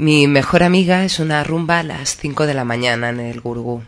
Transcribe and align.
Mi 0.00 0.26
mejor 0.26 0.62
amiga 0.62 1.04
es 1.04 1.18
una 1.18 1.44
rumba 1.44 1.80
a 1.80 1.82
las 1.82 2.16
5 2.16 2.46
de 2.46 2.54
la 2.54 2.64
mañana 2.64 3.10
en 3.10 3.20
el 3.20 3.42
Gurgú. 3.42 3.82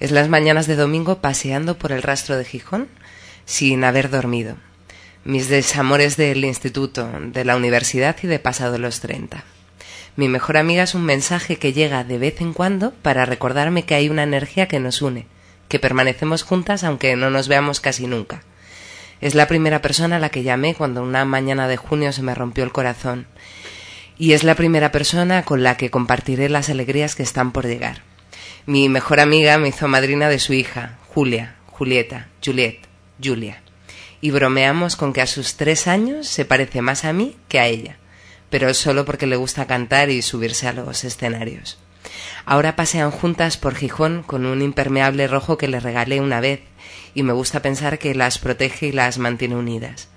Es 0.00 0.10
las 0.10 0.30
mañanas 0.30 0.66
de 0.66 0.76
domingo 0.76 1.18
paseando 1.18 1.76
por 1.76 1.92
el 1.92 2.00
rastro 2.00 2.38
de 2.38 2.46
Gijón 2.46 2.88
sin 3.44 3.84
haber 3.84 4.08
dormido. 4.08 4.56
Mis 5.26 5.50
desamores 5.50 6.16
del 6.16 6.42
instituto, 6.46 7.06
de 7.20 7.44
la 7.44 7.54
universidad 7.54 8.16
y 8.22 8.28
de 8.28 8.38
pasado 8.38 8.78
los 8.78 9.00
30. 9.00 9.44
Mi 10.16 10.26
mejor 10.26 10.56
amiga 10.56 10.84
es 10.84 10.94
un 10.94 11.04
mensaje 11.04 11.56
que 11.56 11.74
llega 11.74 12.02
de 12.02 12.16
vez 12.16 12.40
en 12.40 12.54
cuando 12.54 12.92
para 13.02 13.26
recordarme 13.26 13.84
que 13.84 13.94
hay 13.94 14.08
una 14.08 14.22
energía 14.22 14.68
que 14.68 14.80
nos 14.80 15.02
une, 15.02 15.26
que 15.68 15.78
permanecemos 15.78 16.44
juntas 16.44 16.82
aunque 16.82 17.14
no 17.14 17.28
nos 17.28 17.48
veamos 17.48 17.80
casi 17.80 18.06
nunca. 18.06 18.42
Es 19.20 19.34
la 19.34 19.48
primera 19.48 19.82
persona 19.82 20.16
a 20.16 20.18
la 20.18 20.30
que 20.30 20.44
llamé 20.44 20.74
cuando 20.74 21.02
una 21.02 21.26
mañana 21.26 21.68
de 21.68 21.76
junio 21.76 22.10
se 22.14 22.22
me 22.22 22.34
rompió 22.34 22.64
el 22.64 22.72
corazón 22.72 23.26
y 24.22 24.34
es 24.34 24.44
la 24.44 24.54
primera 24.54 24.92
persona 24.92 25.42
con 25.42 25.64
la 25.64 25.76
que 25.76 25.90
compartiré 25.90 26.48
las 26.48 26.68
alegrías 26.70 27.16
que 27.16 27.24
están 27.24 27.50
por 27.50 27.66
llegar. 27.66 28.02
Mi 28.66 28.88
mejor 28.88 29.18
amiga 29.18 29.58
me 29.58 29.70
hizo 29.70 29.88
madrina 29.88 30.28
de 30.28 30.38
su 30.38 30.52
hija, 30.52 30.96
Julia, 31.08 31.56
Julieta, 31.66 32.28
Juliet, 32.40 32.78
Julia, 33.20 33.62
y 34.20 34.30
bromeamos 34.30 34.94
con 34.94 35.12
que 35.12 35.22
a 35.22 35.26
sus 35.26 35.56
tres 35.56 35.88
años 35.88 36.28
se 36.28 36.44
parece 36.44 36.82
más 36.82 37.04
a 37.04 37.12
mí 37.12 37.34
que 37.48 37.58
a 37.58 37.66
ella, 37.66 37.96
pero 38.48 38.72
solo 38.74 39.04
porque 39.04 39.26
le 39.26 39.34
gusta 39.34 39.66
cantar 39.66 40.08
y 40.08 40.22
subirse 40.22 40.68
a 40.68 40.72
los 40.72 41.02
escenarios. 41.02 41.80
Ahora 42.44 42.76
pasean 42.76 43.10
juntas 43.10 43.56
por 43.56 43.74
Gijón 43.74 44.22
con 44.22 44.46
un 44.46 44.62
impermeable 44.62 45.26
rojo 45.26 45.58
que 45.58 45.66
le 45.66 45.80
regalé 45.80 46.20
una 46.20 46.38
vez, 46.38 46.60
y 47.12 47.24
me 47.24 47.32
gusta 47.32 47.60
pensar 47.60 47.98
que 47.98 48.14
las 48.14 48.38
protege 48.38 48.86
y 48.86 48.92
las 48.92 49.18
mantiene 49.18 49.56
unidas. 49.56 50.10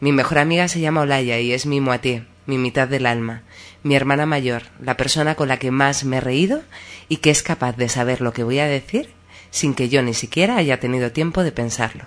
Mi 0.00 0.10
mejor 0.10 0.38
amiga 0.38 0.68
se 0.68 0.80
llama 0.80 1.02
Olaya 1.02 1.38
y 1.38 1.52
es 1.52 1.66
mi 1.66 1.82
moitié, 1.82 2.24
mi 2.46 2.58
mitad 2.58 2.88
del 2.88 3.06
alma, 3.06 3.42
mi 3.82 3.94
hermana 3.94 4.26
mayor, 4.26 4.64
la 4.80 4.96
persona 4.96 5.34
con 5.34 5.48
la 5.48 5.58
que 5.58 5.70
más 5.70 6.04
me 6.04 6.18
he 6.18 6.20
reído 6.20 6.62
y 7.08 7.18
que 7.18 7.30
es 7.30 7.42
capaz 7.42 7.76
de 7.76 7.88
saber 7.88 8.20
lo 8.20 8.32
que 8.32 8.44
voy 8.44 8.58
a 8.58 8.66
decir 8.66 9.10
sin 9.52 9.74
que 9.74 9.88
yo 9.88 10.02
ni 10.02 10.14
siquiera 10.14 10.56
haya 10.56 10.80
tenido 10.80 11.12
tiempo 11.12 11.44
de 11.44 11.52
pensarlo. 11.52 12.06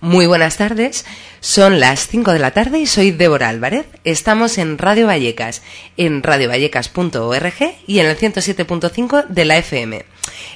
Muy 0.00 0.26
buenas 0.26 0.56
tardes, 0.56 1.04
son 1.40 1.80
las 1.80 2.06
5 2.06 2.32
de 2.32 2.38
la 2.38 2.52
tarde 2.52 2.78
y 2.78 2.86
soy 2.86 3.10
Débora 3.10 3.48
Álvarez. 3.48 3.86
Estamos 4.04 4.56
en 4.56 4.78
Radio 4.78 5.08
Vallecas, 5.08 5.60
en 5.96 6.22
radiovallecas.org 6.22 7.74
y 7.84 7.98
en 7.98 8.06
el 8.06 8.16
107.5 8.16 9.26
de 9.26 9.44
la 9.44 9.58
FM. 9.58 10.04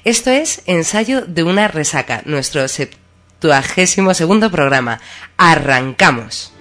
Esto 0.05 0.31
es 0.31 0.63
Ensayo 0.67 1.23
de 1.23 1.43
una 1.43 1.67
resaca, 1.67 2.23
nuestro 2.25 2.69
septuagésimo 2.69 4.15
segundo 4.15 4.49
programa. 4.49 5.01
Arrancamos. 5.37 6.52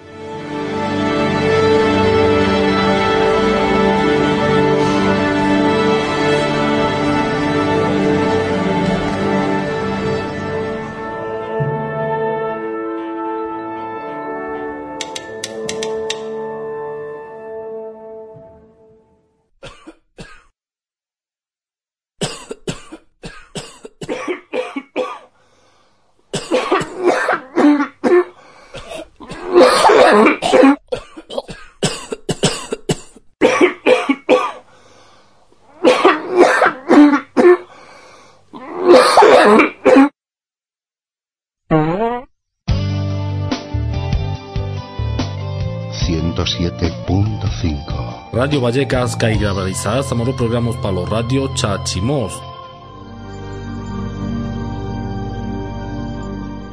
Radio 48.52 48.64
Vallecas 48.64 49.16
Caigabalizada, 49.16 50.04
amor 50.10 50.36
programas 50.36 50.76
para 50.76 50.92
los 50.92 51.08
Radio 51.08 51.48
Chachimos. 51.54 52.38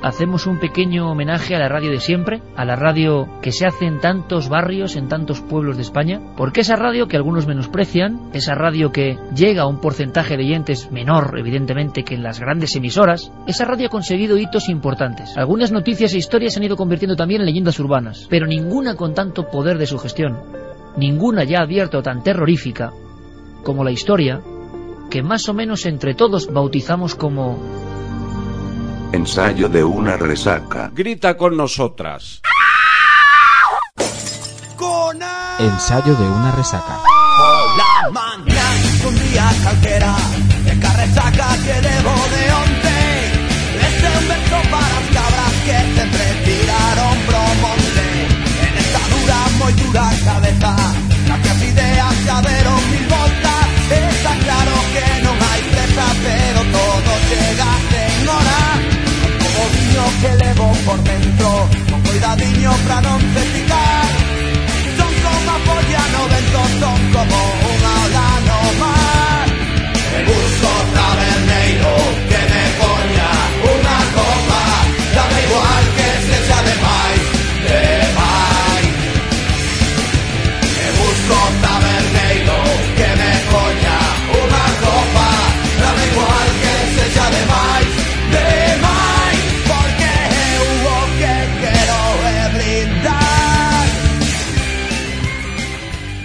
hacemos 0.01 0.45
un 0.47 0.59
pequeño 0.59 1.09
homenaje 1.09 1.56
a 1.56 1.59
la 1.59 1.69
radio 1.69 1.91
de 1.91 2.00
siempre, 2.00 2.41
a 2.56 2.66
la 2.66 2.75
radio 2.75 3.29
que 3.41 3.53
se 3.53 3.66
hace 3.66 3.85
en 3.85 4.00
tantos 4.00 4.50
barrios, 4.50 4.95
en 4.95 5.07
tantos 5.07 5.40
pueblos 5.40 5.78
de 5.78 5.84
España, 5.84 6.19
porque 6.35 6.62
esa 6.62 6.75
radio 6.75 7.07
que 7.07 7.16
algunos 7.16 7.47
menosprecian, 7.47 8.29
esa 8.34 8.56
radio 8.56 8.91
que 8.91 9.17
llega 9.34 9.63
a 9.63 9.67
un 9.67 9.79
porcentaje 9.79 10.35
de 10.35 10.44
oyentes 10.44 10.91
menor, 10.91 11.35
evidentemente, 11.38 12.03
que 12.03 12.16
en 12.16 12.23
las 12.23 12.40
grandes 12.40 12.75
emisoras, 12.75 13.31
esa 13.47 13.66
radio 13.66 13.88
ha 13.88 13.91
conseguido 13.91 14.38
hitos 14.38 14.67
importantes. 14.67 15.38
Algunas 15.38 15.72
noticias 15.72 16.13
e 16.13 16.17
historias 16.17 16.53
se 16.53 16.59
han 16.59 16.66
ido 16.66 16.75
convirtiendo 16.75 17.16
también 17.16 17.41
en 17.41 17.47
leyendas 17.47 17.79
urbanas, 17.79 18.28
pero 18.29 18.47
ninguna 18.47 18.96
con 18.96 19.13
tanto 19.13 19.50
poder 19.50 19.78
de 19.78 19.85
su 19.85 19.97
gestión, 19.97 20.59
ninguna 20.97 21.44
ya 21.44 21.61
abierta 21.61 22.00
o 22.00 22.03
tan 22.03 22.23
terrorífica 22.23 22.91
como 23.63 23.83
la 23.83 23.91
historia, 23.91 24.41
que 25.09 25.23
más 25.23 25.50
o 25.50 25.53
menos 25.53 25.85
entre 25.85 26.13
todos 26.13 26.51
bautizamos 26.51 27.16
como 27.16 27.57
Ensayo 29.11 29.69
de 29.69 29.83
una 29.83 30.17
resaca. 30.17 30.91
Grita 30.94 31.35
con 31.35 31.57
nosotras. 31.57 32.41
Ensayo 35.57 36.16
de 36.16 36.23
una 36.23 36.51
resaca. 36.51 36.99
la 37.75 38.09
mañana, 38.11 39.07
un 39.07 39.16
día 39.16 39.49
calquera, 39.63 40.16
de 40.63 40.79
carresaca 40.79 41.47
que 41.66 41.73
debo 41.81 42.13
de 42.33 42.44
onte. 42.61 42.97
Este 43.88 44.07
un 44.19 44.28
verso 44.29 44.69
para 44.69 44.88
las 44.88 45.05
cabras 45.11 45.53
que 45.66 45.99
muy 49.69 49.84
dura 49.84 50.09
cabeza, 50.24 50.75
las 51.28 51.62
ideas 51.62 52.25
ya 52.25 52.41
dieron 52.41 52.91
mil 52.91 53.06
voltas. 53.07 53.66
Está 53.90 54.34
claro 54.46 54.75
que 54.94 55.24
no 55.24 55.31
hay 55.31 55.62
presa, 55.72 56.06
pero 56.24 56.62
todo 56.78 57.12
llega 57.30 57.69
en 58.06 58.29
hora. 58.29 58.62
Como 59.41 59.62
niño 59.75 60.03
que 60.22 60.44
levo 60.44 60.72
por 60.85 61.03
dentro, 61.03 61.69
con 61.90 62.02
cuidadiño 62.02 62.72
para 62.88 63.02
non 63.02 63.22
se 63.34 63.44
picar. 63.53 64.09
Son 64.97 65.13
como 65.25 65.53
polla 65.68 66.03
no 66.13 66.22
son 66.81 67.00
como 67.13 67.38
unha 67.74 67.94
ola 68.06 68.28
no 68.47 68.59
mar. 68.81 69.38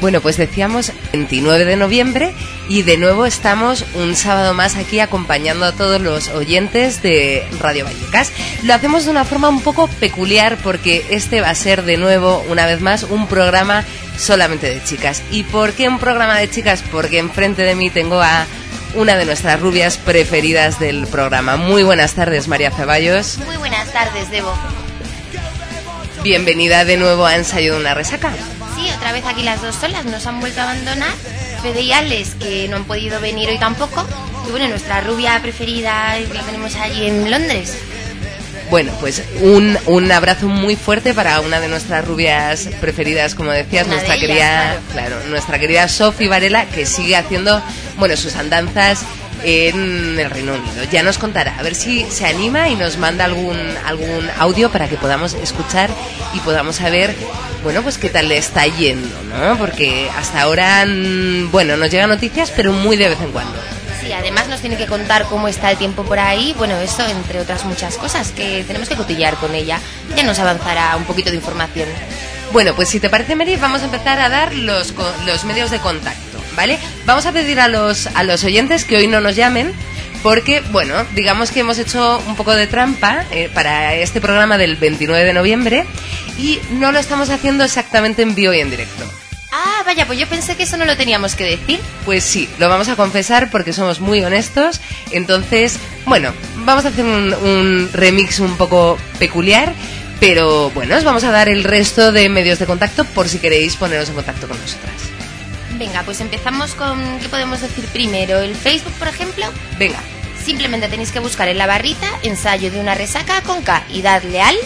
Bueno, 0.04 0.20
pues 0.20 0.36
decíamos 0.36 0.92
29 1.14 1.64
de 1.64 1.76
noviembre 1.76 2.34
y 2.68 2.82
de 2.82 2.98
nuevo 2.98 3.24
estamos 3.24 3.86
un 3.94 4.14
sábado 4.14 4.52
más 4.52 4.76
aquí 4.76 5.00
acompañando 5.00 5.64
a 5.64 5.72
todos 5.72 5.98
los 5.98 6.28
oyentes 6.28 7.00
de 7.00 7.42
Radio 7.58 7.86
Vallecas. 7.86 8.30
Lo 8.64 8.74
hacemos 8.74 9.06
de 9.06 9.12
una 9.12 9.24
forma 9.24 9.48
un 9.48 9.62
poco 9.62 9.86
peculiar 9.86 10.58
porque 10.62 11.06
este 11.08 11.40
va 11.40 11.48
a 11.48 11.54
ser 11.54 11.84
de 11.84 11.96
nuevo, 11.96 12.44
una 12.50 12.66
vez 12.66 12.82
más, 12.82 13.04
un 13.04 13.26
programa 13.28 13.82
solamente 14.18 14.68
de 14.68 14.84
chicas. 14.84 15.22
¿Y 15.30 15.44
por 15.44 15.72
qué 15.72 15.88
un 15.88 15.98
programa 15.98 16.36
de 16.36 16.50
chicas? 16.50 16.84
Porque 16.92 17.18
enfrente 17.18 17.62
de 17.62 17.74
mí 17.74 17.88
tengo 17.88 18.20
a 18.20 18.44
una 18.96 19.16
de 19.16 19.24
nuestras 19.24 19.58
rubias 19.58 19.96
preferidas 19.96 20.78
del 20.78 21.06
programa. 21.06 21.56
Muy 21.56 21.82
buenas 21.82 22.12
tardes, 22.12 22.46
María 22.46 22.70
Ceballos. 22.70 23.38
Muy 23.46 23.56
buenas 23.56 23.90
tardes, 23.90 24.30
Debo. 24.30 24.52
Bienvenida 26.22 26.84
de 26.84 26.98
nuevo 26.98 27.24
a 27.24 27.36
Ensayo 27.36 27.72
de 27.72 27.80
una 27.80 27.94
resaca. 27.94 28.34
Otra 29.04 29.12
vez 29.12 29.26
aquí 29.26 29.42
las 29.42 29.60
dos 29.60 29.74
solas, 29.74 30.06
nos 30.06 30.26
han 30.26 30.40
vuelto 30.40 30.62
a 30.62 30.62
abandonar. 30.62 31.12
Fede 31.60 31.82
y 31.82 31.92
Alex, 31.92 32.36
que 32.36 32.68
no 32.68 32.76
han 32.76 32.84
podido 32.84 33.20
venir 33.20 33.50
hoy 33.50 33.58
tampoco. 33.58 34.02
Y 34.48 34.50
bueno, 34.50 34.66
nuestra 34.68 35.02
rubia 35.02 35.38
preferida 35.42 36.18
la 36.32 36.40
tenemos 36.40 36.74
allí 36.76 37.08
en 37.08 37.30
Londres. 37.30 37.76
Bueno, 38.70 38.92
pues 39.00 39.22
un, 39.42 39.76
un 39.84 40.10
abrazo 40.10 40.48
muy 40.48 40.74
fuerte 40.74 41.12
para 41.12 41.40
una 41.40 41.60
de 41.60 41.68
nuestras 41.68 42.02
rubias 42.06 42.66
preferidas, 42.80 43.34
como 43.34 43.50
decías, 43.50 43.86
Una 43.86 43.96
nuestra 43.96 44.14
de 44.14 44.24
ellas, 44.24 44.38
querida, 44.38 44.80
claro, 44.92 45.16
nuestra 45.28 45.58
querida 45.58 45.86
Sophie 45.86 46.28
Varela, 46.28 46.64
que 46.64 46.86
sigue 46.86 47.14
haciendo, 47.14 47.60
bueno, 47.98 48.16
sus 48.16 48.34
andanzas 48.36 49.00
en 49.44 50.18
el 50.18 50.30
Reino 50.30 50.54
Unido. 50.54 50.84
Ya 50.90 51.02
nos 51.02 51.18
contará, 51.18 51.56
a 51.58 51.62
ver 51.62 51.74
si 51.74 52.04
se 52.10 52.26
anima 52.26 52.68
y 52.68 52.76
nos 52.76 52.98
manda 52.98 53.24
algún, 53.24 53.58
algún 53.84 54.28
audio 54.38 54.70
para 54.70 54.88
que 54.88 54.96
podamos 54.96 55.34
escuchar 55.34 55.90
y 56.32 56.40
podamos 56.40 56.76
saber, 56.76 57.14
bueno, 57.62 57.82
pues 57.82 57.98
qué 57.98 58.08
tal 58.08 58.28
le 58.28 58.38
está 58.38 58.66
yendo, 58.66 59.22
¿no? 59.24 59.56
Porque 59.58 60.10
hasta 60.16 60.42
ahora, 60.42 60.84
mm, 60.86 61.50
bueno, 61.50 61.76
nos 61.76 61.90
llegan 61.90 62.10
noticias, 62.10 62.50
pero 62.50 62.72
muy 62.72 62.96
de 62.96 63.10
vez 63.10 63.20
en 63.20 63.32
cuando. 63.32 63.58
Sí, 64.00 64.12
además 64.12 64.48
nos 64.48 64.60
tiene 64.60 64.76
que 64.76 64.86
contar 64.86 65.24
cómo 65.24 65.48
está 65.48 65.70
el 65.70 65.78
tiempo 65.78 66.04
por 66.04 66.18
ahí. 66.18 66.54
Bueno, 66.58 66.76
eso 66.78 67.06
entre 67.06 67.40
otras 67.40 67.64
muchas 67.64 67.96
cosas 67.96 68.32
que 68.32 68.62
tenemos 68.66 68.88
que 68.88 68.96
cotillar 68.96 69.36
con 69.36 69.54
ella. 69.54 69.80
Ya 70.14 70.22
nos 70.24 70.38
avanzará 70.38 70.94
un 70.96 71.04
poquito 71.04 71.30
de 71.30 71.36
información. 71.36 71.88
Bueno, 72.52 72.74
pues 72.74 72.88
si 72.88 73.00
te 73.00 73.08
parece, 73.08 73.34
Mary, 73.34 73.56
vamos 73.56 73.82
a 73.82 73.86
empezar 73.86 74.20
a 74.20 74.28
dar 74.28 74.54
los, 74.54 74.94
los 75.26 75.44
medios 75.44 75.70
de 75.70 75.78
contacto, 75.80 76.33
¿vale? 76.56 76.78
Vamos 77.06 77.26
a 77.26 77.32
pedir 77.32 77.60
a 77.60 77.68
los, 77.68 78.06
a 78.08 78.22
los 78.22 78.44
oyentes 78.44 78.84
que 78.84 78.96
hoy 78.96 79.06
no 79.06 79.20
nos 79.20 79.36
llamen, 79.36 79.72
porque, 80.22 80.60
bueno, 80.72 81.04
digamos 81.14 81.50
que 81.50 81.60
hemos 81.60 81.78
hecho 81.78 82.22
un 82.26 82.36
poco 82.36 82.54
de 82.54 82.66
trampa 82.66 83.24
eh, 83.30 83.50
para 83.52 83.94
este 83.94 84.20
programa 84.20 84.56
del 84.56 84.76
29 84.76 85.24
de 85.24 85.32
noviembre 85.34 85.86
y 86.38 86.60
no 86.70 86.92
lo 86.92 86.98
estamos 86.98 87.28
haciendo 87.30 87.64
exactamente 87.64 88.22
en 88.22 88.34
vivo 88.34 88.52
y 88.54 88.60
en 88.60 88.70
directo. 88.70 89.04
Ah, 89.52 89.82
vaya, 89.84 90.06
pues 90.06 90.18
yo 90.18 90.26
pensé 90.26 90.56
que 90.56 90.64
eso 90.64 90.76
no 90.76 90.84
lo 90.84 90.96
teníamos 90.96 91.36
que 91.36 91.44
decir. 91.44 91.78
Pues 92.04 92.24
sí, 92.24 92.48
lo 92.58 92.68
vamos 92.68 92.88
a 92.88 92.96
confesar 92.96 93.50
porque 93.50 93.72
somos 93.72 94.00
muy 94.00 94.24
honestos. 94.24 94.80
Entonces, 95.12 95.78
bueno, 96.06 96.32
vamos 96.64 96.84
a 96.84 96.88
hacer 96.88 97.04
un, 97.04 97.32
un 97.32 97.88
remix 97.92 98.40
un 98.40 98.56
poco 98.56 98.98
peculiar. 99.20 99.72
Pero 100.18 100.70
bueno, 100.70 100.96
os 100.96 101.04
vamos 101.04 101.22
a 101.24 101.30
dar 101.30 101.48
el 101.48 101.62
resto 101.64 102.10
de 102.10 102.28
medios 102.28 102.58
de 102.58 102.66
contacto 102.66 103.04
por 103.04 103.28
si 103.28 103.38
queréis 103.38 103.76
poneros 103.76 104.08
en 104.08 104.14
contacto 104.14 104.48
con 104.48 104.58
nosotras. 104.58 105.13
Venga, 105.74 106.02
pues 106.04 106.20
empezamos 106.20 106.74
con, 106.74 107.18
¿qué 107.20 107.28
podemos 107.28 107.60
decir 107.60 107.84
primero? 107.86 108.38
¿El 108.40 108.54
Facebook, 108.54 108.92
por 108.94 109.08
ejemplo? 109.08 109.46
Venga, 109.78 109.98
Simplemente 110.44 110.88
tenéis 110.88 111.10
que 111.10 111.20
buscar 111.20 111.48
en 111.48 111.56
la 111.56 111.66
barrita 111.66 112.06
ensayo 112.22 112.70
de 112.70 112.78
una 112.78 112.94
resaca 112.94 113.40
con 113.40 113.62
K 113.62 113.82
y 113.88 114.02
darle 114.02 114.42
al... 114.42 114.56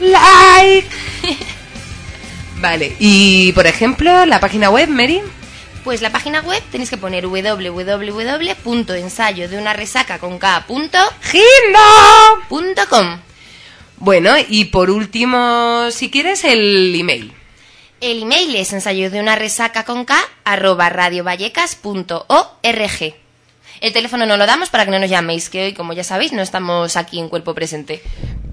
like. 0.00 0.88
vale, 2.60 2.96
y 2.98 3.52
por 3.52 3.68
ejemplo, 3.68 4.26
la 4.26 4.40
página 4.40 4.68
web, 4.68 4.88
Mary. 4.88 5.22
Pues 5.84 6.02
la 6.02 6.10
página 6.10 6.40
web 6.40 6.60
tenéis 6.72 6.90
que 6.90 6.96
poner 6.96 7.28
www.ensayo 7.28 7.48
de 9.48 9.58
una 9.58 9.74
resaca 9.74 10.18
con 10.18 10.40
K. 10.40 10.66
Bueno, 13.98 14.34
y 14.48 14.64
por 14.64 14.90
último, 14.90 15.88
si 15.92 16.10
quieres, 16.10 16.42
el 16.44 16.92
email. 16.96 17.32
El 18.02 18.24
email 18.24 18.56
es 18.56 18.72
ensayo 18.72 19.12
de 19.12 19.20
una 19.20 19.36
resaca 19.36 19.84
con 19.84 20.04
K 20.04 20.16
arroba 20.42 20.88
radiovallecas.org. 20.88 23.21
El 23.82 23.92
teléfono 23.92 24.26
no 24.26 24.36
lo 24.36 24.46
damos 24.46 24.70
para 24.70 24.84
que 24.84 24.92
no 24.92 25.00
nos 25.00 25.10
llaméis, 25.10 25.50
que 25.50 25.64
hoy, 25.64 25.72
como 25.72 25.92
ya 25.92 26.04
sabéis, 26.04 26.32
no 26.32 26.40
estamos 26.40 26.96
aquí 26.96 27.18
en 27.18 27.28
cuerpo 27.28 27.52
presente. 27.52 28.00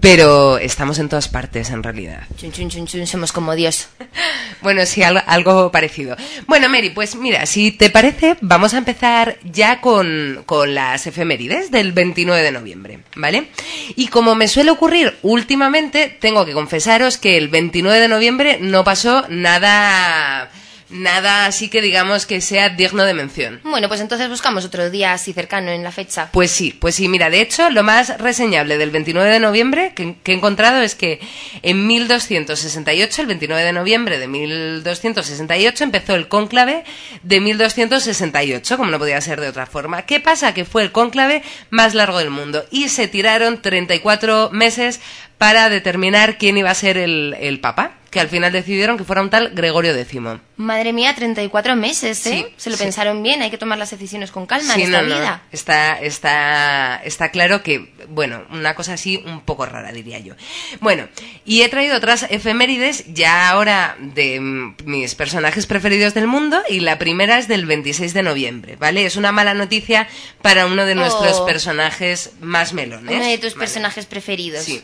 Pero 0.01 0.57
estamos 0.57 0.97
en 0.97 1.07
todas 1.07 1.27
partes, 1.27 1.69
en 1.69 1.83
realidad. 1.83 2.23
Chun, 2.35 2.51
chun, 2.51 2.67
chun, 2.71 2.87
chun, 2.87 3.05
somos 3.05 3.31
como 3.31 3.53
Dios. 3.55 3.87
Bueno, 4.61 4.85
sí, 4.85 5.01
algo, 5.03 5.21
algo 5.25 5.71
parecido. 5.71 6.17
Bueno, 6.45 6.67
Mary, 6.67 6.89
pues 6.89 7.15
mira, 7.15 7.45
si 7.45 7.71
te 7.71 7.89
parece, 7.89 8.35
vamos 8.41 8.73
a 8.73 8.79
empezar 8.79 9.37
ya 9.41 9.79
con, 9.79 10.43
con 10.45 10.75
las 10.75 11.07
efemérides 11.07 11.71
del 11.71 11.93
29 11.93 12.43
de 12.43 12.51
noviembre, 12.51 12.99
¿vale? 13.15 13.47
Y 13.95 14.07
como 14.07 14.35
me 14.35 14.49
suele 14.49 14.71
ocurrir 14.71 15.17
últimamente, 15.21 16.09
tengo 16.19 16.45
que 16.45 16.51
confesaros 16.51 17.17
que 17.17 17.37
el 17.37 17.47
29 17.47 18.01
de 18.01 18.07
noviembre 18.09 18.57
no 18.59 18.83
pasó 18.83 19.25
nada, 19.29 20.51
nada 20.89 21.45
así 21.45 21.69
que 21.69 21.81
digamos 21.81 22.25
que 22.25 22.41
sea 22.41 22.69
digno 22.69 23.03
de 23.03 23.13
mención. 23.13 23.61
Bueno, 23.63 23.87
pues 23.87 24.01
entonces 24.01 24.29
buscamos 24.29 24.65
otro 24.65 24.89
día 24.89 25.13
así 25.13 25.33
cercano 25.33 25.71
en 25.71 25.83
la 25.83 25.91
fecha. 25.91 26.29
Pues 26.31 26.51
sí, 26.51 26.71
pues 26.71 26.95
sí, 26.95 27.07
mira, 27.07 27.29
de 27.29 27.41
hecho, 27.41 27.69
lo 27.69 27.83
más 27.83 28.17
reseñable 28.17 28.77
del 28.77 28.91
29 28.91 29.29
de 29.31 29.39
noviembre 29.39 29.93
que, 29.95 30.15
que 30.23 30.31
he 30.31 30.35
encontrado 30.35 30.81
es 30.81 30.95
que 30.95 31.19
en 31.61 31.87
1268, 31.87 33.21
el 33.21 33.27
29 33.27 33.63
de 33.63 33.73
noviembre 33.73 34.19
de 34.19 34.27
1268, 34.27 35.83
empezó 35.83 36.15
el 36.15 36.27
cónclave 36.27 36.83
de 37.23 37.39
1268, 37.39 38.77
como 38.77 38.91
no 38.91 38.99
podía 38.99 39.21
ser 39.21 39.41
de 39.41 39.47
otra 39.47 39.65
forma. 39.65 40.03
¿Qué 40.03 40.19
pasa? 40.19 40.53
Que 40.53 40.65
fue 40.65 40.83
el 40.83 40.91
cónclave 40.91 41.43
más 41.69 41.93
largo 41.93 42.19
del 42.19 42.29
mundo 42.29 42.65
y 42.71 42.89
se 42.89 43.07
tiraron 43.07 43.61
34 43.61 44.49
meses 44.51 44.99
para 45.37 45.69
determinar 45.69 46.37
quién 46.37 46.57
iba 46.57 46.69
a 46.69 46.75
ser 46.75 46.97
el, 46.97 47.35
el 47.39 47.59
papa, 47.59 47.98
que 48.09 48.19
al 48.19 48.27
final 48.29 48.51
decidieron 48.51 48.97
que 48.97 49.03
fuera 49.03 49.21
un 49.21 49.29
tal 49.29 49.49
Gregorio 49.49 49.93
X. 49.95 50.19
Madre 50.57 50.93
mía, 50.93 51.13
34 51.15 51.75
meses, 51.75 52.25
¿eh? 52.25 52.45
Sí, 52.47 52.53
Se 52.57 52.69
lo 52.69 52.75
sí. 52.77 52.83
pensaron 52.83 53.21
bien, 53.23 53.41
hay 53.41 53.49
que 53.51 53.57
tomar 53.57 53.77
las 53.77 53.91
decisiones 53.91 54.31
con 54.31 54.45
calma 54.45 54.73
Sí, 54.73 54.81
en 54.81 54.87
esta 54.87 55.01
no, 55.03 55.07
no, 55.09 55.15
vida. 55.15 55.43
Está, 55.51 55.99
está, 56.01 57.01
está 57.03 57.29
claro 57.29 57.61
que, 57.63 57.93
bueno, 58.09 58.43
una 58.49 58.73
cosa 58.75 58.93
así 58.93 59.23
un 59.25 59.41
poco 59.41 59.65
rara, 59.65 59.91
diría 59.91 60.17
yo. 60.19 60.33
Bueno, 60.81 61.07
y 61.45 61.61
he 61.61 61.69
traído 61.69 61.95
otras 61.97 62.25
efemérides 62.29 63.05
ya 63.13 63.49
ahora 63.49 63.95
de 63.99 64.39
mm, 64.39 64.75
mis 64.85 65.13
personajes 65.15 65.65
preferidos 65.67 66.13
del 66.13 66.27
mundo 66.27 66.61
y 66.67 66.79
la 66.79 66.97
primera 66.97 67.37
es 67.37 67.47
del 67.47 67.65
26 67.65 68.13
de 68.13 68.23
noviembre, 68.23 68.75
¿vale? 68.75 69.05
Es 69.05 69.15
una 69.17 69.31
mala 69.31 69.53
noticia 69.53 70.07
para 70.41 70.65
uno 70.65 70.85
de 70.85 70.95
nuestros 70.95 71.39
Oh. 71.41 71.45
personajes 71.45 72.31
más 72.41 72.73
melones. 72.73 73.15
Uno 73.15 73.25
de 73.25 73.37
tus 73.37 73.53
Vale. 73.53 73.59
personajes 73.59 74.05
preferidos. 74.07 74.63
Sí. 74.63 74.81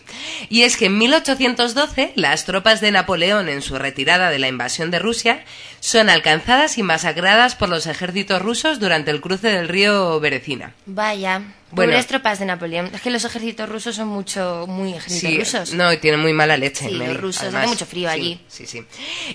Y 0.50 0.62
es 0.62 0.78
que 0.78 0.86
en 0.86 0.98
1812 1.00 2.14
las 2.16 2.46
tropas 2.46 2.82
de 2.82 2.92
Napoleón 2.92 3.15
en 3.24 3.62
su 3.62 3.78
retirada 3.78 4.30
de 4.30 4.40
la 4.40 4.48
invasión 4.48 4.92
de 4.92 5.00
Rusia 5.00 5.44
son 5.80 6.10
alcanzadas 6.10 6.78
y 6.78 6.84
masacradas 6.84 7.56
por 7.56 7.70
los 7.70 7.88
ejércitos 7.88 8.42
rusos 8.42 8.80
durante 8.80 9.12
el 9.12 9.22
cruce 9.22 9.48
del 9.50 9.68
río 9.70 10.20
Berecina. 10.20 10.74
Vaya, 10.86 11.40
Bueno. 11.72 11.92
pobres 11.92 12.08
tropas 12.08 12.40
de 12.40 12.46
Napoleón. 12.46 12.90
Es 12.94 13.02
que 13.02 13.10
los 13.10 13.24
ejércitos 13.24 13.70
rusos 13.70 13.96
son 13.96 14.08
mucho, 14.10 14.66
muy 14.68 14.94
ejércitos 14.94 15.30
Sí, 15.30 15.38
rusos. 15.40 15.74
no, 15.74 15.92
y 15.94 15.98
tienen 15.98 16.20
muy 16.20 16.34
mala 16.34 16.58
leche. 16.58 16.86
Sí, 16.86 16.92
los 16.92 17.08
Mary, 17.08 17.18
rusos, 17.18 17.44
además. 17.44 17.62
hace 17.64 17.70
mucho 17.70 17.86
frío 17.86 18.10
Sí, 18.10 18.14
allí. 18.16 18.42
Sí, 18.48 18.66
sí. 18.66 18.84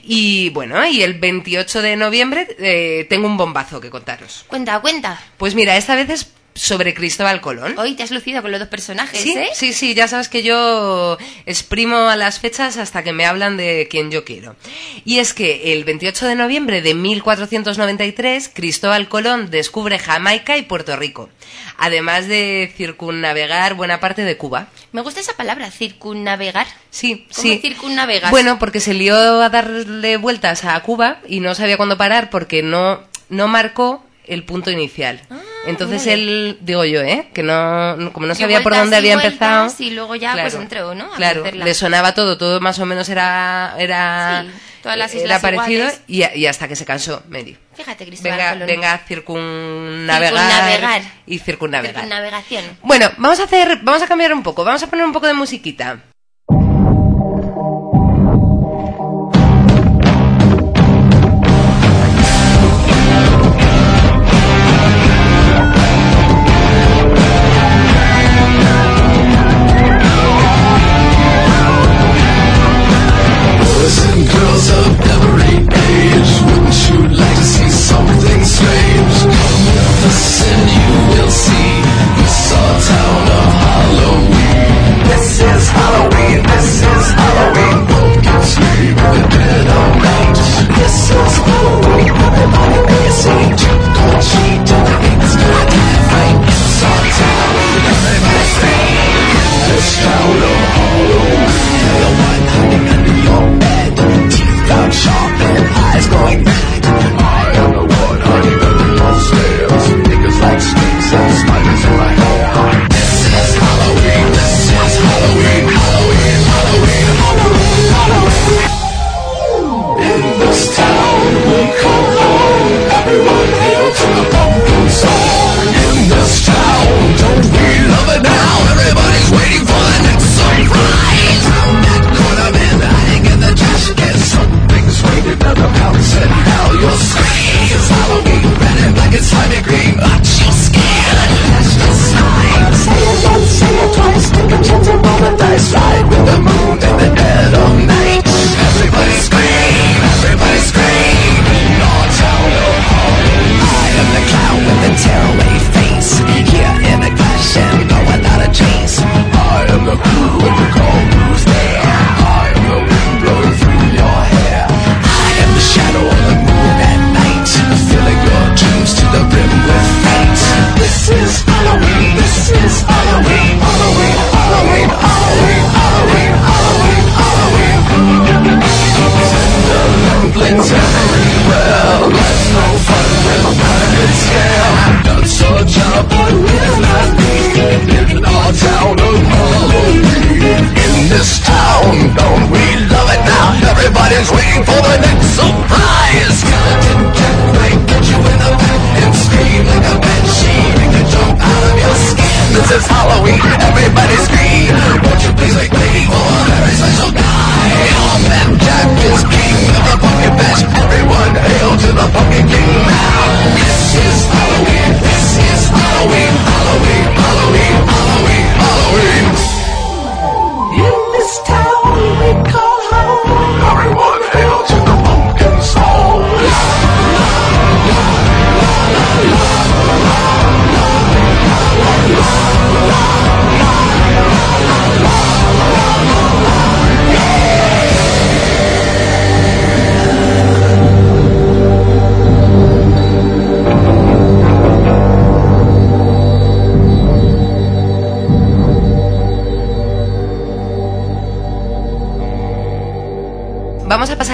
Y 0.03 0.51
bueno, 0.51 0.85
y 0.87 1.03
el 1.03 1.15
28 1.19 1.83
de 1.83 1.97
noviembre 1.97 2.49
eh, 2.59 3.07
tengo 3.09 3.27
un 3.27 3.37
bombazo 3.37 3.81
que 3.81 3.91
contaros. 3.91 4.45
Cuenta, 4.49 4.81
cuenta. 4.81 5.21
Pues 5.37 5.55
mira, 5.55 5.77
esta 5.77 5.95
vez 5.97 6.11
es 6.11 6.33
sobre 6.55 6.95
Cristóbal 6.95 7.41
Colón. 7.41 7.79
Hoy 7.79 7.95
te 7.95 8.03
has 8.03 8.11
lucido 8.11 8.43
con 8.43 8.51
los 8.51 8.61
dos 8.61 8.69
personajes, 8.69 9.21
Sí, 9.21 9.35
¿eh? 9.37 9.49
sí, 9.55 9.73
sí, 9.73 9.95
ya 9.95 10.09
sabes 10.09 10.29
que 10.29 10.43
yo 10.43 11.17
exprimo 11.47 11.97
a 12.09 12.17
las 12.17 12.41
fechas 12.41 12.77
hasta 12.77 13.03
que 13.03 13.13
me 13.13 13.25
hablan 13.25 13.57
de 13.57 13.87
quien 13.91 14.11
yo 14.11 14.25
quiero. 14.25 14.57
Y 15.05 15.19
es 15.19 15.33
que 15.33 15.73
el 15.73 15.85
28 15.85 16.27
de 16.27 16.35
noviembre 16.35 16.83
de 16.83 16.95
1493, 16.95 18.51
Cristóbal 18.53 19.09
Colón 19.09 19.51
descubre 19.51 19.99
Jamaica 19.99 20.57
y 20.59 20.63
Puerto 20.63 20.97
Rico, 20.97 21.31
además 21.79 22.27
de 22.27 22.73
circunnavegar 22.77 23.75
buena 23.75 24.01
parte 24.01 24.23
de 24.23 24.37
Cuba. 24.37 24.69
Me 24.93 25.03
gusta 25.03 25.21
esa 25.21 25.37
palabra, 25.37 25.71
circunnavegar. 25.71 26.67
Sí, 26.91 27.27
¿Cómo 27.35 27.43
sí. 27.43 27.59
circunnavegas? 27.59 28.31
Bueno, 28.31 28.59
porque 28.59 28.81
se 28.81 28.95
lió 28.95 29.17
a 29.17 29.49
darle 29.49 30.17
vueltas 30.17 30.65
a 30.65 30.79
Cuba 30.81 31.21
y 31.29 31.41
no 31.41 31.55
sabía 31.55 31.77
cuándo 31.77 31.97
parar 31.97 32.29
porque 32.31 32.63
no, 32.63 33.01
no 33.29 33.49
marcó 33.49 34.05
el 34.31 34.45
punto 34.45 34.71
inicial. 34.71 35.21
Entonces 35.67 36.07
vale. 36.07 36.13
él, 36.15 36.59
digo 36.63 36.85
yo, 36.87 37.03
¿eh? 37.03 37.29
Que 37.35 37.43
no, 37.43 38.11
como 38.13 38.27
no 38.27 38.35
sabía 38.35 38.63
por 38.63 38.75
dónde 38.75 38.97
había 38.97 39.15
vueltas 39.17 39.33
empezado. 39.33 39.75
y 39.79 39.91
luego 39.91 40.15
ya, 40.17 40.33
pues, 40.41 40.55
entró, 40.55 40.95
¿no? 40.95 41.13
A 41.13 41.17
Claro, 41.17 41.43
meterla. 41.45 41.65
le 41.67 41.75
sonaba 41.75 42.15
todo, 42.15 42.39
todo 42.39 42.61
más 42.61 42.79
o 42.79 42.87
menos 42.87 43.09
era, 43.11 43.75
era, 43.79 44.45
Sí, 44.47 44.51
todas 44.83 44.97
las 44.97 45.13
era 45.15 45.23
islas 45.25 45.43
parecido 45.43 45.89
y, 46.07 46.25
y 46.35 46.47
hasta 46.47 46.67
que 46.67 46.77
se 46.77 46.87
cansó, 46.87 47.23
Mary. 47.29 47.59
Fíjate, 47.75 48.07
Cristóbal 48.07 48.39
Venga, 48.39 48.53
Colón. 48.53 48.67
venga, 48.69 48.93
a 48.95 48.99
circunnavegar, 48.99 50.33
Circunnavegar. 50.33 51.03
y 51.27 51.39
circunnavegar. 51.39 51.95
Circunnavegación. 51.97 52.65
Bueno, 52.83 53.11
vamos 53.19 53.41
a 53.41 53.45
hacer, 53.45 53.81
vamos 53.83 54.03
a 54.03 54.07
cambiar 54.07 54.33
un 54.33 54.43
poco, 54.43 54.65
vamos 54.65 54.83
a 54.83 54.87
poner 54.87 55.05
un 55.05 55.13
poco 55.13 55.27
de 55.27 55.35
musiquita. 55.35 55.99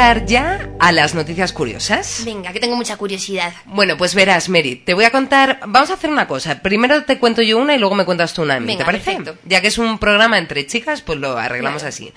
Pasar 0.07 0.25
ya 0.27 0.71
a 0.79 0.93
las 0.93 1.15
noticias 1.17 1.53
curiosas. 1.53 2.23
Venga, 2.25 2.53
que 2.53 2.61
tengo 2.61 2.77
mucha 2.77 2.97
curiosidad. 2.97 3.53
Bueno, 3.65 3.97
pues 3.97 4.15
verás, 4.15 4.49
Mary, 4.49 4.77
te 4.77 4.95
voy 4.95 5.05
a 5.05 5.11
contar. 5.11 5.59
Vamos 5.67 5.91
a 5.91 5.95
hacer 5.95 6.11
una 6.11 6.29
cosa. 6.29 6.63
Primero 6.63 7.03
te 7.03 7.19
cuento 7.19 7.43
yo 7.43 7.59
una 7.59 7.75
y 7.75 7.79
luego 7.81 7.97
me 7.97 8.05
cuentas 8.05 8.33
tú 8.33 8.43
una 8.43 8.55
a 8.55 8.61
mí. 8.61 8.67
Venga, 8.67 8.79
¿Te 8.81 8.85
parece? 8.85 9.05
perfecto. 9.17 9.37
Ya 9.45 9.61
que 9.61 9.67
es 9.67 9.79
un 9.79 9.99
programa 9.99 10.39
entre 10.39 10.65
chicas, 10.65 11.03
pues 11.03 11.19
lo 11.19 11.37
arreglamos 11.37 11.83
Claro. 11.83 11.89
así. 11.93 12.13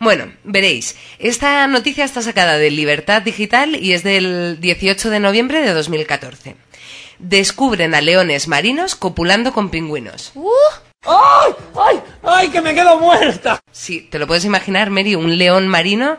Bueno, 0.00 0.32
veréis. 0.44 0.96
Esta 1.18 1.66
noticia 1.66 2.06
está 2.06 2.22
sacada 2.22 2.56
de 2.56 2.70
Libertad 2.70 3.20
Digital 3.20 3.76
y 3.76 3.92
es 3.92 4.02
del 4.02 4.58
18 4.58 5.10
de 5.10 5.20
noviembre 5.20 5.60
de 5.60 5.74
2014. 5.74 6.56
Descubren 7.18 7.94
a 7.94 8.00
leones 8.00 8.48
marinos 8.48 8.94
copulando 8.96 9.52
con 9.52 9.68
pingüinos. 9.68 10.32
¡Uh! 10.34 10.48
¡Ay! 11.04 11.52
¡Ay! 11.76 12.00
¡Ay, 12.22 12.48
que 12.48 12.62
me 12.62 12.74
quedo 12.74 12.98
muerta! 12.98 13.60
Sí, 13.70 14.08
te 14.10 14.18
lo 14.18 14.26
puedes 14.26 14.44
imaginar, 14.46 14.88
Mary, 14.88 15.14
un 15.14 15.36
león 15.36 15.68
marino 15.68 16.16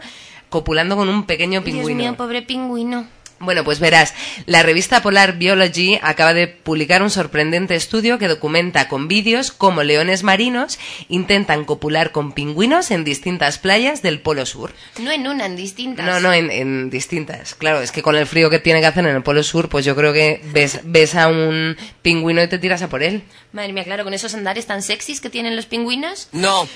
copulando 0.50 0.96
con 0.96 1.10
un 1.10 1.24
pequeño 1.24 1.62
Dios 1.62 1.76
pingüino. 1.76 1.98
mío, 1.98 2.16
pobre 2.16 2.42
pingüino. 2.42 3.06
Bueno, 3.40 3.64
pues 3.64 3.80
verás, 3.80 4.14
la 4.48 4.64
revista 4.64 5.02
Polar 5.02 5.38
Biology 5.38 6.00
acaba 6.02 6.34
de 6.34 6.48
publicar 6.48 7.04
un 7.04 7.12
sorprendente 7.12 7.76
estudio 7.76 8.18
que 8.18 8.28
documenta 8.28 8.88
con 8.88 9.08
vídeos 9.08 9.52
cómo 9.52 9.84
leones 9.84 10.24
marinos 10.24 10.80
intentan 11.08 11.66
copular 11.66 12.12
con 12.12 12.32
pingüinos 12.32 12.90
en 12.90 13.04
distintas 13.04 13.60
playas 13.60 14.02
del 14.02 14.20
Polo 14.22 14.46
Sur. 14.46 14.74
No 15.00 15.12
en 15.12 15.28
una, 15.28 15.46
en 15.46 15.56
distintas. 15.56 16.06
No, 16.06 16.20
no, 16.20 16.34
en, 16.34 16.50
en 16.50 16.90
distintas. 16.90 17.54
Claro, 17.54 17.82
es 17.82 17.92
que 17.92 18.02
con 18.02 18.16
el 18.16 18.26
frío 18.26 18.50
que 18.50 18.60
tiene 18.60 18.80
que 18.80 18.88
hacer 18.88 19.06
en 19.06 19.16
el 19.16 19.24
Polo 19.24 19.44
Sur, 19.44 19.70
pues 19.70 19.86
yo 19.86 19.96
creo 19.96 20.14
que 20.14 20.42
ves, 20.52 20.80
ves 20.84 21.14
a 21.14 21.28
un 21.28 21.78
pingüino 22.02 22.42
y 22.42 22.48
te 22.48 22.58
tiras 22.58 22.82
a 22.82 22.90
por 22.90 23.04
él. 23.04 23.24
Madre 23.52 23.72
mía, 23.72 23.84
claro, 23.84 24.04
con 24.04 24.14
esos 24.14 24.34
andares 24.34 24.66
tan 24.66 24.82
sexys 24.82 25.22
que 25.22 25.30
tienen 25.30 25.56
los 25.56 25.68
pingüinos. 25.68 26.30
No. 26.32 26.68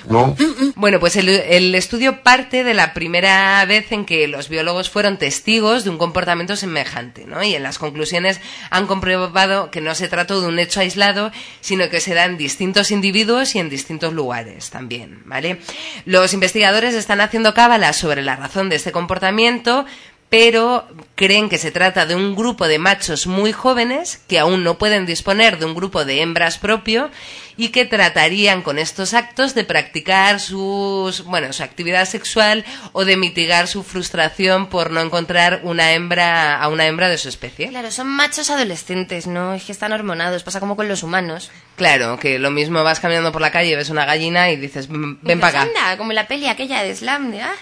Bueno, 0.75 0.99
pues 0.99 1.15
el, 1.15 1.29
el 1.29 1.73
estudio 1.75 2.21
parte 2.23 2.63
de 2.63 2.73
la 2.73 2.93
primera 2.93 3.63
vez 3.65 3.91
en 3.91 4.05
que 4.05 4.27
los 4.27 4.47
biólogos 4.47 4.89
fueron 4.89 5.17
testigos 5.17 5.83
de 5.83 5.89
un 5.89 5.97
comportamiento 5.97 6.50
semejante, 6.55 7.25
¿no? 7.25 7.43
Y 7.43 7.55
en 7.55 7.63
las 7.63 7.79
conclusiones 7.79 8.39
han 8.69 8.87
comprobado 8.87 9.71
que 9.71 9.81
no 9.81 9.95
se 9.95 10.07
trató 10.07 10.41
de 10.41 10.47
un 10.47 10.59
hecho 10.59 10.79
aislado, 10.79 11.31
sino 11.61 11.89
que 11.89 11.99
se 11.99 12.13
da 12.13 12.25
en 12.25 12.37
distintos 12.37 12.91
individuos 12.91 13.55
y 13.55 13.59
en 13.59 13.69
distintos 13.69 14.13
lugares 14.13 14.69
también, 14.69 15.21
¿vale? 15.25 15.59
Los 16.05 16.33
investigadores 16.33 16.93
están 16.95 17.21
haciendo 17.21 17.53
cábalas 17.53 17.97
sobre 17.97 18.21
la 18.21 18.35
razón 18.35 18.69
de 18.69 18.75
este 18.75 18.91
comportamiento, 18.91 19.85
pero 20.31 20.87
creen 21.15 21.49
que 21.49 21.57
se 21.57 21.71
trata 21.71 22.05
de 22.05 22.15
un 22.15 22.37
grupo 22.37 22.69
de 22.69 22.79
machos 22.79 23.27
muy 23.27 23.51
jóvenes 23.51 24.21
que 24.29 24.39
aún 24.39 24.63
no 24.63 24.77
pueden 24.77 25.05
disponer 25.05 25.59
de 25.59 25.65
un 25.65 25.75
grupo 25.75 26.05
de 26.05 26.21
hembras 26.21 26.57
propio 26.57 27.11
y 27.57 27.67
que 27.67 27.83
tratarían 27.83 28.61
con 28.61 28.79
estos 28.79 29.13
actos 29.13 29.55
de 29.55 29.65
practicar 29.65 30.39
sus, 30.39 31.25
bueno, 31.25 31.51
su 31.51 31.63
actividad 31.63 32.05
sexual 32.05 32.63
o 32.93 33.03
de 33.03 33.17
mitigar 33.17 33.67
su 33.67 33.83
frustración 33.83 34.67
por 34.67 34.91
no 34.91 35.01
encontrar 35.01 35.59
una 35.63 35.91
hembra 35.91 36.61
a 36.61 36.69
una 36.69 36.87
hembra 36.87 37.09
de 37.09 37.17
su 37.17 37.27
especie. 37.27 37.67
Claro, 37.67 37.91
son 37.91 38.07
machos 38.07 38.49
adolescentes, 38.49 39.27
¿no? 39.27 39.53
Es 39.53 39.65
que 39.65 39.73
están 39.73 39.91
hormonados, 39.91 40.43
pasa 40.43 40.61
como 40.61 40.77
con 40.77 40.87
los 40.87 41.03
humanos. 41.03 41.51
Claro, 41.75 42.17
que 42.17 42.39
lo 42.39 42.51
mismo 42.51 42.85
vas 42.85 43.01
caminando 43.01 43.33
por 43.33 43.41
la 43.41 43.51
calle, 43.51 43.75
ves 43.75 43.89
una 43.89 44.05
gallina 44.05 44.49
y 44.49 44.55
dices, 44.55 44.87
"Mm, 44.87 45.17
ven 45.23 45.41
para 45.41 45.61
acá. 45.63 45.69
Anda, 45.69 45.97
como 45.97 46.13
la 46.13 46.29
peli 46.29 46.47
aquella 46.47 46.83
de 46.83 46.95
Slam, 46.95 47.31
de, 47.31 47.41
ah, 47.41 47.53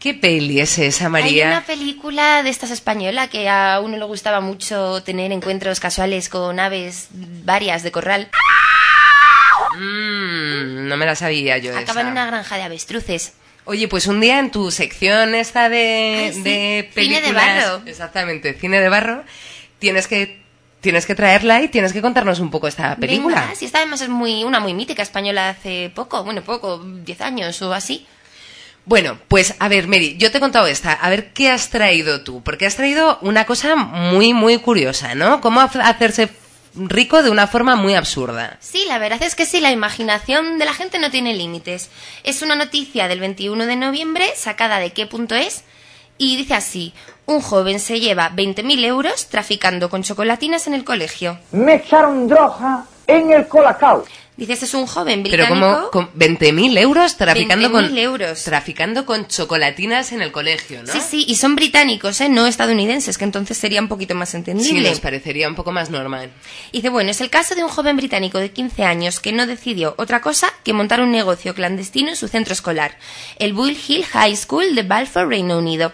¿Qué 0.00 0.14
peli 0.14 0.60
es 0.60 0.78
esa, 0.78 1.04
Hay 1.04 1.10
María? 1.10 1.48
una 1.48 1.64
película 1.66 2.42
de 2.42 2.48
estas 2.48 2.70
española 2.70 3.28
que 3.28 3.50
a 3.50 3.80
uno 3.84 3.98
le 3.98 4.04
gustaba 4.06 4.40
mucho 4.40 5.02
tener 5.02 5.30
encuentros 5.30 5.78
casuales 5.78 6.30
con 6.30 6.58
aves 6.58 7.08
varias 7.12 7.82
de 7.82 7.92
corral. 7.92 8.30
Mm, 9.76 10.88
no 10.88 10.96
me 10.96 11.04
la 11.06 11.14
sabía 11.14 11.58
yo 11.58 11.76
Acaba 11.76 12.00
en 12.00 12.08
una 12.08 12.26
granja 12.26 12.56
de 12.56 12.62
avestruces. 12.62 13.34
Oye, 13.66 13.88
pues 13.88 14.06
un 14.06 14.20
día 14.20 14.38
en 14.38 14.50
tu 14.50 14.70
sección 14.70 15.34
esta 15.34 15.68
de, 15.68 16.24
Ay, 16.28 16.32
sí, 16.32 16.42
de 16.42 16.90
cine 16.94 17.16
de 17.16 17.20
películas, 17.28 17.64
barro. 17.64 17.82
exactamente, 17.86 18.54
cine 18.54 18.80
de 18.80 18.88
barro, 18.88 19.22
tienes 19.78 20.08
que 20.08 20.40
tienes 20.80 21.04
que 21.04 21.14
traerla 21.14 21.60
y 21.60 21.68
tienes 21.68 21.92
que 21.92 22.00
contarnos 22.00 22.40
un 22.40 22.50
poco 22.50 22.66
esta 22.66 22.96
película. 22.96 23.42
Venga, 23.42 23.54
si 23.54 23.66
esta 23.66 23.78
además 23.78 24.00
es 24.00 24.08
muy, 24.08 24.44
una 24.44 24.60
muy 24.60 24.72
mítica 24.72 25.02
española 25.02 25.50
hace 25.50 25.92
poco, 25.94 26.24
bueno, 26.24 26.40
poco, 26.40 26.78
10 26.82 27.20
años 27.20 27.60
o 27.60 27.74
así. 27.74 28.06
Bueno, 28.86 29.18
pues 29.28 29.54
a 29.58 29.68
ver, 29.68 29.86
Mary, 29.86 30.16
yo 30.18 30.30
te 30.30 30.38
he 30.38 30.40
contado 30.40 30.66
esta, 30.66 30.92
a 30.92 31.10
ver 31.10 31.32
qué 31.32 31.50
has 31.50 31.68
traído 31.70 32.22
tú, 32.22 32.42
porque 32.42 32.66
has 32.66 32.76
traído 32.76 33.18
una 33.20 33.44
cosa 33.46 33.76
muy, 33.76 34.32
muy 34.34 34.58
curiosa, 34.58 35.14
¿no? 35.14 35.40
Cómo 35.40 35.60
ha- 35.60 35.64
hacerse 35.64 36.30
rico 36.74 37.22
de 37.22 37.30
una 37.30 37.46
forma 37.46 37.76
muy 37.76 37.94
absurda. 37.94 38.56
Sí, 38.60 38.84
la 38.88 38.98
verdad 38.98 39.22
es 39.22 39.34
que 39.34 39.46
sí, 39.46 39.60
la 39.60 39.70
imaginación 39.70 40.58
de 40.58 40.64
la 40.64 40.74
gente 40.74 40.98
no 40.98 41.10
tiene 41.10 41.34
límites. 41.34 41.90
Es 42.24 42.42
una 42.42 42.54
noticia 42.56 43.06
del 43.06 43.20
21 43.20 43.66
de 43.66 43.76
noviembre, 43.76 44.26
sacada 44.34 44.78
de 44.78 44.92
qué 44.92 45.06
punto 45.06 45.34
es, 45.34 45.62
y 46.18 46.36
dice 46.36 46.54
así, 46.54 46.92
un 47.26 47.40
joven 47.40 47.80
se 47.80 48.00
lleva 48.00 48.30
20.000 48.34 48.84
euros 48.84 49.26
traficando 49.28 49.88
con 49.88 50.02
chocolatinas 50.02 50.66
en 50.66 50.74
el 50.74 50.84
colegio. 50.84 51.38
Me 51.52 51.74
echaron 51.76 52.26
droga 52.28 52.84
en 53.06 53.30
el 53.32 53.46
colacao. 53.48 54.04
Dice, 54.36 54.54
este 54.54 54.64
es 54.64 54.72
un 54.72 54.86
joven 54.86 55.22
Pero 55.24 55.44
británico. 55.44 55.90
como 55.90 55.90
con 55.90 56.12
20.000 56.18 56.78
euros 56.78 57.16
traficando 57.18 57.70
con 57.70 57.84
20.000 57.90 57.98
euros. 57.98 58.42
traficando 58.44 59.04
con 59.04 59.26
chocolatinas 59.28 60.12
en 60.12 60.22
el 60.22 60.32
colegio, 60.32 60.82
¿no? 60.82 60.90
Sí, 60.90 61.00
sí, 61.06 61.24
y 61.28 61.36
son 61.36 61.56
británicos, 61.56 62.20
¿eh? 62.22 62.30
no 62.30 62.46
estadounidenses, 62.46 63.18
que 63.18 63.24
entonces 63.24 63.58
sería 63.58 63.82
un 63.82 63.88
poquito 63.88 64.14
más 64.14 64.30
Sí, 64.30 64.38
entendible. 64.38 64.88
nos 64.88 65.00
parecería 65.00 65.46
un 65.46 65.56
poco 65.56 65.72
más 65.72 65.90
normal. 65.90 66.30
Y 66.72 66.78
dice, 66.78 66.88
bueno, 66.88 67.10
es 67.10 67.20
el 67.20 67.28
caso 67.28 67.54
de 67.54 67.62
un 67.64 67.68
joven 67.68 67.98
británico 67.98 68.38
de 68.38 68.50
15 68.50 68.84
años 68.84 69.20
que 69.20 69.32
no 69.32 69.46
decidió 69.46 69.94
otra 69.98 70.22
cosa 70.22 70.50
que 70.64 70.72
montar 70.72 71.02
un 71.02 71.10
negocio 71.12 71.54
clandestino 71.54 72.08
en 72.08 72.16
su 72.16 72.26
centro 72.26 72.54
escolar, 72.54 72.96
el 73.38 73.52
Bull 73.52 73.76
Hill 73.86 74.06
High 74.06 74.36
School 74.36 74.74
de 74.74 74.84
Balfour, 74.84 75.28
Reino 75.28 75.58
Unido. 75.58 75.92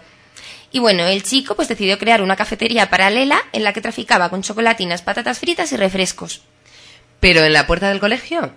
Y 0.70 0.78
bueno, 0.78 1.04
el 1.06 1.24
chico 1.24 1.56
pues 1.56 1.66
decidió 1.66 1.98
crear 1.98 2.22
una 2.22 2.36
cafetería 2.36 2.90
paralela 2.90 3.40
en 3.52 3.64
la 3.64 3.72
que 3.72 3.80
traficaba 3.80 4.28
con 4.28 4.42
chocolatinas, 4.42 5.02
patatas 5.02 5.40
fritas 5.40 5.72
y 5.72 5.76
refrescos. 5.76 6.42
Pero 7.20 7.42
en 7.44 7.52
la 7.52 7.66
puerta 7.66 7.88
del 7.88 8.00
colegio. 8.00 8.52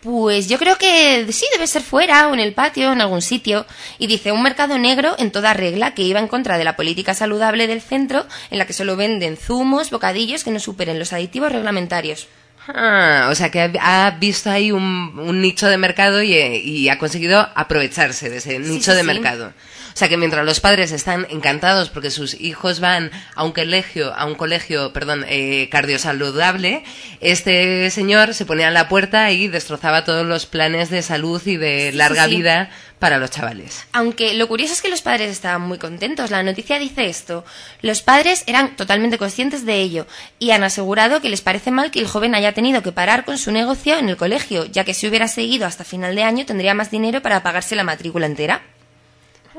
Pues 0.00 0.48
yo 0.48 0.58
creo 0.58 0.78
que 0.78 1.26
sí, 1.32 1.46
debe 1.52 1.66
ser 1.66 1.82
fuera 1.82 2.28
o 2.28 2.34
en 2.34 2.38
el 2.38 2.54
patio, 2.54 2.92
en 2.92 3.00
algún 3.00 3.22
sitio. 3.22 3.66
Y 3.98 4.06
dice, 4.06 4.30
un 4.30 4.42
mercado 4.42 4.78
negro 4.78 5.16
en 5.18 5.32
toda 5.32 5.54
regla 5.54 5.94
que 5.94 6.02
iba 6.02 6.20
en 6.20 6.28
contra 6.28 6.58
de 6.58 6.64
la 6.64 6.76
política 6.76 7.14
saludable 7.14 7.66
del 7.66 7.80
centro, 7.80 8.26
en 8.50 8.58
la 8.58 8.66
que 8.66 8.72
solo 8.72 8.94
venden 8.96 9.36
zumos, 9.36 9.90
bocadillos 9.90 10.44
que 10.44 10.50
no 10.50 10.60
superen 10.60 10.98
los 10.98 11.12
aditivos 11.12 11.50
reglamentarios. 11.50 12.28
Ah, 12.68 13.28
o 13.30 13.34
sea 13.34 13.50
que 13.50 13.60
ha 13.60 14.06
ha 14.06 14.10
visto 14.12 14.50
ahí 14.50 14.72
un, 14.72 15.18
un 15.18 15.40
nicho 15.40 15.68
de 15.68 15.78
mercado 15.78 16.22
y, 16.22 16.34
eh, 16.34 16.58
y 16.58 16.88
ha 16.88 16.98
conseguido 16.98 17.48
aprovecharse 17.54 18.28
de 18.28 18.38
ese 18.38 18.58
nicho 18.58 18.90
sí, 18.90 18.96
de 18.96 19.00
sí. 19.00 19.06
mercado. 19.06 19.52
Sea 19.96 20.10
que 20.10 20.18
mientras 20.18 20.44
los 20.44 20.60
padres 20.60 20.92
están 20.92 21.26
encantados 21.30 21.88
porque 21.88 22.10
sus 22.10 22.38
hijos 22.38 22.80
van 22.80 23.10
a 23.34 23.44
un 23.44 23.52
colegio, 23.52 24.14
a 24.14 24.26
un 24.26 24.34
colegio, 24.34 24.92
perdón, 24.92 25.24
eh, 25.26 25.70
cardiosaludable, 25.70 26.84
este 27.22 27.90
señor 27.90 28.34
se 28.34 28.44
ponía 28.44 28.68
en 28.68 28.74
la 28.74 28.90
puerta 28.90 29.30
y 29.30 29.48
destrozaba 29.48 30.04
todos 30.04 30.26
los 30.26 30.44
planes 30.44 30.90
de 30.90 31.00
salud 31.00 31.40
y 31.46 31.56
de 31.56 31.92
larga 31.92 32.26
sí. 32.26 32.36
vida 32.36 32.68
para 32.98 33.16
los 33.16 33.30
chavales. 33.30 33.86
Aunque 33.92 34.34
lo 34.34 34.48
curioso 34.48 34.74
es 34.74 34.82
que 34.82 34.90
los 34.90 35.00
padres 35.00 35.30
estaban 35.30 35.62
muy 35.62 35.78
contentos. 35.78 36.30
La 36.30 36.42
noticia 36.42 36.78
dice 36.78 37.06
esto. 37.08 37.46
Los 37.80 38.02
padres 38.02 38.44
eran 38.46 38.76
totalmente 38.76 39.16
conscientes 39.16 39.64
de 39.64 39.80
ello 39.80 40.06
y 40.38 40.50
han 40.50 40.62
asegurado 40.62 41.22
que 41.22 41.30
les 41.30 41.40
parece 41.40 41.70
mal 41.70 41.90
que 41.90 42.00
el 42.00 42.06
joven 42.06 42.34
haya 42.34 42.52
tenido 42.52 42.82
que 42.82 42.92
parar 42.92 43.24
con 43.24 43.38
su 43.38 43.50
negocio 43.50 43.96
en 43.96 44.10
el 44.10 44.18
colegio, 44.18 44.66
ya 44.66 44.84
que 44.84 44.92
si 44.92 45.08
hubiera 45.08 45.26
seguido 45.26 45.66
hasta 45.66 45.84
final 45.84 46.14
de 46.14 46.22
año 46.22 46.44
tendría 46.44 46.74
más 46.74 46.90
dinero 46.90 47.22
para 47.22 47.42
pagarse 47.42 47.74
la 47.76 47.82
matrícula 47.82 48.26
entera. 48.26 48.75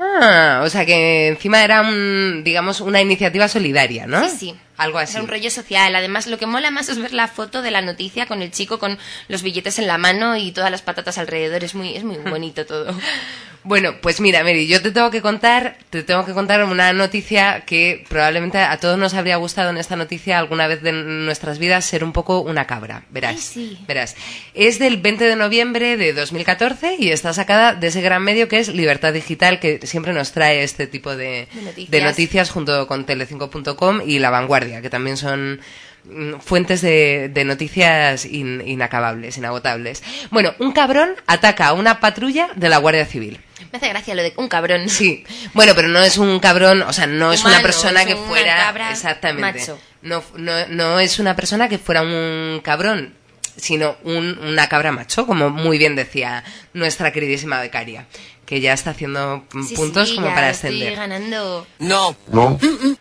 Ah, 0.00 0.62
o 0.64 0.70
sea 0.70 0.86
que 0.86 1.28
encima 1.28 1.62
era 1.64 1.82
un, 1.82 2.42
digamos, 2.44 2.80
una 2.80 3.00
iniciativa 3.00 3.48
solidaria, 3.48 4.06
¿no? 4.06 4.28
Sí, 4.28 4.36
sí. 4.38 4.54
Algo 4.78 4.98
así. 4.98 5.14
Era 5.14 5.22
un 5.22 5.28
rollo 5.28 5.50
social. 5.50 5.94
Además, 5.94 6.26
lo 6.26 6.38
que 6.38 6.46
mola 6.46 6.70
más 6.70 6.88
es 6.88 6.98
ver 6.98 7.12
la 7.12 7.28
foto 7.28 7.60
de 7.62 7.70
la 7.70 7.82
noticia 7.82 8.26
con 8.26 8.40
el 8.42 8.50
chico 8.50 8.78
con 8.78 8.98
los 9.28 9.42
billetes 9.42 9.78
en 9.78 9.86
la 9.86 9.98
mano 9.98 10.36
y 10.36 10.52
todas 10.52 10.70
las 10.70 10.82
patatas 10.82 11.18
alrededor. 11.18 11.62
Es 11.64 11.74
muy, 11.74 11.94
es 11.96 12.04
muy 12.04 12.16
bonito 12.30 12.64
todo. 12.64 12.96
Bueno, 13.64 13.96
pues 14.00 14.20
mira, 14.20 14.44
Mary, 14.44 14.66
yo 14.68 14.80
te 14.80 14.92
tengo 14.92 15.10
que 15.10 15.20
contar, 15.20 15.76
te 15.90 16.02
tengo 16.02 16.24
que 16.24 16.32
contar 16.32 16.64
una 16.64 16.92
noticia 16.92 17.62
que 17.66 18.04
probablemente 18.08 18.56
a 18.58 18.78
todos 18.78 18.96
nos 18.98 19.12
habría 19.14 19.36
gustado 19.36 19.70
en 19.70 19.76
esta 19.78 19.96
noticia 19.96 20.38
alguna 20.38 20.68
vez 20.68 20.80
de 20.80 20.92
nuestras 20.92 21.58
vidas 21.58 21.84
ser 21.84 22.02
un 22.04 22.12
poco 22.12 22.40
una 22.40 22.66
cabra, 22.66 23.02
verás. 23.10 23.40
Sí. 23.40 23.76
Verás. 23.86 24.14
Es 24.54 24.78
del 24.78 24.98
20 24.98 25.24
de 25.24 25.36
noviembre 25.36 25.96
de 25.96 26.12
2014 26.14 26.96
y 26.98 27.10
está 27.10 27.34
sacada 27.34 27.74
de 27.74 27.88
ese 27.88 28.00
gran 28.00 28.22
medio 28.22 28.48
que 28.48 28.58
es 28.60 28.68
Libertad 28.68 29.12
Digital 29.12 29.58
que 29.60 29.80
siempre 29.86 30.12
nos 30.14 30.32
trae 30.32 30.62
este 30.62 30.86
tipo 30.86 31.14
de, 31.16 31.48
De 31.52 31.62
noticias. 31.62 31.90
de 31.90 32.00
noticias 32.00 32.50
junto 32.50 32.86
con 32.86 33.06
tele5.com 33.06 34.00
y 34.06 34.18
La 34.20 34.30
Vanguardia, 34.30 34.67
que 34.82 34.90
también 34.90 35.16
son 35.16 35.60
mm, 36.04 36.34
fuentes 36.40 36.80
de, 36.82 37.30
de 37.32 37.44
noticias 37.44 38.24
in- 38.24 38.62
inacabables, 38.66 39.36
inagotables. 39.38 40.02
Bueno, 40.30 40.54
un 40.58 40.72
cabrón 40.72 41.14
ataca 41.26 41.68
a 41.68 41.72
una 41.72 42.00
patrulla 42.00 42.48
de 42.56 42.68
la 42.68 42.78
Guardia 42.78 43.06
Civil. 43.06 43.40
Me 43.72 43.78
hace 43.78 43.88
gracia 43.88 44.14
lo 44.14 44.22
de 44.22 44.32
un 44.36 44.48
cabrón. 44.48 44.88
Sí, 44.88 45.24
bueno, 45.54 45.72
pero 45.74 45.88
no 45.88 46.00
es 46.00 46.16
un 46.16 46.38
cabrón, 46.38 46.82
o 46.82 46.92
sea, 46.92 47.06
no 47.06 47.32
es 47.32 47.44
una 47.44 47.60
persona 47.60 48.00
es 48.02 48.06
que 48.06 48.14
una 48.14 48.26
fuera 48.28 48.90
exactamente. 48.90 49.58
macho. 49.60 49.78
No, 50.02 50.22
no, 50.36 50.52
no 50.68 51.00
es 51.00 51.18
una 51.18 51.34
persona 51.34 51.68
que 51.68 51.76
fuera 51.78 52.02
un 52.02 52.60
cabrón, 52.62 53.14
sino 53.56 53.96
un- 54.04 54.38
una 54.38 54.68
cabra 54.68 54.92
macho, 54.92 55.26
como 55.26 55.50
muy 55.50 55.76
bien 55.78 55.96
decía 55.96 56.44
nuestra 56.72 57.10
queridísima 57.12 57.60
becaria, 57.60 58.06
que 58.48 58.62
ya 58.62 58.72
está 58.72 58.92
haciendo 58.92 59.44
mm, 59.52 59.62
Sí, 59.62 59.74
puntos 59.74 60.08
sí, 60.08 60.14
como 60.14 60.28
ya 60.28 60.34
para 60.34 60.48
estoy 60.50 60.70
ascender. 60.70 60.96
ganando. 60.96 61.66
No. 61.78 62.16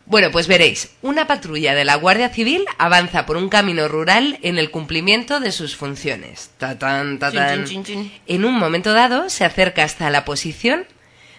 Bueno, 0.05 0.29
pues 0.29 0.47
veréis, 0.47 0.91
una 1.01 1.25
patrulla 1.25 1.73
de 1.73 1.85
la 1.85 1.95
Guardia 1.95 2.27
Civil 2.27 2.65
avanza 2.77 3.25
por 3.25 3.37
un 3.37 3.47
camino 3.47 3.87
rural 3.87 4.39
en 4.41 4.57
el 4.57 4.71
cumplimiento 4.71 5.39
de 5.39 5.53
sus 5.53 5.77
funciones. 5.77 6.51
Tatán, 6.57 7.17
tatán. 7.17 7.63
Chun, 7.63 7.83
chun, 7.85 7.95
chun. 7.95 8.11
En 8.27 8.43
un 8.43 8.55
momento 8.55 8.91
dado 8.91 9.29
se 9.29 9.45
acerca 9.45 9.85
hasta 9.85 10.09
la 10.09 10.25
posición 10.25 10.85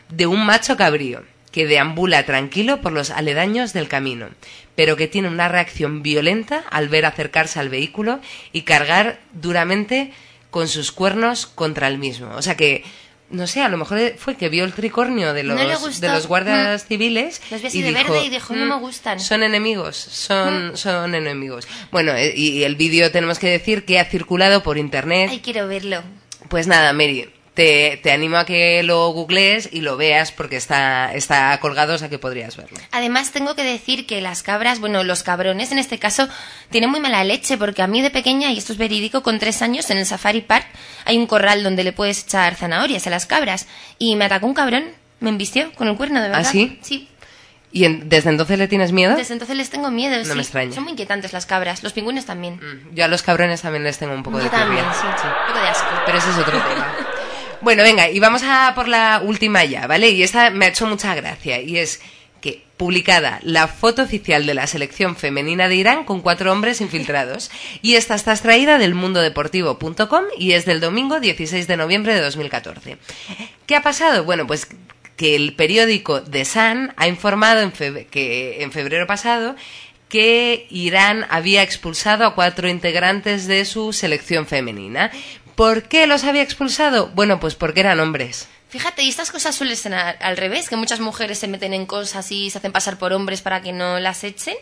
de 0.09 0.27
un 0.27 0.47
macho 0.47 0.79
cabrío 0.79 1.23
que 1.53 1.67
deambula 1.67 2.25
tranquilo 2.25 2.81
por 2.81 2.93
los 2.93 3.11
aledaños 3.11 3.75
del 3.75 3.89
camino, 3.89 4.29
pero 4.75 4.97
que 4.97 5.07
tiene 5.09 5.29
una 5.29 5.49
reacción 5.49 6.03
violenta 6.03 6.65
al 6.71 6.89
ver 6.89 7.05
acercarse 7.05 7.61
al 7.61 7.69
vehículo 7.69 8.21
y 8.53 8.63
cargar 8.63 9.21
duramente 9.35 10.13
con 10.51 10.67
sus 10.67 10.93
cuernos 10.93 11.47
contra 11.47 11.89
el 11.89 11.99
mismo. 11.99 12.31
O 12.37 12.41
sea 12.41 12.57
que, 12.57 12.85
no 13.31 13.47
sé, 13.47 13.61
a 13.63 13.69
lo 13.69 13.77
mejor 13.77 14.15
fue 14.17 14.37
que 14.37 14.49
vio 14.49 14.65
el 14.65 14.73
tricornio 14.73 15.33
de 15.35 15.43
los, 15.43 16.01
de 16.01 16.09
los 16.09 16.27
guardias 16.27 16.85
Mm. 16.85 16.87
civiles 16.89 17.41
Los 17.51 17.63
ve 17.63 17.69
así 17.69 17.79
y 17.79 17.83
de 17.83 17.89
dijo, 17.89 18.13
verde 18.13 18.25
y 18.27 18.31
dijo, 18.31 18.55
no 18.55 18.65
"Mm, 18.65 18.69
me 18.69 18.75
gustan". 18.77 19.21
Son 19.21 19.43
enemigos, 19.43 19.97
son, 19.97 20.73
Mm. 20.73 20.77
son 20.77 21.15
enemigos. 21.15 21.69
Bueno, 21.91 22.13
eh, 22.13 22.33
y 22.37 22.63
el 22.63 22.77
vídeo 22.77 23.11
tenemos 23.11 23.39
que 23.39 23.49
decir 23.49 23.85
que 23.85 23.99
ha 24.01 24.05
circulado 24.07 24.63
por 24.63 24.79
internet. 24.79 25.29
Ay, 25.31 25.41
quiero 25.41 25.69
verlo. 25.69 26.03
Pues 26.49 26.67
nada, 26.67 26.93
Mary, 26.93 27.29
te, 27.59 27.99
te 28.05 28.13
animo 28.13 28.37
a 28.37 28.47
que 28.47 28.85
lo 28.85 29.09
googlees 29.11 29.69
y 29.73 29.81
lo 29.81 29.97
veas 29.97 30.31
porque 30.31 30.55
está, 30.57 31.13
está 31.13 31.59
colgado, 31.59 31.95
o 31.95 31.99
sea 31.99 32.09
que 32.09 32.17
podrías 32.21 32.57
verlo. 32.57 32.79
Además, 32.93 33.33
tengo 33.33 33.57
que 33.57 33.65
decir 33.65 34.07
que 34.07 34.21
las 34.21 34.45
cabras, 34.45 34.79
bueno, 34.79 35.03
los 35.03 35.25
cabrones 35.25 35.73
en 35.73 35.81
este 35.81 35.99
caso, 35.99 36.29
tienen 36.71 36.89
muy 36.89 37.01
mala 37.01 37.25
leche, 37.25 37.59
porque 37.59 37.83
a 37.83 37.89
mí 37.89 38.01
de 38.01 38.11
pequeña, 38.11 38.53
y 38.53 38.59
esto 38.59 38.73
es 38.73 38.79
verídico, 38.79 39.25
con 39.25 39.41
tres 39.41 39.61
años 39.61 39.91
en 39.91 39.99
el 39.99 40.07
Safari 40.07 40.43
Park 40.43 40.67
hay 41.05 41.19
un 41.19 41.27
corral 41.27 41.65
donde 41.65 41.83
le 41.83 41.93
puedes 41.93 42.23
echar 42.23 42.55
zanahorias 42.55 43.09
a 43.09 43.11
las 43.11 43.27
cabras. 43.27 43.67
Y 43.99 44.15
me 44.15 44.27
atacó 44.27 44.47
un 44.47 44.55
cabrón, 44.55 44.85
me 45.19 45.31
embistió 45.31 45.73
con 45.73 45.89
el 45.89 45.97
cuerno, 45.97 46.23
de 46.23 46.29
verdad. 46.29 46.45
¿Ah, 46.47 46.51
sí? 46.53 46.79
Sí. 46.81 47.09
¿Y 47.73 47.85
en- 47.85 48.09
desde 48.09 48.31
entonces 48.31 48.57
le 48.59 48.69
tienes 48.69 48.93
miedo? 48.93 49.15
Desde 49.17 49.35
entonces 49.35 49.55
les 49.57 49.69
tengo 49.69 49.91
miedo, 49.91 50.17
No 50.17 50.25
sí. 50.25 50.33
me 50.35 50.43
extraña. 50.43 50.73
Son 50.73 50.85
muy 50.85 50.93
inquietantes 50.93 51.33
las 51.35 51.45
cabras, 51.45 51.83
los 51.83 51.93
pingüinos 51.93 52.25
también. 52.25 52.61
Yo 52.95 53.05
a 53.05 53.09
los 53.09 53.23
cabrones 53.23 53.61
también 53.63 53.83
les 53.85 53.99
tengo 53.99 54.15
un 54.15 54.23
poco 54.23 54.39
de 54.39 54.45
Yo 54.45 54.51
también, 54.51 54.85
tirria. 54.85 54.95
sí, 55.19 55.27
un 55.27 55.47
poco 55.49 55.59
de 55.61 55.69
asco. 55.69 55.87
Pero 56.07 56.17
ese 56.19 56.31
es 56.31 56.39
otro 56.39 56.53
tema. 56.59 56.95
Bueno, 57.61 57.83
venga, 57.83 58.09
y 58.09 58.21
vamos 58.21 58.43
a 58.45 58.73
por 58.75 58.89
la 58.89 59.21
última 59.25 59.65
ya, 59.65 59.87
¿vale? 59.87 60.11
Y 60.11 60.23
esta 60.23 60.51
me 60.51 60.67
ha 60.67 60.69
hecho 60.69 60.87
mucha 60.87 61.15
gracia, 61.15 61.61
y 61.61 61.79
es 61.79 62.01
que 62.41 62.63
publicada 62.77 63.41
la 63.43 63.67
foto 63.67 64.03
oficial 64.03 64.47
de 64.47 64.55
la 64.55 64.69
selección 64.69 65.17
femenina 65.17 65.69
de 65.69 65.75
Irán 65.75 66.05
con 66.05 66.21
cuatro 66.21 66.53
hombres 66.53 66.81
infiltrados. 66.81 67.51
Y 67.83 67.95
esta 67.95 68.15
está 68.15 68.33
extraída 68.33 68.79
del 68.79 68.95
mundodeportivo.com 68.95 70.25
y 70.37 70.53
es 70.53 70.65
del 70.65 70.81
domingo 70.81 71.21
16 71.21 71.67
de 71.67 71.77
noviembre 71.77 72.15
de 72.15 72.21
2014. 72.21 72.99
¿Qué 73.67 73.77
ha 73.77 73.83
pasado? 73.83 74.25
Bueno, 74.25 74.47
pues 74.47 74.69
que 75.17 75.35
el 75.35 75.55
periódico 75.55 76.23
The 76.23 76.45
Sun 76.45 76.93
ha 76.97 77.09
informado 77.09 77.61
en 77.61 77.73
que 77.73 78.63
en 78.63 78.71
febrero 78.73 79.07
pasado 79.07 79.57
que 80.09 80.67
Irán 80.71 81.27
había 81.29 81.63
expulsado 81.63 82.25
a 82.25 82.35
cuatro 82.35 82.69
integrantes 82.69 83.47
de 83.47 83.65
su 83.65 83.93
selección 83.93 84.47
femenina. 84.47 85.11
¿Por 85.59 85.89
qué 85.89 86.07
los 86.07 86.23
había 86.23 86.43
expulsado? 86.43 87.09
Bueno, 87.17 87.41
pues 87.41 87.57
porque 87.57 87.81
eran 87.81 87.99
hombres. 87.99 88.47
Fíjate, 88.69 89.03
y 89.03 89.09
estas 89.09 89.33
cosas 89.33 89.57
suelen 89.57 89.77
ser 89.77 89.93
al, 89.93 90.37
revés, 90.37 90.69
que 90.69 90.77
muchas 90.77 91.01
mujeres 91.01 91.41
se 91.41 91.49
meten 91.49 91.75
en 91.75 91.85
cosas 91.85 92.31
y 92.31 92.49
se 92.49 92.59
hacen 92.59 92.71
pasar 92.71 92.97
por 92.97 93.13
hombres 93.13 93.43
para 93.43 93.61
que 93.61 93.73
no 93.73 93.99
las 93.99 94.23
echen. 94.23 94.55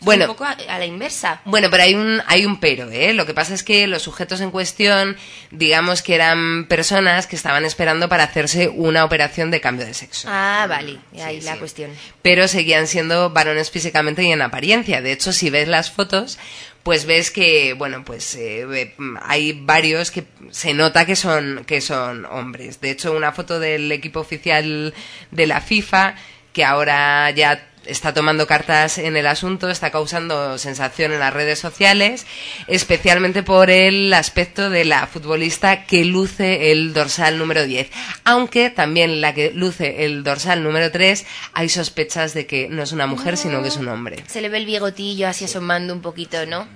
Bueno. 0.00 0.24
un 0.24 0.28
poco 0.32 0.44
a, 0.44 0.50
a 0.68 0.78
la 0.78 0.86
inversa. 0.86 1.40
Bueno, 1.44 1.68
pero 1.70 1.82
hay 1.82 1.94
un, 1.94 2.22
hay 2.26 2.44
un 2.46 2.60
pero, 2.60 2.90
¿eh? 2.90 3.12
Lo 3.12 3.26
que 3.26 3.34
pasa 3.34 3.54
es 3.54 3.62
que 3.62 3.86
los 3.86 4.02
sujetos 4.02 4.40
en 4.40 4.50
cuestión, 4.50 5.16
digamos 5.50 6.02
que 6.02 6.14
eran 6.14 6.66
personas 6.68 7.26
que 7.26 7.36
estaban 7.36 7.64
esperando 7.64 8.08
para 8.08 8.24
hacerse 8.24 8.68
una 8.68 9.04
operación 9.04 9.50
de 9.50 9.60
cambio 9.60 9.86
de 9.86 9.94
sexo. 9.94 10.28
Ah, 10.30 10.66
vale, 10.68 10.98
y 11.12 11.20
ahí 11.20 11.40
Sí, 11.40 11.46
la 11.46 11.52
sí. 11.54 11.58
cuestión. 11.58 11.90
pero 12.22 12.48
seguían 12.48 12.86
siendo 12.86 13.30
varones 13.30 13.70
físicamente 13.70 14.22
y 14.22 14.32
en 14.32 14.42
apariencia. 14.42 15.00
De 15.02 15.12
hecho, 15.12 15.32
si 15.32 15.50
ves 15.50 15.68
las 15.68 15.90
fotos, 15.90 16.38
pues 16.82 17.04
ves 17.04 17.30
que, 17.32 17.72
bueno, 17.74 18.04
pues 18.04 18.34
eh, 18.36 18.94
hay 19.22 19.52
varios 19.52 20.10
que 20.12 20.24
se 20.50 20.72
nota 20.72 21.04
que 21.04 21.16
son, 21.16 21.64
que 21.66 21.80
son 21.80 22.24
hombres. 22.26 22.80
De 22.80 22.90
hecho, 22.90 23.12
una 23.12 23.32
foto 23.32 23.58
del 23.58 23.90
equipo 23.90 24.20
oficial 24.20 24.94
de 25.32 25.46
la 25.48 25.60
FIFA, 25.60 26.14
que 26.52 26.64
ahora 26.64 27.28
ya 27.30 27.68
está 27.88 28.12
tomando 28.14 28.46
cartas 28.46 28.98
en 28.98 29.16
el 29.16 29.26
asunto, 29.26 29.70
está 29.70 29.90
causando 29.90 30.58
sensación 30.58 31.12
en 31.12 31.20
las 31.20 31.32
redes 31.32 31.58
sociales, 31.58 32.26
especialmente 32.66 33.42
por 33.42 33.70
el 33.70 34.12
aspecto 34.12 34.70
de 34.70 34.84
la 34.84 35.06
futbolista 35.06 35.84
que 35.84 36.04
luce 36.04 36.72
el 36.72 36.92
dorsal 36.92 37.38
número 37.38 37.64
10. 37.64 37.90
Aunque 38.24 38.70
también 38.70 39.20
la 39.20 39.34
que 39.34 39.52
luce 39.52 40.04
el 40.04 40.22
dorsal 40.22 40.62
número 40.62 40.90
3, 40.90 41.24
hay 41.52 41.68
sospechas 41.68 42.34
de 42.34 42.46
que 42.46 42.68
no 42.68 42.82
es 42.82 42.92
una 42.92 43.06
mujer, 43.06 43.36
sino 43.36 43.62
que 43.62 43.68
es 43.68 43.76
un 43.76 43.88
hombre. 43.88 44.24
Se 44.26 44.40
le 44.40 44.48
ve 44.48 44.58
el 44.58 44.66
bigotillo 44.66 45.28
así 45.28 45.44
asomando 45.44 45.92
un 45.92 46.00
poquito, 46.00 46.46
¿no? 46.46 46.66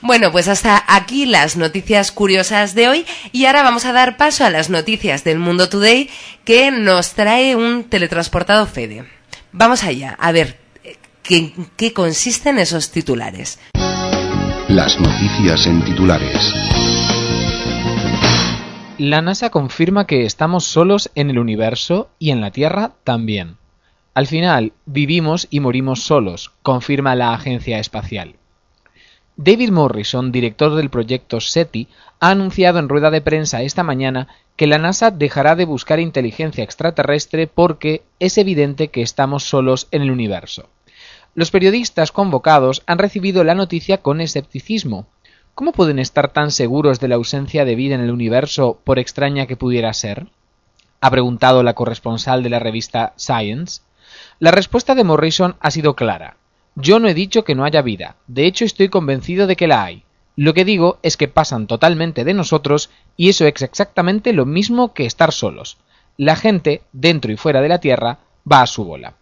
Bueno, 0.00 0.32
pues 0.32 0.48
hasta 0.48 0.84
aquí 0.88 1.26
las 1.26 1.56
noticias 1.56 2.12
curiosas 2.12 2.74
de 2.74 2.88
hoy 2.88 3.06
y 3.32 3.46
ahora 3.46 3.62
vamos 3.62 3.84
a 3.84 3.92
dar 3.92 4.16
paso 4.16 4.44
a 4.44 4.50
las 4.50 4.70
noticias 4.70 5.24
del 5.24 5.38
Mundo 5.38 5.68
Today 5.68 6.10
que 6.44 6.70
nos 6.70 7.12
trae 7.12 7.56
un 7.56 7.84
teletransportado 7.84 8.66
Fede. 8.66 9.21
Vamos 9.54 9.84
allá, 9.84 10.16
a 10.18 10.32
ver 10.32 10.56
qué, 11.22 11.52
qué 11.76 11.92
consisten 11.92 12.58
esos 12.58 12.90
titulares. 12.90 13.60
Las 14.68 14.98
noticias 14.98 15.66
en 15.66 15.84
titulares. 15.84 16.54
La 18.96 19.20
NASA 19.20 19.50
confirma 19.50 20.06
que 20.06 20.24
estamos 20.24 20.64
solos 20.64 21.10
en 21.14 21.28
el 21.28 21.38
universo 21.38 22.08
y 22.18 22.30
en 22.30 22.40
la 22.40 22.50
Tierra 22.50 22.92
también. 23.04 23.58
Al 24.14 24.26
final, 24.26 24.72
vivimos 24.86 25.48
y 25.50 25.60
morimos 25.60 26.02
solos, 26.02 26.52
confirma 26.62 27.14
la 27.14 27.34
agencia 27.34 27.78
espacial. 27.78 28.36
David 29.36 29.70
Morrison, 29.70 30.30
director 30.30 30.74
del 30.74 30.90
proyecto 30.90 31.40
SETI, 31.40 31.88
ha 32.20 32.30
anunciado 32.30 32.78
en 32.78 32.88
rueda 32.88 33.10
de 33.10 33.20
prensa 33.20 33.62
esta 33.62 33.82
mañana 33.82 34.28
que 34.56 34.66
la 34.66 34.78
NASA 34.78 35.10
dejará 35.10 35.56
de 35.56 35.64
buscar 35.64 36.00
inteligencia 36.00 36.62
extraterrestre 36.62 37.46
porque 37.46 38.02
es 38.18 38.36
evidente 38.38 38.88
que 38.88 39.02
estamos 39.02 39.44
solos 39.44 39.88
en 39.90 40.02
el 40.02 40.10
universo. 40.10 40.68
Los 41.34 41.50
periodistas 41.50 42.12
convocados 42.12 42.82
han 42.86 42.98
recibido 42.98 43.42
la 43.42 43.54
noticia 43.54 43.98
con 43.98 44.20
escepticismo. 44.20 45.06
¿Cómo 45.54 45.72
pueden 45.72 45.98
estar 45.98 46.32
tan 46.32 46.50
seguros 46.50 47.00
de 47.00 47.08
la 47.08 47.14
ausencia 47.14 47.64
de 47.64 47.74
vida 47.74 47.94
en 47.94 48.02
el 48.02 48.10
universo, 48.10 48.78
por 48.84 48.98
extraña 48.98 49.46
que 49.46 49.56
pudiera 49.56 49.92
ser? 49.94 50.28
ha 51.02 51.10
preguntado 51.10 51.64
la 51.64 51.74
corresponsal 51.74 52.44
de 52.44 52.48
la 52.48 52.60
revista 52.60 53.12
Science. 53.16 53.82
La 54.38 54.52
respuesta 54.52 54.94
de 54.94 55.02
Morrison 55.02 55.56
ha 55.58 55.72
sido 55.72 55.96
clara. 55.96 56.36
Yo 56.74 56.98
no 56.98 57.08
he 57.08 57.14
dicho 57.14 57.44
que 57.44 57.54
no 57.54 57.64
haya 57.64 57.82
vida, 57.82 58.16
de 58.26 58.46
hecho 58.46 58.64
estoy 58.64 58.88
convencido 58.88 59.46
de 59.46 59.56
que 59.56 59.66
la 59.66 59.84
hay. 59.84 60.04
Lo 60.36 60.54
que 60.54 60.64
digo 60.64 60.98
es 61.02 61.16
que 61.18 61.28
pasan 61.28 61.66
totalmente 61.66 62.24
de 62.24 62.32
nosotros 62.32 62.90
y 63.16 63.28
eso 63.28 63.46
es 63.46 63.60
exactamente 63.60 64.32
lo 64.32 64.46
mismo 64.46 64.94
que 64.94 65.04
estar 65.04 65.32
solos. 65.32 65.76
La 66.16 66.36
gente, 66.36 66.82
dentro 66.92 67.30
y 67.30 67.36
fuera 67.36 67.60
de 67.60 67.68
la 67.68 67.78
Tierra, 67.78 68.20
va 68.50 68.62
a 68.62 68.66
su 68.66 68.84
bola. 68.84 69.14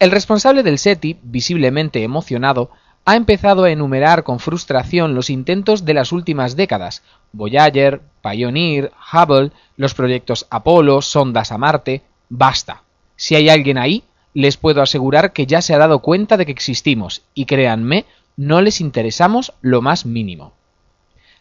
El 0.00 0.10
responsable 0.10 0.64
del 0.64 0.78
SETI, 0.78 1.18
visiblemente 1.22 2.02
emocionado, 2.02 2.70
ha 3.04 3.16
empezado 3.16 3.64
a 3.64 3.70
enumerar 3.70 4.24
con 4.24 4.40
frustración 4.40 5.14
los 5.14 5.30
intentos 5.30 5.84
de 5.84 5.94
las 5.94 6.10
últimas 6.10 6.56
décadas, 6.56 7.02
Voyager, 7.32 8.00
Pioneer, 8.22 8.92
Hubble, 9.12 9.52
los 9.76 9.94
proyectos 9.94 10.46
Apolo, 10.50 11.02
sondas 11.02 11.52
a 11.52 11.58
Marte. 11.58 12.02
Basta. 12.28 12.82
Si 13.16 13.34
hay 13.34 13.48
alguien 13.48 13.78
ahí, 13.78 14.04
les 14.34 14.56
puedo 14.56 14.82
asegurar 14.82 15.32
que 15.32 15.46
ya 15.46 15.62
se 15.62 15.74
ha 15.74 15.78
dado 15.78 16.00
cuenta 16.00 16.36
de 16.36 16.44
que 16.44 16.52
existimos, 16.52 17.22
y 17.32 17.46
créanme, 17.46 18.04
no 18.36 18.60
les 18.60 18.80
interesamos 18.80 19.54
lo 19.62 19.80
más 19.80 20.04
mínimo. 20.04 20.52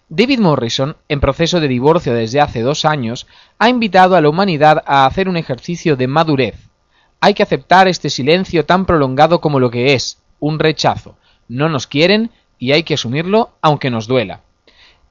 David 0.10 0.40
Morrison, 0.40 0.96
en 1.10 1.20
proceso 1.20 1.60
de 1.60 1.68
divorcio 1.68 2.14
desde 2.14 2.40
hace 2.40 2.62
dos 2.62 2.86
años, 2.86 3.26
ha 3.58 3.70
invitado 3.70 4.16
a 4.16 4.22
la 4.22 4.30
humanidad 4.30 4.84
a 4.86 5.06
hacer 5.06 5.28
un 5.28 5.38
ejercicio 5.38 5.96
de 5.96 6.08
madurez. 6.08 6.56
Hay 7.20 7.34
que 7.34 7.44
aceptar 7.44 7.88
este 7.88 8.10
silencio 8.10 8.66
tan 8.66 8.86
prolongado 8.86 9.42
como 9.42 9.60
lo 9.60 9.72
que 9.72 9.94
es, 9.94 10.20
un 10.40 10.60
rechazo. 10.60 11.16
No 11.48 11.68
nos 11.70 11.88
quieren 11.88 12.30
y 12.60 12.74
hay 12.74 12.84
que 12.84 12.94
asumirlo 12.94 13.52
aunque 13.62 13.90
nos 13.90 14.08
duela. 14.08 14.42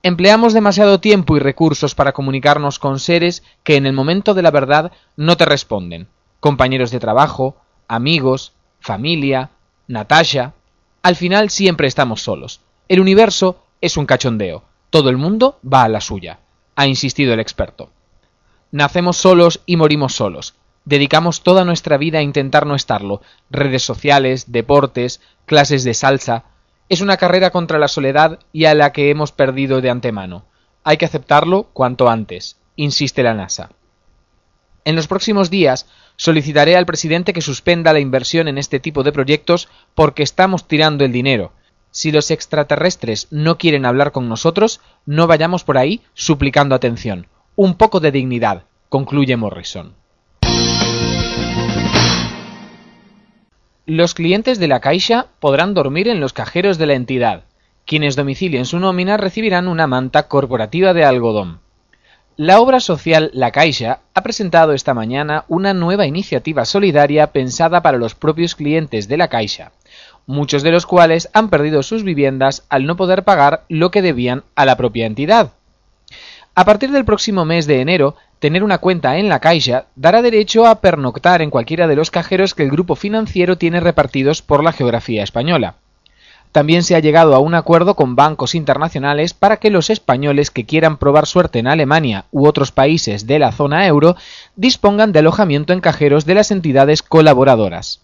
Empleamos 0.05 0.53
demasiado 0.53 1.01
tiempo 1.01 1.37
y 1.37 1.41
recursos 1.41 1.95
para 1.95 2.13
comunicarnos 2.13 2.79
con 2.79 2.99
seres 2.99 3.43
que 3.65 3.77
en 3.77 3.87
el 3.87 3.93
momento 3.93 4.35
de 4.35 4.43
la 4.43 4.51
verdad 4.51 4.93
no 5.17 5.37
te 5.37 5.45
responden. 5.45 6.09
Compañeros 6.41 6.91
de 6.91 7.01
trabajo, 7.01 7.57
amigos, 7.93 8.55
familia, 8.81 9.51
Natasha. 9.87 10.55
Al 11.03 11.15
final 11.15 11.51
siempre 11.51 11.87
estamos 11.87 12.23
solos. 12.23 12.63
El 12.89 13.01
universo 13.01 13.63
es 13.83 13.99
un 13.99 14.07
cachondeo. 14.07 14.65
Todo 14.89 15.11
el 15.11 15.19
mundo 15.19 15.59
va 15.63 15.83
a 15.83 15.89
la 15.91 16.01
suya, 16.01 16.39
ha 16.75 16.87
insistido 16.87 17.35
el 17.35 17.41
experto. 17.41 17.91
Nacemos 18.71 19.19
solos 19.19 19.61
y 19.67 19.77
morimos 19.77 20.15
solos. 20.15 20.55
Dedicamos 20.87 21.43
toda 21.43 21.67
nuestra 21.67 21.99
vida 21.99 22.19
a 22.19 22.23
intentar 22.23 22.67
no 22.67 22.75
estarlo. 22.75 23.21
Redes 23.51 23.83
sociales, 23.83 24.51
deportes, 24.51 25.21
clases 25.45 25.85
de 25.85 25.93
salsa. 25.93 26.45
Es 26.89 27.03
una 27.03 27.19
carrera 27.19 27.51
contra 27.51 27.79
la 27.79 27.89
soledad 27.89 28.39
y 28.55 28.65
a 28.65 28.75
la 28.75 28.93
que 28.93 29.11
hemos 29.11 29.33
perdido 29.33 29.83
de 29.83 29.91
antemano. 29.91 30.47
Hay 30.83 30.97
que 30.97 31.05
aceptarlo 31.05 31.65
cuanto 31.75 32.09
antes, 32.09 32.57
insiste 32.75 33.23
la 33.23 33.35
NASA. 33.35 33.69
En 34.85 34.97
los 34.97 35.07
próximos 35.07 35.51
días 35.51 35.87
solicitaré 36.23 36.77
al 36.77 36.87
presidente 36.87 37.33
que 37.33 37.41
suspenda 37.41 37.93
la 37.93 37.99
inversión 37.99 38.47
en 38.47 38.57
este 38.57 38.79
tipo 38.79 39.03
de 39.03 39.11
proyectos 39.11 39.69
porque 39.97 40.23
estamos 40.23 40.69
tirando 40.69 41.05
el 41.05 41.11
dinero. 41.11 41.51
Si 41.91 42.13
los 42.13 42.31
extraterrestres 42.31 43.27
no 43.33 43.59
quieren 43.59 43.85
hablar 43.85 44.13
con 44.13 44.29
nosotros, 44.29 44.81
no 45.05 45.27
vayamos 45.27 45.65
por 45.65 45.79
ahí 45.79 46.01
suplicando 46.15 46.77
atención. 46.77 47.27
Un 47.57 47.75
poco 47.75 47.99
de 47.99 48.13
dignidad, 48.13 48.63
concluye 48.89 49.37
Morrison. 49.37 49.95
Los 53.85 54.15
clientes 54.15 54.61
de 54.61 54.69
la 54.69 54.79
Caixa 54.79 55.27
podrán 55.41 55.75
dormir 55.75 56.07
en 56.07 56.21
los 56.21 56.33
cajeros 56.33 56.79
de 56.79 56.87
la 56.87 56.95
entidad. 56.95 57.47
Quienes 57.85 58.15
domicilien 58.15 58.65
su 58.65 58.79
nómina 58.79 59.17
recibirán 59.17 59.67
una 59.67 59.89
manta 59.89 60.29
corporativa 60.29 60.95
de 60.95 61.05
algodón. 61.05 61.59
La 62.39 62.63
obra 62.63 62.81
social 62.81 63.31
La 63.35 63.51
Caixa 63.51 64.01
ha 64.15 64.23
presentado 64.23 64.73
esta 64.73 64.95
mañana 64.95 65.45
una 65.49 65.75
nueva 65.75 66.07
iniciativa 66.07 66.65
solidaria 66.65 67.27
pensada 67.27 67.83
para 67.83 67.99
los 67.99 68.15
propios 68.15 68.55
clientes 68.55 69.07
de 69.07 69.19
la 69.19 69.29
Caixa, 69.29 69.73
muchos 70.27 70.63
de 70.63 70.71
los 70.71 70.87
cuales 70.87 71.29
han 71.35 71.51
perdido 71.51 71.83
sus 71.83 72.05
viviendas 72.05 72.65
al 72.71 72.87
no 72.87 72.97
poder 72.97 73.25
pagar 73.25 73.65
lo 73.69 73.91
que 73.91 74.01
debían 74.01 74.45
a 74.55 74.65
la 74.65 74.79
propia 74.79 75.05
entidad. 75.05 75.51
A 76.55 76.65
partir 76.65 76.91
del 76.91 77.05
próximo 77.05 77.45
mes 77.45 77.67
de 77.67 77.83
enero, 77.83 78.17
tener 78.39 78.65
una 78.65 78.79
cuenta 78.79 79.19
en 79.19 79.29
la 79.29 79.41
Caixa 79.41 79.85
dará 79.95 80.23
derecho 80.23 80.67
a 80.67 80.81
pernoctar 80.81 81.43
en 81.43 81.51
cualquiera 81.51 81.87
de 81.87 81.97
los 81.97 82.11
cajeros 82.11 82.55
que 82.55 82.63
el 82.63 82.71
grupo 82.71 82.95
financiero 82.97 83.59
tiene 83.59 83.79
repartidos 83.79 84.41
por 84.41 84.65
la 84.65 84.73
geografía 84.73 85.23
española. 85.23 85.75
También 86.53 86.83
se 86.83 86.95
ha 86.95 87.01
llegado 87.01 87.35
a 87.35 87.39
un 87.39 87.55
acuerdo 87.55 87.97
con 87.97 88.15
bancos 88.15 88.55
internacionales 88.55 89.33
para 89.33 89.57
que 89.57 89.71
los 89.71 89.89
españoles 89.89 90.51
que 90.51 90.67
quieran 90.67 90.99
probar 90.99 91.27
suerte 91.27 91.59
en 91.59 91.67
Alemania 91.67 92.27
u 92.31 92.47
otros 92.47 92.73
países 92.73 93.27
de 93.27 93.39
la 93.39 93.53
zona 93.53 93.87
euro 93.87 94.17
dispongan 94.55 95.13
de 95.13 95.21
alojamiento 95.21 95.73
en 95.73 95.81
cajeros 95.81 96.27
de 96.27 96.35
las 96.35 96.51
entidades 96.51 97.03
colaboradoras. 97.03 98.03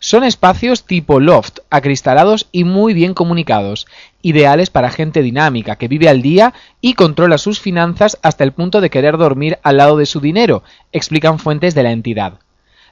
Son 0.00 0.22
espacios 0.22 0.84
tipo 0.84 1.18
loft, 1.18 1.58
acristalados 1.70 2.46
y 2.52 2.62
muy 2.62 2.94
bien 2.94 3.14
comunicados, 3.14 3.86
ideales 4.22 4.70
para 4.70 4.90
gente 4.90 5.22
dinámica 5.22 5.74
que 5.74 5.88
vive 5.88 6.08
al 6.08 6.22
día 6.22 6.54
y 6.80 6.94
controla 6.94 7.36
sus 7.36 7.58
finanzas 7.58 8.18
hasta 8.22 8.44
el 8.44 8.52
punto 8.52 8.80
de 8.80 8.90
querer 8.90 9.16
dormir 9.16 9.58
al 9.62 9.78
lado 9.78 9.96
de 9.96 10.06
su 10.06 10.20
dinero, 10.20 10.62
explican 10.92 11.40
fuentes 11.40 11.74
de 11.74 11.82
la 11.82 11.90
entidad. 11.90 12.34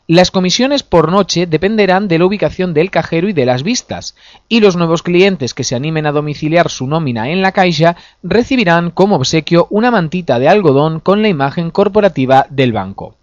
Las 0.08 0.30
comisiones 0.30 0.84
por 0.84 1.10
noche 1.10 1.46
dependerán 1.46 2.06
de 2.06 2.20
la 2.20 2.26
ubicación 2.26 2.74
del 2.74 2.92
cajero 2.92 3.28
y 3.28 3.32
de 3.32 3.44
las 3.44 3.64
vistas, 3.64 4.14
y 4.48 4.60
los 4.60 4.76
nuevos 4.76 5.02
clientes 5.02 5.52
que 5.52 5.64
se 5.64 5.74
animen 5.74 6.06
a 6.06 6.12
domiciliar 6.12 6.70
su 6.70 6.86
nómina 6.86 7.30
en 7.30 7.42
la 7.42 7.50
caixa 7.50 7.96
recibirán 8.22 8.92
como 8.92 9.16
obsequio 9.16 9.66
una 9.68 9.90
mantita 9.90 10.38
de 10.38 10.48
algodón 10.48 11.00
con 11.00 11.22
la 11.22 11.28
imagen 11.28 11.72
corporativa 11.72 12.46
del 12.50 12.72
banco. 12.72 13.16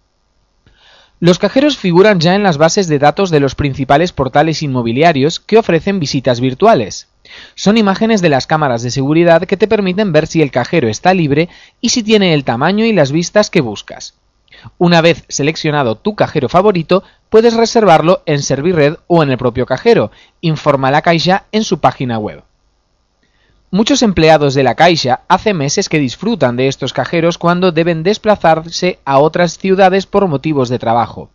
Los 1.20 1.38
cajeros 1.38 1.78
figuran 1.78 2.20
ya 2.20 2.34
en 2.34 2.42
las 2.42 2.58
bases 2.58 2.86
de 2.86 2.98
datos 2.98 3.30
de 3.30 3.40
los 3.40 3.54
principales 3.54 4.12
portales 4.12 4.62
inmobiliarios 4.62 5.40
que 5.40 5.56
ofrecen 5.56 6.00
visitas 6.00 6.38
virtuales. 6.38 7.08
Son 7.54 7.78
imágenes 7.78 8.20
de 8.20 8.28
las 8.28 8.46
cámaras 8.46 8.82
de 8.82 8.90
seguridad 8.90 9.44
que 9.46 9.56
te 9.56 9.68
permiten 9.68 10.12
ver 10.12 10.26
si 10.26 10.42
el 10.42 10.50
cajero 10.50 10.88
está 10.88 11.14
libre 11.14 11.48
y 11.80 11.88
si 11.88 12.02
tiene 12.02 12.34
el 12.34 12.44
tamaño 12.44 12.84
y 12.84 12.92
las 12.92 13.10
vistas 13.10 13.48
que 13.48 13.62
buscas. 13.62 14.12
Una 14.78 15.00
vez 15.00 15.24
seleccionado 15.28 15.96
tu 15.96 16.14
cajero 16.14 16.48
favorito, 16.48 17.02
puedes 17.28 17.54
reservarlo 17.54 18.22
en 18.26 18.42
Servirred 18.42 18.96
o 19.06 19.22
en 19.22 19.30
el 19.30 19.38
propio 19.38 19.66
cajero, 19.66 20.10
informa 20.40 20.90
la 20.90 21.02
Caixa 21.02 21.44
en 21.52 21.64
su 21.64 21.80
página 21.80 22.18
web. 22.18 22.42
Muchos 23.70 24.02
empleados 24.02 24.54
de 24.54 24.62
la 24.62 24.76
Caixa 24.76 25.22
hace 25.26 25.52
meses 25.52 25.88
que 25.88 25.98
disfrutan 25.98 26.56
de 26.56 26.68
estos 26.68 26.92
cajeros 26.92 27.38
cuando 27.38 27.72
deben 27.72 28.04
desplazarse 28.04 29.00
a 29.04 29.18
otras 29.18 29.58
ciudades 29.58 30.06
por 30.06 30.28
motivos 30.28 30.68
de 30.68 30.78
trabajo. 30.78 31.30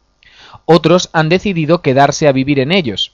Otros 0.66 1.10
han 1.12 1.28
decidido 1.28 1.82
quedarse 1.82 2.28
a 2.28 2.32
vivir 2.32 2.60
en 2.60 2.72
ellos. 2.72 3.14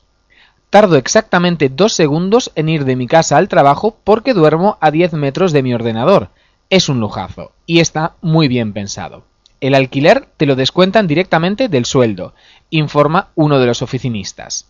Tardo 0.69 0.95
exactamente 0.97 1.69
dos 1.69 1.93
segundos 1.93 2.51
en 2.55 2.69
ir 2.69 2.85
de 2.85 2.95
mi 2.95 3.07
casa 3.07 3.37
al 3.37 3.47
trabajo 3.47 3.97
porque 4.03 4.33
duermo 4.33 4.77
a 4.79 4.91
10 4.91 5.13
metros 5.13 5.53
de 5.53 5.63
mi 5.63 5.73
ordenador. 5.73 6.29
Es 6.69 6.89
un 6.89 6.99
lujazo 6.99 7.51
y 7.65 7.79
está 7.79 8.13
muy 8.21 8.47
bien 8.47 8.73
pensado. 8.73 9.23
El 9.65 9.73
alquiler 9.73 10.27
te 10.37 10.45
lo 10.45 10.55
descuentan 10.55 11.07
directamente 11.07 11.69
del 11.69 11.85
sueldo, 11.85 12.35
informa 12.69 13.29
uno 13.33 13.57
de 13.57 13.65
los 13.65 13.81
oficinistas. 13.81 14.67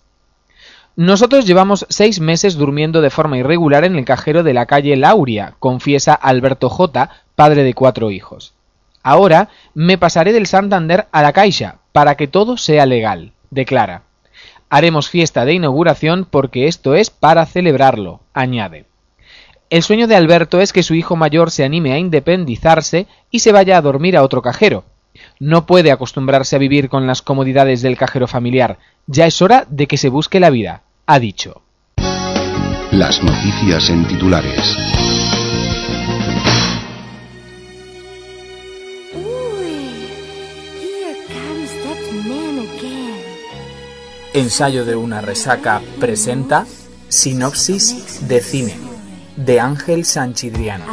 Nosotros 0.95 1.45
llevamos 1.45 1.85
seis 1.89 2.21
meses 2.21 2.55
durmiendo 2.55 3.01
de 3.01 3.09
forma 3.09 3.37
irregular 3.37 3.83
en 3.83 3.97
el 3.97 4.05
cajero 4.05 4.41
de 4.41 4.53
la 4.53 4.67
calle 4.67 4.95
Lauria, 4.95 5.55
confiesa 5.59 6.13
Alberto 6.13 6.69
J., 6.69 7.09
padre 7.35 7.63
de 7.63 7.73
cuatro 7.73 8.09
hijos. 8.09 8.53
Ahora 9.03 9.49
me 9.73 9.97
pasaré 9.97 10.31
del 10.31 10.47
Santander 10.47 11.07
a 11.11 11.21
la 11.21 11.33
Caixa, 11.33 11.79
para 11.91 12.15
que 12.15 12.29
todo 12.29 12.55
sea 12.55 12.85
legal, 12.85 13.33
declara. 13.49 14.03
Haremos 14.69 15.09
fiesta 15.09 15.43
de 15.43 15.55
inauguración 15.55 16.23
porque 16.23 16.69
esto 16.69 16.95
es 16.95 17.09
para 17.09 17.45
celebrarlo, 17.45 18.21
añade. 18.33 18.85
El 19.75 19.83
sueño 19.83 20.07
de 20.07 20.15
Alberto 20.15 20.61
es 20.61 20.71
que 20.71 20.83
su 20.83 20.93
hijo 20.93 21.17
mayor 21.17 21.51
se 21.51 21.65
anime 21.65 21.91
a 21.91 21.99
independizarse 21.99 23.07
y 23.29 23.39
se 23.39 23.51
vaya 23.51 23.75
a 23.77 23.81
dormir 23.81 24.15
a 24.15 24.23
otro 24.23 24.41
cajero. 24.41 24.85
No 25.37 25.65
puede 25.65 25.91
acostumbrarse 25.91 26.55
a 26.55 26.59
vivir 26.59 26.87
con 26.87 27.07
las 27.07 27.21
comodidades 27.21 27.81
del 27.81 27.97
cajero 27.97 28.25
familiar. 28.25 28.79
Ya 29.05 29.25
es 29.25 29.41
hora 29.41 29.67
de 29.69 29.85
que 29.85 29.97
se 29.97 30.07
busque 30.07 30.39
la 30.39 30.49
vida 30.49 30.83
ha 31.05 31.19
dicho. 31.19 31.61
Las 32.91 33.21
noticias 33.21 33.89
en 33.89 34.07
titulares. 34.07 34.77
Ensayo 44.33 44.85
de 44.85 44.95
una 44.95 45.19
resaca 45.19 45.81
presenta 45.99 46.65
Sinopsis 47.09 48.25
de 48.29 48.39
cine 48.39 48.94
de 49.35 49.59
Ángel 49.59 50.05
Sanchidriano. 50.05 50.85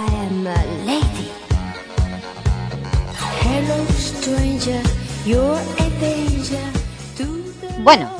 Bueno, 7.78 8.10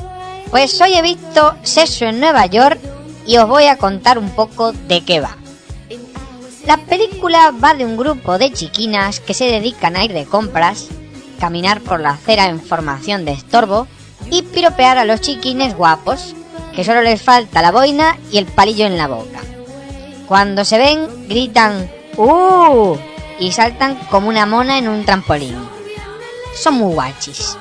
pues 0.49 0.79
hoy 0.81 0.93
he 0.93 1.01
visto 1.01 1.55
Sexo 1.63 2.05
en 2.05 2.19
Nueva 2.19 2.45
York 2.45 2.79
y 3.25 3.37
os 3.37 3.47
voy 3.47 3.65
a 3.65 3.77
contar 3.77 4.17
un 4.17 4.29
poco 4.29 4.71
de 4.71 5.03
qué 5.03 5.19
va. 5.19 5.37
La 6.65 6.77
película 6.77 7.51
va 7.51 7.73
de 7.73 7.85
un 7.85 7.97
grupo 7.97 8.37
de 8.37 8.51
chiquinas 8.51 9.19
que 9.19 9.33
se 9.33 9.45
dedican 9.45 9.95
a 9.95 10.05
ir 10.05 10.13
de 10.13 10.25
compras, 10.25 10.87
caminar 11.39 11.81
por 11.81 11.99
la 11.99 12.11
acera 12.11 12.47
en 12.47 12.61
formación 12.61 13.25
de 13.25 13.33
estorbo 13.33 13.87
y 14.31 14.43
piropear 14.43 14.97
a 14.97 15.05
los 15.05 15.19
chiquines 15.19 15.75
guapos, 15.75 16.35
que 16.73 16.85
solo 16.85 17.01
les 17.01 17.21
falta 17.21 17.61
la 17.61 17.71
boina 17.71 18.17
y 18.31 18.37
el 18.37 18.45
palillo 18.45 18.85
en 18.85 18.97
la 18.97 19.07
boca. 19.07 19.52
Cuando 20.27 20.63
se 20.65 20.77
ven, 20.77 21.27
gritan 21.27 21.89
¡Uh! 22.17 22.95
y 23.39 23.51
saltan 23.51 23.95
como 24.09 24.29
una 24.29 24.45
mona 24.45 24.77
en 24.77 24.87
un 24.87 25.05
trampolín. 25.05 25.57
Son 26.55 26.75
muy 26.75 26.93
guachis. 26.93 27.57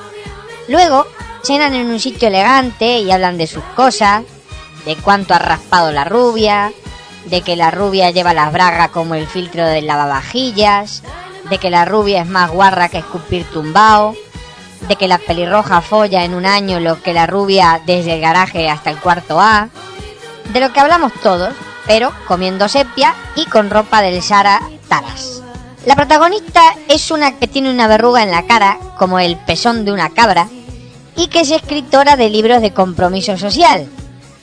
Luego, 0.68 1.06
cenan 1.42 1.74
en 1.74 1.88
un 1.88 1.98
sitio 1.98 2.28
elegante 2.28 2.98
y 2.98 3.10
hablan 3.10 3.38
de 3.38 3.46
sus 3.46 3.64
cosas, 3.74 4.22
de 4.84 4.96
cuánto 4.96 5.34
ha 5.34 5.38
raspado 5.38 5.90
la 5.90 6.04
rubia, 6.04 6.72
de 7.26 7.42
que 7.42 7.56
la 7.56 7.70
rubia 7.70 8.10
lleva 8.10 8.34
las 8.34 8.52
bragas 8.52 8.90
como 8.90 9.14
el 9.14 9.26
filtro 9.26 9.66
del 9.66 9.86
lavavajillas, 9.86 11.02
de 11.50 11.58
que 11.58 11.70
la 11.70 11.84
rubia 11.84 12.22
es 12.22 12.28
más 12.28 12.50
guarra 12.50 12.88
que 12.88 12.98
escupir 12.98 13.44
tumbao, 13.44 14.14
de 14.88 14.96
que 14.96 15.08
la 15.08 15.18
pelirroja 15.18 15.80
folla 15.80 16.24
en 16.24 16.34
un 16.34 16.46
año 16.46 16.80
lo 16.80 17.00
que 17.02 17.12
la 17.12 17.26
rubia 17.26 17.80
desde 17.86 18.14
el 18.14 18.20
garaje 18.20 18.68
hasta 18.68 18.90
el 18.90 18.98
cuarto 18.98 19.40
A, 19.40 19.68
de 20.52 20.60
lo 20.60 20.72
que 20.72 20.80
hablamos 20.80 21.12
todos, 21.22 21.54
pero 21.86 22.12
comiendo 22.26 22.68
sepia 22.68 23.14
y 23.36 23.46
con 23.46 23.70
ropa 23.70 24.02
del 24.02 24.22
Sara 24.22 24.60
Taras. 24.88 25.42
La 25.86 25.96
protagonista 25.96 26.60
es 26.88 27.10
una 27.10 27.38
que 27.38 27.48
tiene 27.48 27.70
una 27.70 27.88
verruga 27.88 28.22
en 28.22 28.30
la 28.30 28.46
cara, 28.46 28.78
como 28.98 29.18
el 29.18 29.36
pezón 29.36 29.84
de 29.84 29.92
una 29.92 30.10
cabra, 30.10 30.48
y 31.16 31.26
que 31.26 31.40
es 31.40 31.50
escritora 31.50 32.16
de 32.16 32.30
libros 32.30 32.62
de 32.62 32.72
compromiso 32.72 33.36
social. 33.36 33.88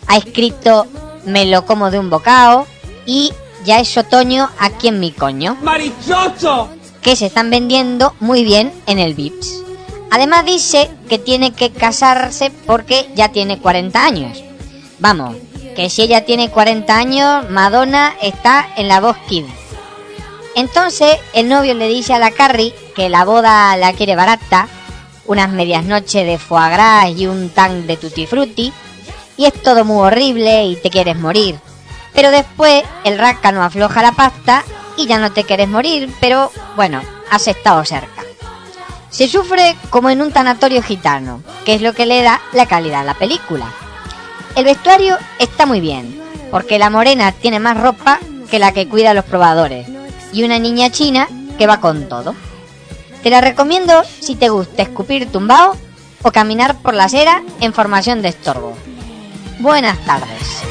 Ha 0.07 0.17
escrito 0.17 0.87
Me 1.25 1.45
lo 1.45 1.65
como 1.65 1.91
de 1.91 1.99
un 1.99 2.09
bocado 2.09 2.67
y 3.05 3.31
Ya 3.65 3.79
es 3.79 3.97
otoño 3.97 4.49
aquí 4.59 4.87
en 4.87 4.99
mi 4.99 5.11
coño. 5.11 5.57
¡Marichocho! 5.61 6.69
Que 7.01 7.15
se 7.15 7.25
están 7.27 7.49
vendiendo 7.49 8.13
muy 8.19 8.43
bien 8.43 8.73
en 8.85 8.99
el 8.99 9.13
Vips. 9.13 9.63
Además 10.11 10.45
dice 10.45 10.89
que 11.07 11.19
tiene 11.19 11.51
que 11.51 11.71
casarse 11.71 12.51
porque 12.65 13.09
ya 13.15 13.29
tiene 13.29 13.59
40 13.59 14.03
años. 14.03 14.43
Vamos, 14.99 15.35
que 15.79 15.89
si 15.89 16.01
ella 16.01 16.25
tiene 16.25 16.51
40 16.51 16.93
años, 16.93 17.49
Madonna 17.49 18.13
está 18.21 18.67
en 18.75 18.89
la 18.89 18.99
voz 18.99 19.15
Kid. 19.29 19.45
Entonces 20.53 21.17
el 21.31 21.47
novio 21.47 21.73
le 21.73 21.87
dice 21.87 22.13
a 22.13 22.19
la 22.19 22.31
Carrie 22.31 22.75
que 22.97 23.07
la 23.07 23.23
boda 23.23 23.77
la 23.77 23.93
quiere 23.93 24.17
barata, 24.17 24.67
unas 25.25 25.49
medias 25.49 25.85
noches 25.85 26.25
de 26.25 26.37
foie 26.37 26.69
gras 26.69 27.07
y 27.15 27.27
un 27.27 27.49
tank 27.51 27.85
de 27.85 27.95
tutti 27.95 28.27
frutti, 28.27 28.73
y 29.37 29.45
es 29.45 29.53
todo 29.53 29.85
muy 29.85 30.05
horrible 30.05 30.65
y 30.65 30.75
te 30.75 30.89
quieres 30.89 31.15
morir. 31.15 31.57
Pero 32.13 32.29
después 32.29 32.83
el 33.05 33.17
rácano 33.17 33.63
afloja 33.63 34.01
la 34.01 34.11
pasta 34.11 34.65
y 34.97 35.07
ya 35.07 35.17
no 35.17 35.31
te 35.31 35.45
quieres 35.45 35.69
morir, 35.69 36.13
pero 36.19 36.51
bueno, 36.75 37.01
has 37.31 37.47
estado 37.47 37.85
cerca. 37.85 38.25
Se 39.11 39.29
sufre 39.29 39.77
como 39.89 40.09
en 40.09 40.21
un 40.21 40.33
tanatorio 40.33 40.83
gitano, 40.83 41.41
que 41.63 41.75
es 41.75 41.81
lo 41.81 41.93
que 41.93 42.05
le 42.05 42.21
da 42.21 42.41
la 42.51 42.65
calidad 42.65 42.99
a 42.99 43.05
la 43.05 43.13
película. 43.13 43.73
El 44.55 44.65
vestuario 44.65 45.17
está 45.39 45.65
muy 45.65 45.79
bien, 45.81 46.19
porque 46.51 46.79
la 46.79 46.89
morena 46.89 47.31
tiene 47.31 47.59
más 47.59 47.77
ropa 47.77 48.19
que 48.49 48.59
la 48.59 48.71
que 48.71 48.87
cuida 48.87 49.11
a 49.11 49.13
los 49.13 49.25
probadores, 49.25 49.87
y 50.33 50.43
una 50.43 50.59
niña 50.59 50.89
china 50.89 51.27
que 51.57 51.67
va 51.67 51.79
con 51.79 52.09
todo. 52.09 52.35
Te 53.23 53.29
la 53.29 53.41
recomiendo 53.41 54.03
si 54.19 54.35
te 54.35 54.49
gusta 54.49 54.81
escupir 54.81 55.31
tumbao 55.31 55.75
o 56.23 56.31
caminar 56.31 56.77
por 56.77 56.93
la 56.93 57.05
acera 57.05 57.43
en 57.59 57.73
formación 57.73 58.21
de 58.21 58.29
estorbo. 58.29 58.75
Buenas 59.59 59.97
tardes. 60.05 60.63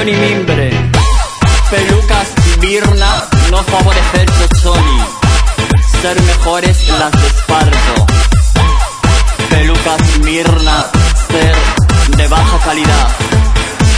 Rafia, 0.00 0.04
nilón 0.04 0.08
y 0.08 0.14
mimbre. 0.14 0.70
Pelucas 1.70 2.28
birna, 2.60 3.28
no 3.50 3.58
favorecer 3.58 4.26
chochoni. 4.26 5.04
Ser 6.02 6.20
mejores 6.22 6.88
las 6.98 7.12
de. 7.12 8.06
Pelucas 9.48 10.18
mirna, 10.24 10.86
ser 11.28 11.56
de 12.16 12.28
baja 12.28 12.58
calidad. 12.64 13.08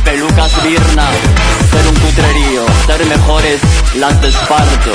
Pelucas 0.04 0.62
birna, 0.64 1.06
ser 1.70 1.86
un 1.88 1.94
cutrerío. 1.96 2.64
Ser 2.86 3.06
mejores 3.06 3.60
las 3.96 4.20
de 4.20 4.28
esparto. 4.28 4.92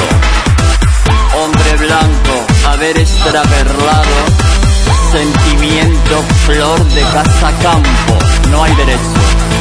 Hombre 1.41 1.78
blanco, 1.78 2.46
haber 2.70 2.98
extraperlado. 2.98 4.17
Sentimiento, 5.12 6.24
flor 6.46 6.84
de 6.89 7.02
casa 7.02 7.54
campo. 7.62 8.17
No 8.52 8.63
hay 8.63 8.76
derecho. 8.76 9.57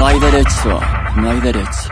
No 0.00 0.06
hay 0.06 0.18
derecho, 0.18 0.80
no 1.16 1.30
hay 1.30 1.40
derecho. 1.40 1.90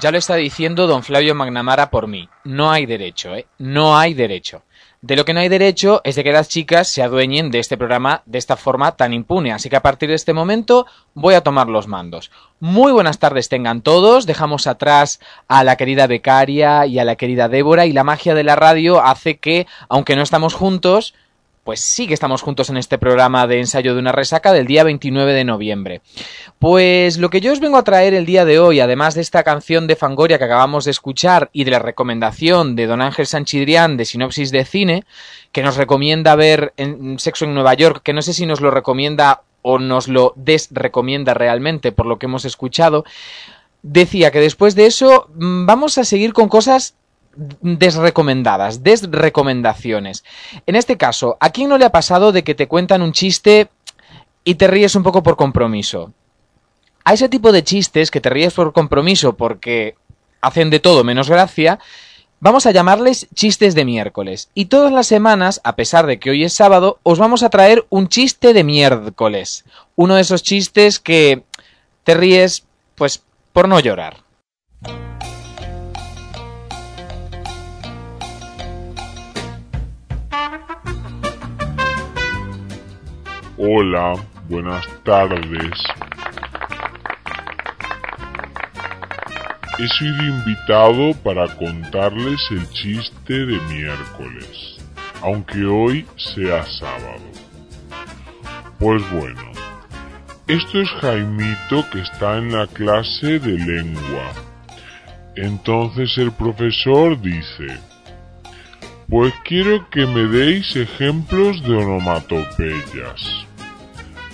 Ya 0.00 0.12
lo 0.12 0.18
está 0.18 0.36
diciendo 0.36 0.86
don 0.86 1.02
Flavio 1.02 1.34
Magnamara 1.34 1.90
por 1.90 2.06
mí. 2.06 2.28
No 2.44 2.70
hay 2.70 2.86
derecho, 2.86 3.34
¿eh? 3.34 3.48
No 3.58 3.98
hay 3.98 4.14
derecho. 4.14 4.62
De 5.00 5.16
lo 5.16 5.24
que 5.24 5.34
no 5.34 5.40
hay 5.40 5.48
derecho 5.48 6.02
es 6.04 6.14
de 6.14 6.22
que 6.22 6.30
las 6.30 6.48
chicas 6.48 6.86
se 6.86 7.02
adueñen 7.02 7.50
de 7.50 7.58
este 7.58 7.76
programa 7.76 8.22
de 8.26 8.38
esta 8.38 8.54
forma 8.54 8.92
tan 8.92 9.12
impune. 9.12 9.52
Así 9.52 9.68
que 9.68 9.74
a 9.74 9.82
partir 9.82 10.08
de 10.08 10.14
este 10.14 10.32
momento 10.32 10.86
voy 11.14 11.34
a 11.34 11.40
tomar 11.40 11.66
los 11.66 11.88
mandos. 11.88 12.30
Muy 12.60 12.92
buenas 12.92 13.18
tardes 13.18 13.48
tengan 13.48 13.80
todos. 13.80 14.24
Dejamos 14.24 14.68
atrás 14.68 15.18
a 15.48 15.64
la 15.64 15.74
querida 15.74 16.06
becaria 16.06 16.86
y 16.86 17.00
a 17.00 17.04
la 17.04 17.16
querida 17.16 17.48
Débora 17.48 17.86
y 17.86 17.92
la 17.92 18.04
magia 18.04 18.36
de 18.36 18.44
la 18.44 18.54
radio 18.54 19.02
hace 19.02 19.38
que, 19.38 19.66
aunque 19.88 20.14
no 20.14 20.22
estamos 20.22 20.54
juntos, 20.54 21.12
pues 21.66 21.80
sí 21.80 22.06
que 22.06 22.14
estamos 22.14 22.42
juntos 22.42 22.70
en 22.70 22.76
este 22.76 22.96
programa 22.96 23.48
de 23.48 23.58
ensayo 23.58 23.92
de 23.92 24.00
una 24.00 24.12
resaca 24.12 24.52
del 24.52 24.68
día 24.68 24.84
29 24.84 25.32
de 25.32 25.44
noviembre. 25.44 26.00
Pues 26.60 27.18
lo 27.18 27.28
que 27.28 27.40
yo 27.40 27.52
os 27.52 27.58
vengo 27.58 27.76
a 27.76 27.82
traer 27.82 28.14
el 28.14 28.24
día 28.24 28.44
de 28.44 28.60
hoy, 28.60 28.78
además 28.78 29.16
de 29.16 29.20
esta 29.20 29.42
canción 29.42 29.88
de 29.88 29.96
Fangoria 29.96 30.38
que 30.38 30.44
acabamos 30.44 30.84
de 30.84 30.92
escuchar 30.92 31.50
y 31.52 31.64
de 31.64 31.72
la 31.72 31.80
recomendación 31.80 32.76
de 32.76 32.86
don 32.86 33.02
Ángel 33.02 33.26
Sanchidrián 33.26 33.96
de 33.96 34.04
Sinopsis 34.04 34.52
de 34.52 34.64
Cine, 34.64 35.04
que 35.50 35.64
nos 35.64 35.76
recomienda 35.76 36.36
ver 36.36 36.72
Sexo 37.18 37.46
en 37.46 37.54
Nueva 37.54 37.74
York, 37.74 38.00
que 38.04 38.12
no 38.12 38.22
sé 38.22 38.32
si 38.32 38.46
nos 38.46 38.60
lo 38.60 38.70
recomienda 38.70 39.42
o 39.62 39.80
nos 39.80 40.06
lo 40.06 40.34
desrecomienda 40.36 41.34
realmente 41.34 41.90
por 41.90 42.06
lo 42.06 42.20
que 42.20 42.26
hemos 42.26 42.44
escuchado, 42.44 43.04
decía 43.82 44.30
que 44.30 44.38
después 44.38 44.76
de 44.76 44.86
eso 44.86 45.28
mm, 45.34 45.66
vamos 45.66 45.98
a 45.98 46.04
seguir 46.04 46.32
con 46.32 46.48
cosas 46.48 46.94
desrecomendadas, 47.36 48.82
desrecomendaciones. 48.82 50.24
En 50.66 50.76
este 50.76 50.96
caso, 50.96 51.36
¿a 51.40 51.50
quién 51.50 51.68
no 51.68 51.78
le 51.78 51.84
ha 51.84 51.92
pasado 51.92 52.32
de 52.32 52.44
que 52.44 52.54
te 52.54 52.68
cuentan 52.68 53.02
un 53.02 53.12
chiste 53.12 53.68
y 54.44 54.54
te 54.54 54.66
ríes 54.66 54.94
un 54.94 55.02
poco 55.02 55.22
por 55.22 55.36
compromiso? 55.36 56.12
A 57.04 57.12
ese 57.12 57.28
tipo 57.28 57.52
de 57.52 57.62
chistes 57.62 58.10
que 58.10 58.20
te 58.20 58.30
ríes 58.30 58.54
por 58.54 58.72
compromiso 58.72 59.36
porque 59.36 59.94
hacen 60.40 60.70
de 60.70 60.80
todo 60.80 61.04
menos 61.04 61.28
gracia, 61.28 61.78
vamos 62.40 62.66
a 62.66 62.70
llamarles 62.70 63.28
chistes 63.34 63.74
de 63.74 63.84
miércoles. 63.84 64.50
Y 64.54 64.66
todas 64.66 64.92
las 64.92 65.06
semanas, 65.06 65.60
a 65.64 65.76
pesar 65.76 66.06
de 66.06 66.18
que 66.18 66.30
hoy 66.30 66.44
es 66.44 66.52
sábado, 66.52 66.98
os 67.02 67.18
vamos 67.18 67.42
a 67.42 67.50
traer 67.50 67.86
un 67.90 68.08
chiste 68.08 68.52
de 68.52 68.64
miércoles. 68.64 69.64
Uno 69.94 70.14
de 70.14 70.22
esos 70.22 70.42
chistes 70.42 70.98
que 70.98 71.44
te 72.04 72.14
ríes, 72.14 72.64
pues, 72.94 73.22
por 73.52 73.68
no 73.68 73.80
llorar. 73.80 74.25
Hola, 83.58 84.22
buenas 84.50 84.86
tardes. 85.02 85.72
He 89.78 89.88
sido 89.88 90.24
invitado 90.24 91.14
para 91.24 91.48
contarles 91.56 92.38
el 92.50 92.68
chiste 92.68 93.46
de 93.46 93.58
miércoles, 93.60 94.76
aunque 95.22 95.64
hoy 95.64 96.06
sea 96.16 96.66
sábado. 96.66 97.24
Pues 98.78 99.02
bueno, 99.10 99.52
esto 100.48 100.78
es 100.82 100.90
Jaimito 101.00 101.88
que 101.90 102.00
está 102.00 102.36
en 102.36 102.52
la 102.52 102.66
clase 102.66 103.38
de 103.38 103.52
lengua. 103.52 104.32
Entonces 105.34 106.18
el 106.18 106.30
profesor 106.32 107.18
dice, 107.18 107.78
pues 109.08 109.32
quiero 109.44 109.88
que 109.88 110.04
me 110.04 110.26
deis 110.26 110.76
ejemplos 110.76 111.62
de 111.62 111.74
onomatopeyas. 111.74 113.45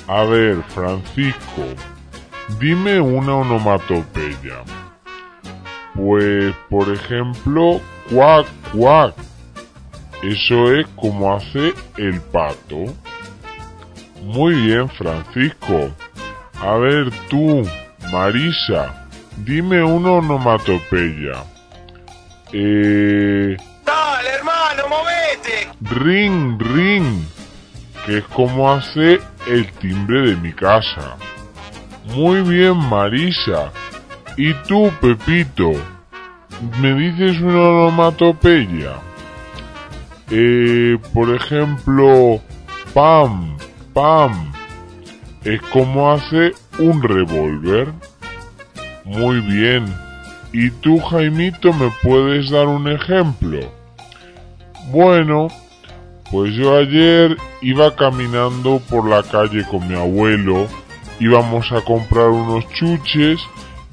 A 0.08 0.24
ver, 0.24 0.62
Francisco, 0.74 1.64
dime 2.58 3.00
una 3.00 3.36
onomatopeya. 3.36 4.64
Pues, 5.94 6.54
por 6.68 6.90
ejemplo, 6.92 7.80
cuac, 8.10 8.46
cuac. 8.72 9.14
Eso 10.22 10.72
es 10.72 10.86
como 10.96 11.34
hace 11.34 11.74
el 11.96 12.20
pato. 12.20 12.84
Muy 14.22 14.54
bien, 14.54 14.88
Francisco. 14.90 15.90
A 16.60 16.76
ver 16.76 17.10
tú, 17.28 17.68
Marisa, 18.12 19.08
dime 19.38 19.82
una 19.82 20.12
onomatopeya. 20.12 21.44
Eh... 22.52 23.56
Dale, 23.84 24.28
hermano, 24.28 24.88
movete. 24.88 25.68
Ring, 25.80 26.60
ring, 26.60 27.24
que 28.04 28.18
es 28.18 28.24
como 28.24 28.70
hace 28.70 29.20
el 29.46 29.70
timbre 29.72 30.30
de 30.30 30.36
mi 30.36 30.52
casa. 30.52 31.16
Muy 32.14 32.40
bien, 32.42 32.76
Marisa. 32.76 33.72
¿Y 34.36 34.54
tú, 34.66 34.90
Pepito? 35.00 35.72
¿Me 36.80 36.94
dices 36.94 37.40
una 37.40 37.60
onomatopeya? 37.60 38.94
Eh, 40.30 40.98
por 41.12 41.34
ejemplo, 41.34 42.40
pam, 42.94 43.56
pam. 43.92 44.52
Es 45.44 45.60
como 45.62 46.10
hace 46.12 46.52
un 46.78 47.02
revólver. 47.02 47.92
Muy 49.04 49.40
bien. 49.40 49.84
¿Y 50.52 50.70
tú, 50.70 50.98
Jaimito, 50.98 51.72
me 51.72 51.90
puedes 52.02 52.50
dar 52.50 52.66
un 52.66 52.88
ejemplo? 52.88 53.58
Bueno, 54.90 55.48
pues 56.32 56.54
yo 56.54 56.74
ayer 56.74 57.36
iba 57.60 57.94
caminando 57.94 58.80
por 58.88 59.06
la 59.06 59.22
calle 59.22 59.64
con 59.64 59.86
mi 59.86 59.94
abuelo, 59.94 60.66
íbamos 61.20 61.70
a 61.72 61.82
comprar 61.82 62.30
unos 62.30 62.66
chuches 62.70 63.38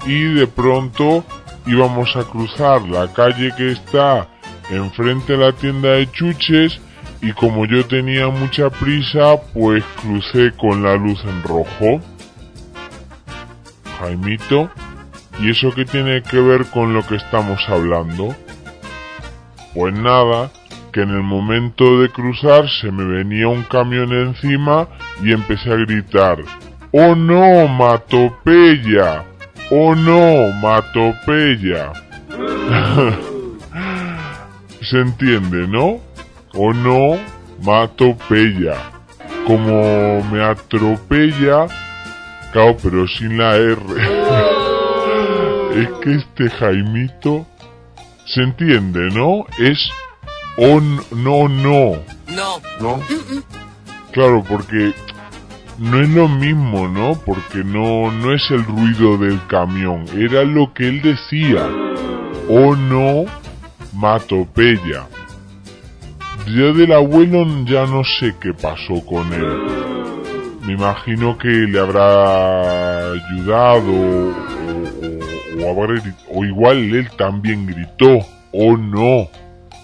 y 0.07 0.23
de 0.35 0.47
pronto 0.47 1.25
íbamos 1.67 2.15
a 2.15 2.23
cruzar 2.23 2.83
la 2.83 3.11
calle 3.11 3.51
que 3.57 3.73
está 3.73 4.29
enfrente 4.69 5.33
de 5.33 5.45
la 5.45 5.51
tienda 5.51 5.89
de 5.89 6.09
chuches 6.09 6.79
y 7.21 7.33
como 7.33 7.65
yo 7.65 7.85
tenía 7.85 8.29
mucha 8.29 8.69
prisa, 8.69 9.35
pues 9.53 9.83
crucé 10.01 10.53
con 10.55 10.81
la 10.81 10.95
luz 10.95 11.19
en 11.25 11.43
rojo. 11.43 12.01
Jaimito, 13.99 14.69
¿y 15.41 15.51
eso 15.51 15.73
qué 15.75 15.83
tiene 15.83 16.23
que 16.23 16.39
ver 16.39 16.67
con 16.67 16.93
lo 16.93 17.05
que 17.05 17.17
estamos 17.17 17.59
hablando? 17.67 18.33
Pues 19.73 19.93
nada, 19.93 20.49
que 20.91 21.01
en 21.01 21.09
el 21.09 21.23
momento 21.23 22.01
de 22.01 22.09
cruzar 22.09 22.69
se 22.81 22.91
me 22.91 23.03
venía 23.03 23.47
un 23.47 23.63
camión 23.63 24.13
encima 24.13 24.87
y 25.23 25.31
empecé 25.31 25.71
a 25.71 25.75
gritar, 25.75 26.37
¡Oh 26.91 27.15
no, 27.15 27.67
Matopeya! 27.67 29.23
¡Oh 29.71 29.95
no, 29.95 30.51
Matopeya! 30.61 31.91
Se 34.81 34.97
entiende, 34.97 35.67
¿no? 35.67 35.99
¡Oh 36.53 36.73
no, 36.73 37.17
Matopeya! 37.63 38.75
Como 39.45 40.23
me 40.31 40.43
atropella, 40.43 41.67
cao, 42.53 42.75
pero 42.81 43.07
sin 43.07 43.37
la 43.37 43.55
R. 43.55 43.77
es 45.75 45.89
que 46.01 46.15
este 46.15 46.49
Jaimito 46.49 47.45
se 48.25 48.41
entiende, 48.43 49.09
¿no? 49.11 49.45
Es 49.57 49.89
oh 50.59 50.81
no 51.15 51.47
no. 51.47 51.95
No. 52.27 52.61
¿No? 52.79 52.99
Claro, 54.11 54.43
porque 54.47 54.93
no 55.77 56.01
es 56.01 56.09
lo 56.09 56.27
mismo, 56.27 56.87
¿no? 56.87 57.13
Porque 57.25 57.63
no, 57.63 58.11
no 58.11 58.33
es 58.33 58.41
el 58.51 58.63
ruido 58.65 59.17
del 59.17 59.39
camión, 59.47 60.05
era 60.17 60.43
lo 60.43 60.73
que 60.73 60.87
él 60.87 61.01
decía. 61.01 61.67
Oh 62.49 62.75
no, 62.75 63.25
matopeya. 63.93 65.07
Ya 66.47 66.71
del 66.73 66.91
abuelo 66.93 67.45
ya 67.65 67.85
no 67.85 68.03
sé 68.03 68.33
qué 68.41 68.53
pasó 68.53 69.05
con 69.05 69.31
él. 69.33 69.47
me 70.65 70.73
imagino 70.73 71.37
que 71.37 71.47
le 71.47 71.79
habrá 71.79 73.11
ayudado 73.11 73.91
o, 73.91 74.29
o- 75.05 75.65
o 75.65 75.69
habrá 75.83 76.01
o 76.33 76.45
igual 76.45 76.77
él 76.77 77.09
también 77.17 77.65
gritó 77.67 78.19
o 78.51 78.77
no 78.77 79.27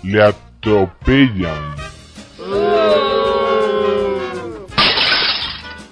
le 0.03 0.23
atropellan 0.65 1.75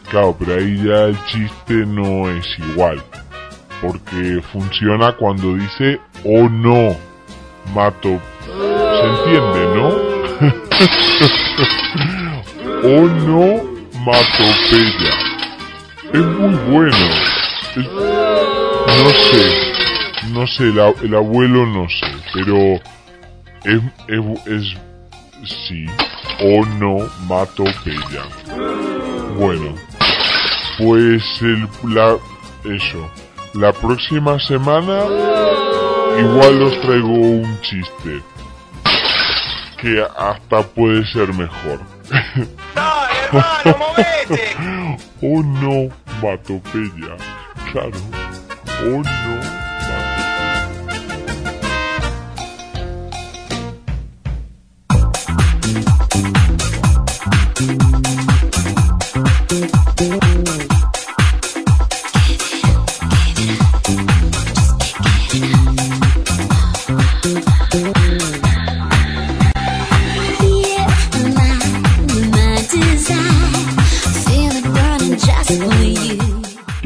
claro 0.10 0.36
pero 0.40 0.56
ahí 0.56 0.84
ya 0.84 1.06
el 1.06 1.26
chiste 1.26 1.74
no 1.86 2.30
es 2.30 2.46
igual 2.60 3.02
porque 3.82 4.42
funciona 4.52 5.12
cuando 5.14 5.56
dice 5.56 6.00
o 6.26 6.50
no 6.50 6.96
mato 7.74 8.20
se 8.46 9.08
entiende 9.08 9.60
no 9.76 10.14
o 12.84 13.02
no 13.08 13.74
Matopeya. 14.04 15.14
Es 16.12 16.26
muy 16.26 16.56
bueno. 16.70 16.98
No 18.88 19.10
sé. 19.10 19.74
No 20.34 20.48
sé, 20.48 20.64
el 21.04 21.16
abuelo 21.16 21.66
no 21.66 21.88
sé. 21.88 22.08
Pero 22.34 22.82
es, 23.66 23.82
es, 24.08 24.48
es- 24.48 24.78
sí. 25.68 25.86
O 26.42 26.66
no 26.80 26.98
Matopeya. 27.28 28.24
Bueno. 29.38 29.76
Pues 30.78 31.24
el, 31.42 31.68
la, 31.94 32.16
eso. 32.66 33.10
La 33.54 33.72
próxima 33.72 34.40
semana 34.40 35.04
igual 36.20 36.64
os 36.64 36.82
traigo 36.82 37.08
un 37.10 37.60
chiste. 37.62 38.22
Que 39.80 40.04
hasta 40.18 40.62
puede 40.64 41.06
ser 41.12 41.34
mejor. 41.34 41.80
oh 45.22 45.44
no, 45.44 45.90
Matopeya. 46.24 47.16
Claro. 47.72 48.00
Oh 48.86 49.04
no. 49.04 49.63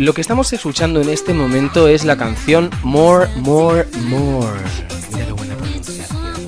Lo 0.07 0.13
que 0.13 0.21
estamos 0.21 0.53
escuchando 0.53 1.01
en 1.01 1.09
este 1.09 1.33
momento 1.33 1.89
es 1.89 2.05
la 2.05 2.15
canción 2.15 2.69
More, 2.81 3.27
More, 3.39 3.85
More. 4.05 4.57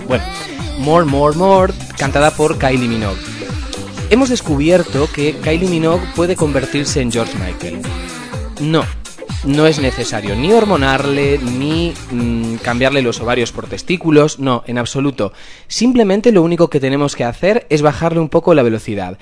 Bueno, 0.08 0.24
More, 0.78 1.06
More, 1.06 1.36
More, 1.36 1.74
cantada 1.98 2.32
por 2.32 2.58
Kylie 2.58 2.88
Minogue. 2.88 3.20
Hemos 4.10 4.30
descubierto 4.30 5.10
que 5.14 5.36
Kylie 5.36 5.68
Minogue 5.68 6.08
puede 6.16 6.38
convertirse 6.38 7.02
en 7.02 7.12
George 7.12 7.34
Michael. 7.38 7.82
No, 8.62 8.86
no 9.44 9.68
es 9.68 9.80
necesario 9.80 10.38
ni 10.38 10.54
hormonarle, 10.54 11.38
ni 11.40 11.94
mm, 12.12 12.56
cambiarle 12.64 13.02
los 13.02 13.20
ovarios 13.20 13.52
por 13.52 13.68
testículos, 13.68 14.40
no, 14.40 14.64
en 14.68 14.78
absoluto. 14.78 15.34
Simplemente 15.68 16.32
lo 16.32 16.44
único 16.44 16.70
que 16.70 16.80
tenemos 16.80 17.18
que 17.18 17.26
hacer 17.26 17.68
es 17.70 17.82
bajarle 17.82 18.22
un 18.22 18.30
poco 18.30 18.54
la 18.54 18.64
velocidad. 18.64 19.18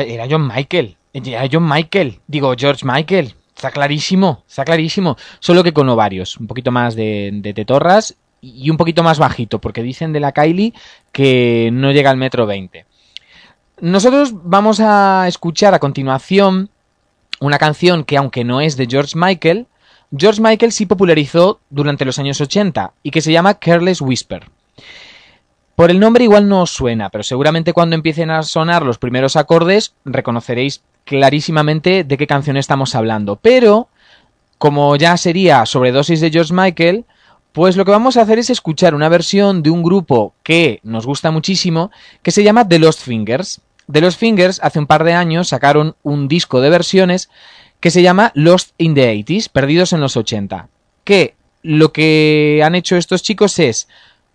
Era, 0.00 0.26
John 0.26 0.46
Michael. 0.46 0.99
Era 1.12 1.48
John 1.50 1.68
Michael. 1.68 2.20
Digo, 2.26 2.54
George 2.56 2.84
Michael. 2.84 3.34
Está 3.54 3.70
clarísimo, 3.70 4.44
está 4.48 4.64
clarísimo. 4.64 5.16
Solo 5.38 5.62
que 5.62 5.72
con 5.72 5.88
ovarios. 5.88 6.36
Un 6.38 6.46
poquito 6.46 6.70
más 6.70 6.94
de, 6.94 7.30
de 7.32 7.52
tetorras 7.52 8.16
y 8.40 8.70
un 8.70 8.76
poquito 8.76 9.02
más 9.02 9.18
bajito, 9.18 9.60
porque 9.60 9.82
dicen 9.82 10.12
de 10.12 10.20
la 10.20 10.32
Kylie 10.32 10.72
que 11.12 11.70
no 11.72 11.92
llega 11.92 12.10
al 12.10 12.16
metro 12.16 12.46
20. 12.46 12.86
Nosotros 13.80 14.32
vamos 14.32 14.80
a 14.80 15.26
escuchar 15.26 15.74
a 15.74 15.78
continuación 15.78 16.70
una 17.40 17.58
canción 17.58 18.04
que, 18.04 18.16
aunque 18.16 18.44
no 18.44 18.60
es 18.60 18.76
de 18.76 18.86
George 18.86 19.14
Michael, 19.16 19.66
George 20.16 20.40
Michael 20.40 20.72
sí 20.72 20.86
popularizó 20.86 21.60
durante 21.70 22.04
los 22.04 22.18
años 22.18 22.40
80 22.40 22.92
y 23.02 23.10
que 23.10 23.20
se 23.20 23.32
llama 23.32 23.54
Careless 23.54 24.00
Whisper. 24.00 24.50
Por 25.76 25.90
el 25.90 25.98
nombre 25.98 26.24
igual 26.24 26.48
no 26.48 26.62
os 26.62 26.70
suena, 26.70 27.08
pero 27.08 27.24
seguramente 27.24 27.72
cuando 27.72 27.94
empiecen 27.94 28.30
a 28.30 28.42
sonar 28.42 28.84
los 28.84 28.98
primeros 28.98 29.36
acordes 29.36 29.94
reconoceréis 30.04 30.82
clarísimamente 31.10 32.04
de 32.04 32.16
qué 32.16 32.28
canción 32.28 32.56
estamos 32.56 32.94
hablando. 32.94 33.34
Pero, 33.34 33.88
como 34.58 34.94
ya 34.94 35.16
sería 35.16 35.66
sobredosis 35.66 36.20
de 36.20 36.30
George 36.30 36.54
Michael, 36.54 37.04
pues 37.50 37.76
lo 37.76 37.84
que 37.84 37.90
vamos 37.90 38.16
a 38.16 38.22
hacer 38.22 38.38
es 38.38 38.48
escuchar 38.48 38.94
una 38.94 39.08
versión 39.08 39.64
de 39.64 39.70
un 39.70 39.82
grupo 39.82 40.34
que 40.44 40.78
nos 40.84 41.06
gusta 41.06 41.32
muchísimo, 41.32 41.90
que 42.22 42.30
se 42.30 42.44
llama 42.44 42.68
The 42.68 42.78
Lost 42.78 43.00
Fingers. 43.00 43.60
The 43.90 44.00
Lost 44.00 44.20
Fingers 44.20 44.60
hace 44.62 44.78
un 44.78 44.86
par 44.86 45.02
de 45.02 45.14
años 45.14 45.48
sacaron 45.48 45.96
un 46.04 46.28
disco 46.28 46.60
de 46.60 46.70
versiones 46.70 47.28
que 47.80 47.90
se 47.90 48.02
llama 48.02 48.30
Lost 48.36 48.74
in 48.78 48.94
the 48.94 49.12
80s, 49.12 49.48
Perdidos 49.48 49.92
en 49.92 50.00
los 50.00 50.16
80. 50.16 50.68
Que 51.02 51.34
lo 51.62 51.92
que 51.92 52.62
han 52.64 52.76
hecho 52.76 52.96
estos 52.96 53.24
chicos 53.24 53.58
es 53.58 53.88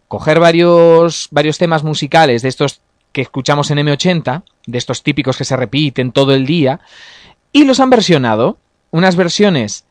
coger 0.09 0.41
varios, 0.41 1.29
varios 1.31 1.57
temas 1.57 1.85
musicales 1.85 2.41
de 2.41 2.49
estos 2.49 2.81
que 3.15 3.21
escuchamos 3.21 3.71
en 3.71 3.77
M80, 3.77 4.43
de 4.67 4.77
estos 4.77 5.01
típicos 5.01 5.37
que 5.37 5.45
se 5.45 5.55
repiten 5.55 6.11
todo 6.11 6.33
el 6.33 6.45
día, 6.45 6.81
y 7.53 7.63
los 7.63 7.79
han 7.79 7.89
versionado. 7.89 8.57
Unas 8.91 9.15
versiones, 9.15 9.85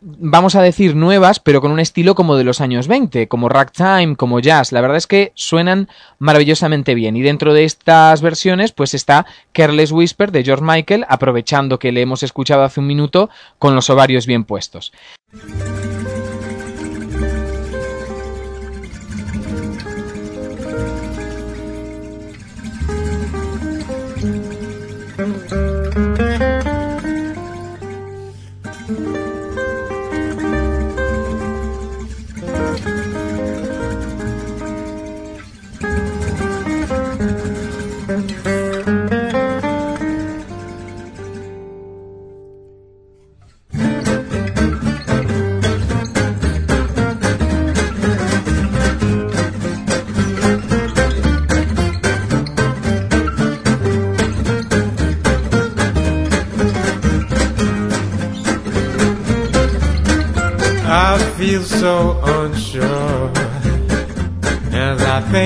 vamos 0.00 0.56
a 0.56 0.62
decir, 0.62 0.96
nuevas, 0.96 1.38
pero 1.38 1.60
con 1.60 1.70
un 1.70 1.78
estilo 1.78 2.16
como 2.16 2.34
de 2.34 2.42
los 2.42 2.60
años 2.60 2.88
20, 2.88 3.28
como 3.28 3.48
ragtime, 3.48 4.16
como 4.16 4.40
jazz. 4.40 4.72
La 4.72 4.80
verdad 4.80 4.96
es 4.96 5.06
que 5.06 5.30
suenan 5.36 5.88
maravillosamente 6.18 6.96
bien. 6.96 7.14
Y 7.14 7.22
dentro 7.22 7.54
de 7.54 7.62
estas 7.62 8.20
versiones, 8.20 8.72
pues 8.72 8.94
está 8.94 9.26
Careless 9.52 9.92
Whisper 9.92 10.32
de 10.32 10.42
George 10.42 10.64
Michael, 10.64 11.06
aprovechando 11.08 11.78
que 11.78 11.92
le 11.92 12.00
hemos 12.00 12.24
escuchado 12.24 12.64
hace 12.64 12.80
un 12.80 12.88
minuto 12.88 13.30
con 13.60 13.76
los 13.76 13.90
ovarios 13.90 14.26
bien 14.26 14.42
puestos. 14.42 14.92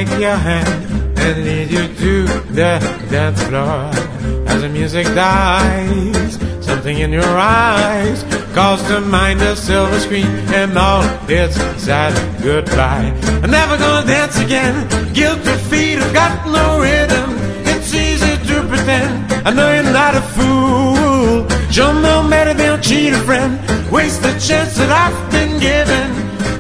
Take 0.05 0.21
your 0.21 0.37
hand 0.37 1.19
and 1.19 1.45
lead 1.45 1.71
you 1.71 1.87
to 2.03 2.27
the 2.53 2.73
dance 3.11 3.43
floor. 3.45 3.91
As 4.47 4.63
the 4.63 4.69
music 4.69 5.07
dies, 5.15 6.39
something 6.65 6.99
in 6.99 7.13
your 7.13 7.35
eyes 7.39 8.25
calls 8.55 8.83
to 8.89 9.01
mind 9.01 9.41
a 9.43 9.57
silver 9.57 9.99
screen 10.01 10.27
and 10.61 10.77
all 10.77 11.05
its 11.29 11.57
sad 11.83 12.13
goodbye. 12.43 13.13
I'm 13.43 13.51
never 13.51 13.77
gonna 13.77 14.07
dance 14.07 14.39
again. 14.39 14.75
Guilty 15.13 15.57
feet 15.71 15.99
have 15.99 16.15
got 16.15 16.33
no 16.47 16.81
rhythm. 16.81 17.31
It's 17.73 17.93
easy 17.95 18.35
to 18.49 18.57
pretend. 18.69 19.33
I 19.47 19.51
know 19.53 19.73
you're 19.75 19.93
not 19.93 20.15
a 20.15 20.25
fool. 20.35 21.49
Show 21.71 21.93
no 21.93 22.29
better 22.29 22.55
than 22.55 22.83
cheat 22.83 23.13
a 23.13 23.19
friend. 23.29 23.53
Waste 23.91 24.23
the 24.23 24.33
chance 24.47 24.77
that 24.77 24.91
I've 25.05 25.19
been 25.31 25.55
given. 25.61 26.07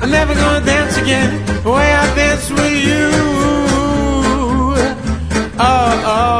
I'm 0.02 0.10
never 0.10 0.34
gonna 0.34 0.64
dance 0.64 0.96
again 0.96 1.30
the 1.62 1.70
way 1.70 1.92
I 1.92 2.04
dance 2.14 2.50
with. 2.50 2.73
Oh, 5.66 6.02
oh. 6.06 6.34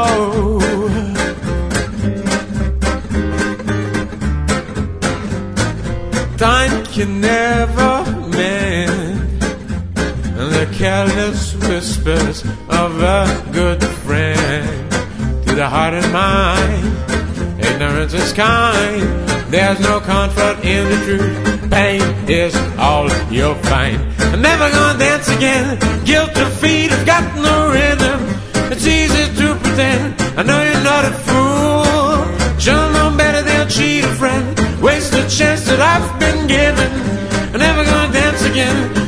Time 6.37 6.85
can 6.85 7.21
never 7.21 8.05
mend 8.29 9.41
the 10.35 10.67
careless 10.73 11.55
whispers 11.55 12.43
of 12.69 13.01
a 13.01 13.25
good 13.51 13.83
friend 14.05 14.91
to 15.47 15.55
the 15.55 15.67
heart 15.67 15.95
and 15.95 16.13
mind. 16.13 16.85
Ignorance 17.65 18.13
is 18.13 18.31
kind. 18.31 19.01
There's 19.49 19.79
no 19.79 19.99
comfort 20.01 20.63
in 20.63 20.87
the 20.87 20.97
truth. 21.05 21.71
Pain 21.71 22.01
is 22.29 22.55
all 22.77 23.09
you'll 23.31 23.55
find. 23.55 23.99
I'm 24.19 24.41
never 24.43 24.69
gonna 24.69 24.99
dance 24.99 25.29
again. 25.29 25.79
Guilt 26.05 26.37
of 26.37 26.53
feet 26.59 26.91
have 26.91 27.05
got 27.07 27.23
no 27.35 27.71
rhythm. 27.71 28.34
It's 28.87 28.93
easy 28.93 29.35
to 29.41 29.55
pretend. 29.55 30.21
I 30.37 30.43
know 30.43 30.61
you're 30.61 30.83
not 30.83 31.05
a 31.05 31.13
fool. 31.25 32.59
Show 32.59 32.91
no 32.91 33.17
better 33.17 33.41
than 33.41 33.67
cheat 33.67 34.03
a 34.03 34.07
friend. 34.09 34.45
Waste 34.79 35.11
a 35.13 35.27
chance 35.27 35.65
that 35.65 35.81
I've 35.81 36.19
been 36.19 36.45
given. 36.45 36.91
I'm 37.51 37.59
never 37.61 37.83
gonna 37.83 38.13
dance 38.13 38.43
again 38.43 39.04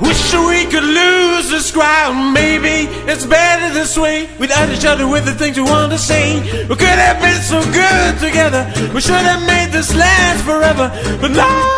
Wish 0.00 0.34
we 0.34 0.64
could 0.66 0.82
lose 0.82 1.48
this 1.48 1.70
crowd. 1.70 2.32
Maybe 2.34 2.90
it's 3.06 3.24
better 3.24 3.72
this 3.72 3.96
way. 3.96 4.28
Without 4.38 4.68
each 4.68 4.84
other 4.84 5.06
with 5.06 5.24
the 5.26 5.34
things 5.34 5.56
we 5.56 5.62
want 5.62 5.92
to 5.92 5.98
say. 5.98 6.40
We 6.68 6.74
could 6.74 6.98
have 7.06 7.20
been 7.20 7.40
so 7.42 7.62
good 7.72 8.18
together. 8.18 8.66
We 8.92 9.00
should 9.00 9.14
have 9.14 9.46
made 9.46 9.70
this 9.70 9.94
last 9.94 10.44
forever. 10.44 10.90
But 11.20 11.32
now 11.32 11.77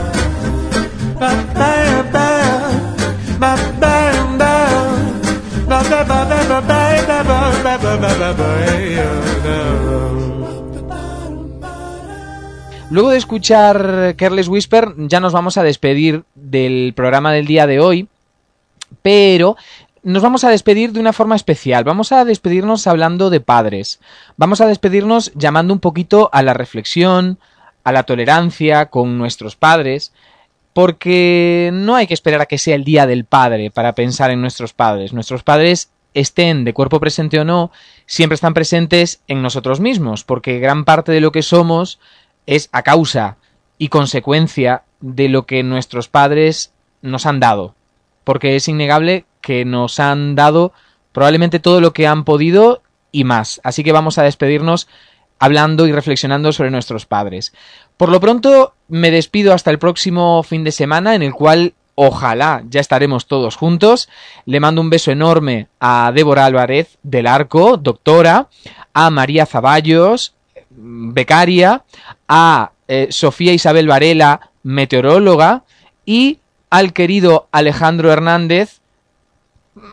Luego 12.91 13.11
de 13.11 13.17
escuchar 13.17 14.15
Careless 14.17 14.49
Whisper, 14.49 14.93
ya 14.97 15.21
nos 15.21 15.31
vamos 15.31 15.57
a 15.57 15.63
despedir 15.63 16.25
del 16.35 16.91
programa 16.93 17.31
del 17.31 17.47
día 17.47 17.65
de 17.65 17.79
hoy, 17.79 18.09
pero 19.01 19.55
nos 20.03 20.21
vamos 20.21 20.43
a 20.43 20.49
despedir 20.49 20.91
de 20.91 20.99
una 20.99 21.13
forma 21.13 21.37
especial. 21.37 21.85
Vamos 21.85 22.11
a 22.11 22.25
despedirnos 22.25 22.87
hablando 22.87 23.29
de 23.29 23.39
padres. 23.39 24.01
Vamos 24.35 24.59
a 24.59 24.67
despedirnos 24.67 25.31
llamando 25.35 25.73
un 25.73 25.79
poquito 25.79 26.29
a 26.33 26.43
la 26.43 26.53
reflexión, 26.53 27.39
a 27.85 27.93
la 27.93 28.03
tolerancia 28.03 28.87
con 28.87 29.17
nuestros 29.17 29.55
padres, 29.55 30.11
porque 30.73 31.69
no 31.71 31.95
hay 31.95 32.07
que 32.07 32.13
esperar 32.13 32.41
a 32.41 32.45
que 32.45 32.57
sea 32.57 32.75
el 32.75 32.83
día 32.83 33.07
del 33.07 33.23
padre 33.23 33.71
para 33.71 33.95
pensar 33.95 34.31
en 34.31 34.41
nuestros 34.41 34.73
padres. 34.73 35.13
Nuestros 35.13 35.43
padres 35.43 35.91
estén 36.13 36.65
de 36.65 36.73
cuerpo 36.73 36.99
presente 36.99 37.39
o 37.39 37.45
no, 37.45 37.71
siempre 38.05 38.35
están 38.35 38.53
presentes 38.53 39.21
en 39.29 39.41
nosotros 39.41 39.79
mismos, 39.79 40.25
porque 40.25 40.59
gran 40.59 40.83
parte 40.83 41.13
de 41.13 41.21
lo 41.21 41.31
que 41.31 41.41
somos 41.41 41.99
es 42.45 42.69
a 42.71 42.83
causa 42.83 43.37
y 43.77 43.89
consecuencia 43.89 44.83
de 44.99 45.29
lo 45.29 45.45
que 45.45 45.63
nuestros 45.63 46.07
padres 46.07 46.73
nos 47.01 47.25
han 47.25 47.39
dado, 47.39 47.75
porque 48.23 48.55
es 48.55 48.67
innegable 48.67 49.25
que 49.41 49.65
nos 49.65 49.99
han 49.99 50.35
dado 50.35 50.73
probablemente 51.11 51.59
todo 51.59 51.81
lo 51.81 51.93
que 51.93 52.07
han 52.07 52.23
podido 52.23 52.81
y 53.11 53.23
más. 53.23 53.59
Así 53.63 53.83
que 53.83 53.91
vamos 53.91 54.17
a 54.17 54.23
despedirnos 54.23 54.87
hablando 55.39 55.87
y 55.87 55.91
reflexionando 55.91 56.53
sobre 56.53 56.69
nuestros 56.69 57.05
padres. 57.05 57.53
Por 57.97 58.09
lo 58.09 58.19
pronto 58.19 58.75
me 58.87 59.11
despido 59.11 59.53
hasta 59.53 59.71
el 59.71 59.79
próximo 59.79 60.43
fin 60.43 60.63
de 60.63 60.71
semana 60.71 61.15
en 61.15 61.23
el 61.23 61.33
cual 61.33 61.73
ojalá 61.95 62.63
ya 62.69 62.79
estaremos 62.79 63.25
todos 63.25 63.55
juntos. 63.55 64.07
Le 64.45 64.59
mando 64.59 64.81
un 64.81 64.89
beso 64.89 65.11
enorme 65.11 65.67
a 65.79 66.11
Débora 66.13 66.45
Álvarez 66.45 66.97
del 67.03 67.27
Arco, 67.27 67.77
doctora, 67.77 68.49
a 68.93 69.09
María 69.09 69.45
Zaballos, 69.45 70.35
becaria, 70.81 71.83
a 72.27 72.71
eh, 72.87 73.07
Sofía 73.09 73.53
Isabel 73.53 73.87
Varela, 73.87 74.51
meteoróloga, 74.63 75.63
y 76.05 76.39
al 76.69 76.93
querido 76.93 77.47
Alejandro 77.51 78.11
Hernández, 78.11 78.79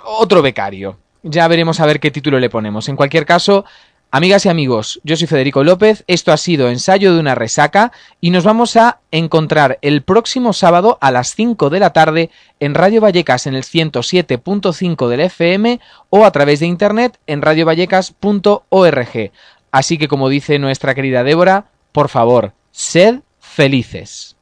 otro 0.04 0.42
becario. 0.42 0.98
Ya 1.22 1.46
veremos 1.48 1.80
a 1.80 1.86
ver 1.86 2.00
qué 2.00 2.10
título 2.10 2.38
le 2.38 2.50
ponemos. 2.50 2.88
En 2.88 2.96
cualquier 2.96 3.26
caso, 3.26 3.64
amigas 4.10 4.46
y 4.46 4.48
amigos, 4.48 5.00
yo 5.04 5.16
soy 5.16 5.26
Federico 5.26 5.64
López, 5.64 6.04
esto 6.06 6.32
ha 6.32 6.36
sido 6.36 6.68
Ensayo 6.68 7.12
de 7.12 7.20
una 7.20 7.34
resaca 7.34 7.92
y 8.20 8.30
nos 8.30 8.44
vamos 8.44 8.76
a 8.76 9.00
encontrar 9.10 9.78
el 9.82 10.02
próximo 10.02 10.52
sábado 10.52 10.98
a 11.00 11.10
las 11.10 11.34
5 11.34 11.70
de 11.70 11.80
la 11.80 11.92
tarde 11.92 12.30
en 12.60 12.74
Radio 12.74 13.00
Vallecas 13.00 13.46
en 13.46 13.54
el 13.54 13.64
107.5 13.64 15.08
del 15.08 15.20
FM 15.20 15.80
o 16.10 16.24
a 16.24 16.30
través 16.30 16.60
de 16.60 16.66
internet 16.66 17.18
en 17.26 17.42
radiovallecas.org. 17.42 19.32
Así 19.78 19.96
que 19.96 20.08
como 20.08 20.28
dice 20.28 20.58
nuestra 20.58 20.92
querida 20.92 21.22
Débora, 21.22 21.66
por 21.92 22.08
favor, 22.08 22.52
sed 22.72 23.20
felices. 23.38 24.34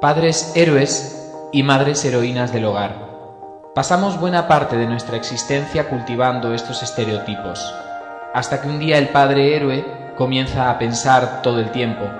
Padres 0.00 0.50
héroes 0.56 1.32
y 1.52 1.62
madres 1.62 2.04
heroínas 2.04 2.52
del 2.52 2.64
hogar. 2.64 3.70
Pasamos 3.72 4.18
buena 4.18 4.48
parte 4.48 4.76
de 4.76 4.88
nuestra 4.88 5.16
existencia 5.16 5.88
cultivando 5.88 6.54
estos 6.54 6.82
estereotipos, 6.82 7.72
hasta 8.34 8.60
que 8.60 8.66
un 8.66 8.80
día 8.80 8.98
el 8.98 9.10
padre 9.10 9.54
héroe 9.54 9.84
comienza 10.16 10.70
a 10.72 10.78
pensar 10.80 11.40
todo 11.42 11.60
el 11.60 11.70
tiempo, 11.70 12.10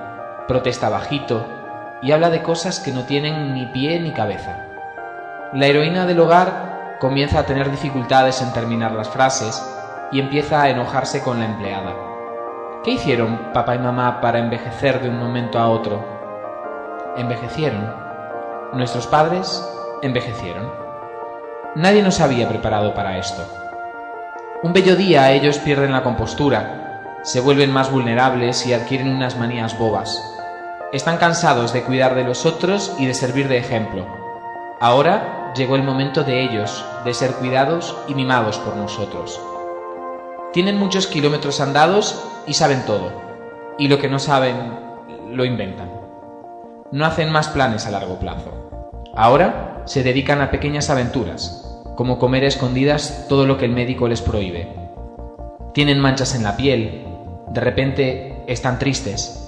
protesta 0.47 0.89
bajito 0.89 1.56
y 2.03 2.13
habla 2.13 2.31
de 2.31 2.43
cosas 2.43 2.81
que 2.81 2.93
no 2.93 3.05
tienen 3.05 3.55
ni 3.55 3.67
pie 3.67 3.99
ni 4.01 4.13
cabeza. 4.13 4.65
La 5.53 5.67
heroína 5.67 6.07
del 6.07 6.21
hogar 6.21 6.97
comienza 7.01 7.41
a 7.41 7.47
tener 7.47 7.71
dificultades 7.71 8.43
en 8.43 8.53
terminar 8.53 8.93
las 8.93 9.09
frases 9.09 9.65
y 10.13 10.21
empieza 10.21 10.63
a 10.63 10.71
enojarse 10.71 11.23
con 11.23 11.39
la 11.39 11.47
empleada. 11.47 11.95
¿Qué 12.85 12.93
hicieron 12.93 13.53
papá 13.53 13.75
y 13.75 13.79
mamá 13.79 14.21
para 14.21 14.39
envejecer 14.39 15.01
de 15.01 15.09
un 15.09 15.19
momento 15.19 15.59
a 15.59 15.69
otro? 15.69 16.05
Envejecieron. 17.17 17.95
Nuestros 18.73 19.07
padres 19.07 19.67
envejecieron. 20.03 20.71
Nadie 21.75 22.03
nos 22.03 22.21
había 22.21 22.49
preparado 22.49 22.95
para 22.95 23.19
esto. 23.19 23.43
Un 24.63 24.73
bello 24.73 24.97
día 24.97 25.33
ellos 25.33 25.59
pierden 25.59 25.93
la 25.93 26.03
compostura, 26.03 27.21
se 27.23 27.41
vuelven 27.41 27.73
más 27.73 27.91
vulnerables 27.91 28.67
y 28.67 28.73
adquieren 28.73 29.15
unas 29.15 29.37
manías 29.37 29.77
bobas. 29.77 30.36
Están 30.93 31.17
cansados 31.17 31.73
de 31.73 31.83
cuidar 31.83 32.15
de 32.15 32.23
los 32.23 32.47
otros 32.47 32.95
y 32.99 33.07
de 33.07 33.15
servir 33.15 33.49
de 33.49 33.59
ejemplo. 33.59 34.07
Ahora 34.81 35.53
llegó 35.57 35.75
el 35.75 35.83
momento 35.83 36.23
de 36.23 36.43
ellos, 36.43 36.85
de 37.05 37.13
ser 37.13 37.33
cuidados 37.33 37.97
y 38.07 38.15
mimados 38.15 38.59
por 38.59 38.77
nosotros. 38.77 39.41
Tienen 40.53 40.79
muchos 40.79 41.09
kilómetros 41.09 41.61
andados 41.61 42.25
y 42.47 42.55
saben 42.55 42.85
todo. 42.87 43.11
Y 43.79 43.89
lo 43.89 43.99
que 43.99 44.09
no 44.09 44.21
saben, 44.21 44.79
lo 45.33 45.45
inventan. 45.45 45.91
No 46.93 47.05
hacen 47.05 47.33
más 47.33 47.49
planes 47.49 47.85
a 47.87 47.91
largo 47.91 48.21
plazo. 48.21 48.53
Ahora 49.17 49.83
se 49.87 50.05
dedican 50.05 50.41
a 50.41 50.53
pequeñas 50.53 50.89
aventuras, 50.89 51.83
como 51.97 52.21
comer 52.21 52.45
a 52.45 52.49
escondidas 52.49 53.27
todo 53.29 53.45
lo 53.45 53.59
que 53.59 53.65
el 53.65 53.73
médico 53.73 54.07
les 54.07 54.23
prohíbe. 54.23 54.73
Tienen 55.75 55.99
manchas 55.99 56.37
en 56.37 56.45
la 56.45 56.57
piel, 56.57 57.05
de 57.49 57.61
repente 57.61 58.45
están 58.47 58.79
tristes, 58.79 59.46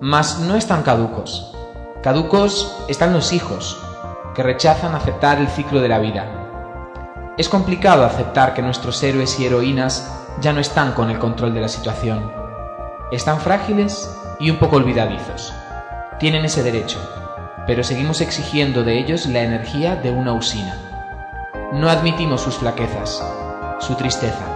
mas 0.00 0.38
no 0.40 0.56
están 0.56 0.82
caducos. 0.82 1.52
Caducos 2.02 2.76
están 2.88 3.12
los 3.12 3.32
hijos, 3.32 3.80
que 4.34 4.42
rechazan 4.42 4.94
aceptar 4.94 5.38
el 5.38 5.48
ciclo 5.48 5.80
de 5.80 5.88
la 5.88 5.98
vida. 5.98 7.34
Es 7.38 7.48
complicado 7.48 8.04
aceptar 8.04 8.54
que 8.54 8.62
nuestros 8.62 9.02
héroes 9.02 9.38
y 9.40 9.46
heroínas 9.46 10.12
ya 10.40 10.52
no 10.52 10.60
están 10.60 10.92
con 10.92 11.10
el 11.10 11.18
control 11.18 11.54
de 11.54 11.60
la 11.60 11.68
situación. 11.68 12.32
Están 13.10 13.40
frágiles 13.40 14.14
y 14.38 14.50
un 14.50 14.58
poco 14.58 14.76
olvidadizos. 14.76 15.52
Tienen 16.18 16.44
ese 16.44 16.62
derecho, 16.62 16.98
pero 17.66 17.82
seguimos 17.82 18.20
exigiendo 18.20 18.84
de 18.84 18.98
ellos 18.98 19.26
la 19.26 19.40
energía 19.40 19.96
de 19.96 20.10
una 20.10 20.32
usina. 20.32 20.78
No 21.72 21.90
admitimos 21.90 22.40
sus 22.42 22.56
flaquezas, 22.56 23.22
su 23.80 23.94
tristeza. 23.94 24.55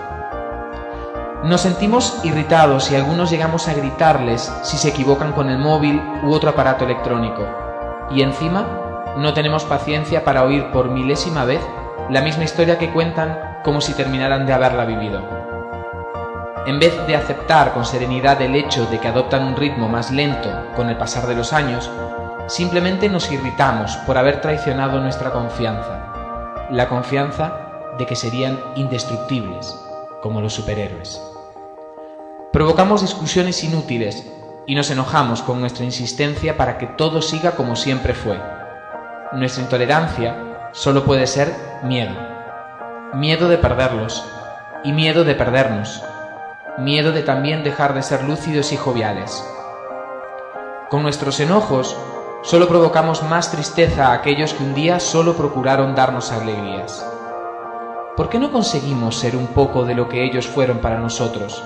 Nos 1.45 1.63
sentimos 1.63 2.21
irritados 2.23 2.91
y 2.91 2.97
algunos 2.97 3.31
llegamos 3.31 3.67
a 3.67 3.73
gritarles 3.73 4.53
si 4.63 4.77
se 4.77 4.91
equivocan 4.91 5.33
con 5.33 5.49
el 5.49 5.59
móvil 5.59 6.03
u 6.23 6.33
otro 6.33 6.51
aparato 6.51 6.85
electrónico. 6.85 7.47
Y 8.11 8.21
encima, 8.21 9.15
no 9.17 9.33
tenemos 9.33 9.65
paciencia 9.65 10.23
para 10.23 10.45
oír 10.45 10.71
por 10.71 10.91
milésima 10.91 11.47
vez 11.47 11.63
la 12.11 12.21
misma 12.21 12.45
historia 12.45 12.79
que 12.79 12.93
cuentan 12.93 13.61
como 13.65 13.81
si 13.81 13.95
terminaran 13.95 14.47
de 14.47 14.53
haberla 14.53 14.85
vivido. 14.85 15.23
En 16.67 16.79
vez 16.79 16.95
de 17.07 17.17
aceptar 17.17 17.73
con 17.73 17.87
serenidad 17.87 18.43
el 18.43 18.55
hecho 18.55 18.85
de 18.87 18.99
que 18.99 19.09
adoptan 19.09 19.45
un 19.45 19.57
ritmo 19.57 19.89
más 19.89 20.11
lento 20.11 20.51
con 20.77 20.91
el 20.91 20.99
pasar 20.99 21.27
de 21.27 21.35
los 21.35 21.55
años, 21.55 21.91
simplemente 22.49 23.09
nos 23.09 23.33
irritamos 23.33 23.97
por 24.07 24.19
haber 24.19 24.43
traicionado 24.43 25.01
nuestra 25.01 25.31
confianza, 25.31 26.67
la 26.71 26.87
confianza 26.87 27.97
de 27.97 28.05
que 28.05 28.15
serían 28.15 28.61
indestructibles, 28.77 29.81
como 30.21 30.43
los 30.43 30.53
superhéroes. 30.53 31.30
Provocamos 32.53 33.01
discusiones 33.01 33.63
inútiles 33.63 34.27
y 34.67 34.75
nos 34.75 34.91
enojamos 34.91 35.41
con 35.41 35.61
nuestra 35.61 35.85
insistencia 35.85 36.57
para 36.57 36.79
que 36.79 36.89
todo 36.89 37.23
siga 37.23 37.53
como 37.53 37.77
siempre 37.77 38.13
fue. 38.13 38.41
Nuestra 39.33 39.63
intolerancia 39.63 40.69
solo 40.73 41.05
puede 41.05 41.29
ser 41.29 41.55
miedo. 41.85 42.11
Miedo 43.15 43.49
de 43.49 43.57
perderlos 43.57 44.25
y 44.83 44.91
miedo 44.91 45.23
de 45.23 45.37
perdernos. 45.37 46.03
Miedo 46.77 47.13
de 47.13 47.23
también 47.23 47.63
dejar 47.63 47.95
de 47.95 48.03
ser 48.03 48.25
lúcidos 48.25 48.73
y 48.73 48.77
joviales. 48.77 49.49
Con 50.91 51.05
nuestros 51.05 51.39
enojos 51.39 51.97
solo 52.43 52.67
provocamos 52.67 53.23
más 53.23 53.53
tristeza 53.53 54.09
a 54.09 54.15
aquellos 54.15 54.55
que 54.55 54.65
un 54.65 54.75
día 54.75 54.99
solo 54.99 55.37
procuraron 55.37 55.95
darnos 55.95 56.33
alegrías. 56.33 57.07
¿Por 58.17 58.29
qué 58.29 58.41
no 58.41 58.51
conseguimos 58.51 59.15
ser 59.15 59.37
un 59.37 59.47
poco 59.47 59.85
de 59.85 59.95
lo 59.95 60.09
que 60.09 60.25
ellos 60.25 60.49
fueron 60.49 60.79
para 60.79 60.99
nosotros? 60.99 61.63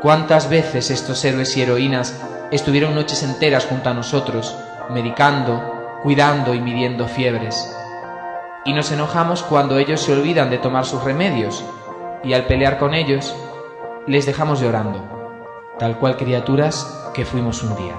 ¿Cuántas 0.00 0.48
veces 0.48 0.92
estos 0.92 1.24
héroes 1.24 1.56
y 1.56 1.62
heroínas 1.62 2.14
estuvieron 2.52 2.94
noches 2.94 3.24
enteras 3.24 3.66
junto 3.66 3.90
a 3.90 3.94
nosotros, 3.94 4.56
medicando, 4.90 5.98
cuidando 6.04 6.54
y 6.54 6.60
midiendo 6.60 7.08
fiebres? 7.08 7.76
Y 8.64 8.74
nos 8.74 8.92
enojamos 8.92 9.42
cuando 9.42 9.76
ellos 9.76 10.00
se 10.00 10.12
olvidan 10.12 10.50
de 10.50 10.58
tomar 10.58 10.86
sus 10.86 11.02
remedios, 11.02 11.64
y 12.22 12.32
al 12.32 12.46
pelear 12.46 12.78
con 12.78 12.94
ellos, 12.94 13.34
les 14.06 14.24
dejamos 14.24 14.60
llorando, 14.60 15.02
tal 15.80 15.98
cual 15.98 16.16
criaturas 16.16 17.10
que 17.12 17.24
fuimos 17.24 17.64
un 17.64 17.74
día. 17.74 17.96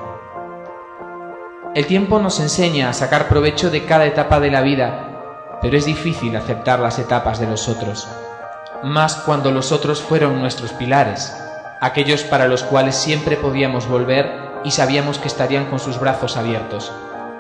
El 1.75 1.85
tiempo 1.85 2.19
nos 2.19 2.39
enseña 2.39 2.89
a 2.89 2.93
sacar 2.93 3.27
provecho 3.27 3.69
de 3.71 3.83
cada 3.83 4.05
etapa 4.05 4.39
de 4.39 4.51
la 4.51 4.61
vida, 4.61 5.59
pero 5.61 5.75
es 5.75 5.83
difícil 5.83 6.37
aceptar 6.37 6.79
las 6.79 6.97
etapas 6.97 7.39
de 7.39 7.47
los 7.47 7.67
otros, 7.67 8.07
más 8.83 9.17
cuando 9.17 9.51
los 9.51 9.73
otros 9.73 10.01
fueron 10.01 10.39
nuestros 10.39 10.71
pilares, 10.71 11.35
aquellos 11.81 12.23
para 12.23 12.47
los 12.47 12.63
cuales 12.63 12.95
siempre 12.95 13.37
podíamos 13.37 13.87
volver 13.87 14.61
y 14.63 14.71
sabíamos 14.71 15.19
que 15.19 15.27
estarían 15.27 15.65
con 15.65 15.79
sus 15.79 15.99
brazos 15.99 16.37
abiertos, 16.37 16.91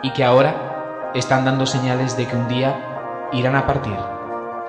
y 0.01 0.11
que 0.11 0.23
ahora 0.23 1.11
están 1.13 1.45
dando 1.45 1.65
señales 1.65 2.15
de 2.15 2.27
que 2.27 2.35
un 2.35 2.47
día 2.47 3.29
irán 3.33 3.55
a 3.55 3.67
partir 3.67 3.97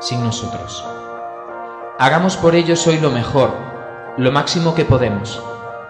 sin 0.01 0.25
nosotros. 0.25 0.85
Hagamos 1.99 2.37
por 2.37 2.55
ellos 2.55 2.87
hoy 2.87 2.99
lo 2.99 3.11
mejor, 3.11 3.53
lo 4.16 4.33
máximo 4.33 4.75
que 4.75 4.85
podemos, 4.85 5.43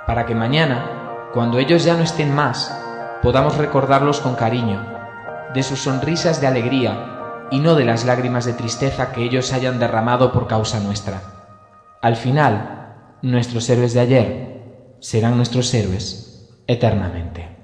para 0.07 0.26
que 0.26 0.35
mañana, 0.35 1.31
cuando 1.33 1.59
ellos 1.59 1.85
ya 1.85 1.95
no 1.95 2.03
estén 2.03 2.35
más, 2.35 2.76
podamos 3.22 3.57
recordarlos 3.57 4.20
con 4.20 4.35
cariño, 4.35 4.85
de 5.55 5.62
sus 5.62 5.83
sonrisas 5.83 6.41
de 6.41 6.49
alegría 6.49 7.47
y 7.51 7.61
no 7.61 7.74
de 7.74 7.85
las 7.85 8.05
lágrimas 8.05 8.45
de 8.45 8.53
tristeza 8.53 9.12
que 9.12 9.22
ellos 9.22 9.53
hayan 9.53 9.78
derramado 9.78 10.33
por 10.33 10.47
causa 10.47 10.81
nuestra. 10.81 11.22
Al 12.01 12.16
final, 12.16 12.80
nuestros 13.22 13.68
héroes 13.70 13.94
de 13.94 14.00
ayer 14.00 14.96
serán 15.00 15.36
nuestros 15.36 15.72
héroes 15.74 16.48
eternamente. 16.66 17.59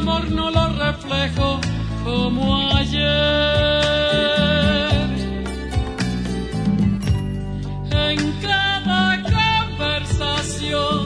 Amor 0.00 0.30
no 0.30 0.50
lo 0.50 0.66
reflejo 0.84 1.60
como 2.04 2.74
ayer. 2.74 3.00
En 8.08 8.18
cada 8.46 9.22
conversación, 9.36 10.98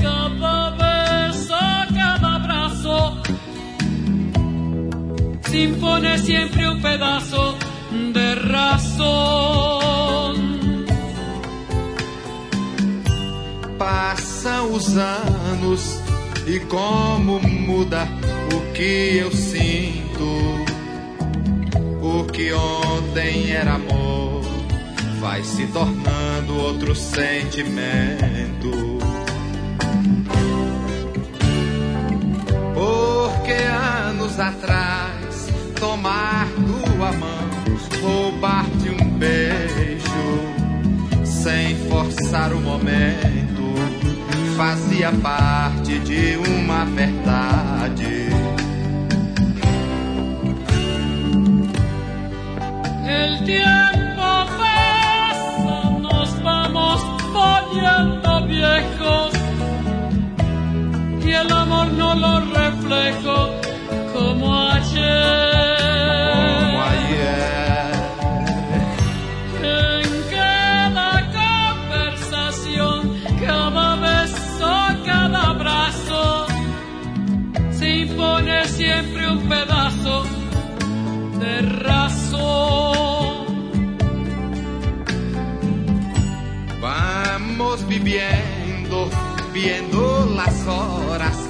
cada 0.00 0.70
beso, 0.82 1.58
cada 1.94 2.34
abrazo, 2.40 3.22
se 5.48 5.58
impone 5.62 6.18
siempre 6.18 6.68
un 6.68 6.82
pedazo 6.82 7.56
de 8.12 8.34
razón. 8.34 9.32
Passam 13.78 14.72
os 14.72 14.96
anos 14.96 16.02
e 16.46 16.60
como 16.60 17.40
muda 17.40 18.21
que 18.82 19.18
eu 19.18 19.30
sinto. 19.30 20.24
O 22.02 22.24
que 22.24 22.52
ontem 22.52 23.52
era 23.52 23.74
amor 23.74 24.42
vai 25.20 25.44
se 25.44 25.68
tornando 25.68 26.56
outro 26.56 26.92
sentimento. 26.92 28.98
Porque 32.74 33.52
anos 33.52 34.40
atrás 34.40 35.46
tomar 35.78 36.48
tua 36.66 37.12
mão, 37.12 37.50
roubar-te 38.02 38.90
um 38.90 39.10
beijo, 39.10 40.40
sem 41.24 41.76
forçar 41.88 42.52
o 42.52 42.60
momento, 42.60 43.62
fazia 44.56 45.12
parte 45.12 46.00
de 46.00 46.36
uma 46.36 46.84
verdade. 46.84 48.41
El 53.20 53.44
tiempo 53.44 54.28
pasa, 54.60 55.90
nos 56.00 56.42
vamos 56.42 57.00
poniendo 57.38 58.46
viejos 58.46 59.32
y 61.24 61.30
el 61.32 61.52
amor 61.52 61.88
no 61.92 62.14
lo 62.14 62.40
reflejo 62.40 63.50
como 64.14 64.68
ayer. 64.70 65.61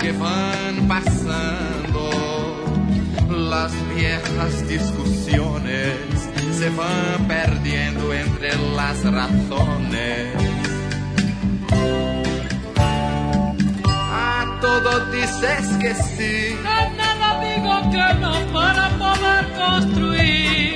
Que 0.02 0.12
van 0.12 0.88
pasando. 0.88 2.10
Las 3.30 3.72
viejas 3.94 4.68
discusiones 4.68 5.96
se 6.58 6.68
van 6.70 7.28
perdiendo 7.28 8.12
entre 8.12 8.50
las 8.76 9.04
razones. 9.04 10.34
A 13.86 14.58
todo 14.60 15.06
dices 15.12 15.66
que 15.80 15.94
sí. 15.94 16.56
A 16.66 16.88
nada 16.96 17.28
digo 17.48 17.90
que 17.92 18.14
no 18.20 18.32
para 18.52 18.88
poder 18.98 19.44
construir 19.54 20.71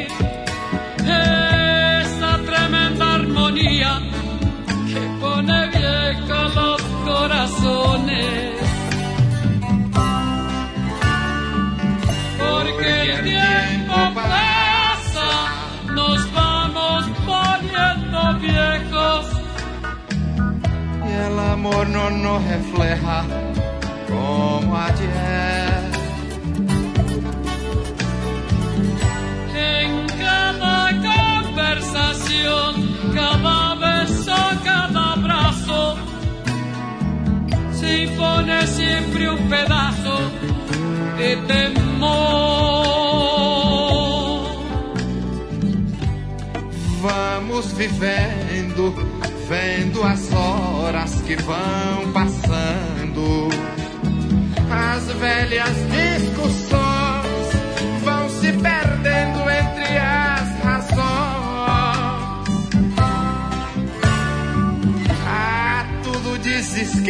amor 21.66 21.88
no 21.88 22.10
nos 22.10 22.44
refleja 22.44 23.24
como 24.08 24.76
ayer. 24.76 25.82
En 29.54 30.06
cada 30.18 30.90
conversación, 31.10 32.72
cada 33.14 33.74
beso, 33.74 34.36
cada 34.64 35.12
abrazo, 35.14 35.96
se 37.72 38.04
impone 38.04 38.66
siempre 38.66 39.30
un 39.30 39.48
pedazo 39.48 40.18
de 41.18 41.36
temor. 41.48 42.16
Vamos 47.02 47.76
vivendo, 47.76 48.94
vendo 49.48 50.04
as 50.04 50.25
horas 50.36 51.20
que 51.22 51.36
vão 51.36 52.12
passando. 52.12 53.48
As 54.70 55.04
velhas 55.12 55.74
discussões 55.90 57.46
vão 58.04 58.28
se 58.28 58.52
perdendo 58.52 59.50
entre 59.50 59.96
as 59.96 60.62
razões. 60.62 60.96
Ah, 65.26 65.86
tudo 66.04 66.38
dizes 66.38 67.00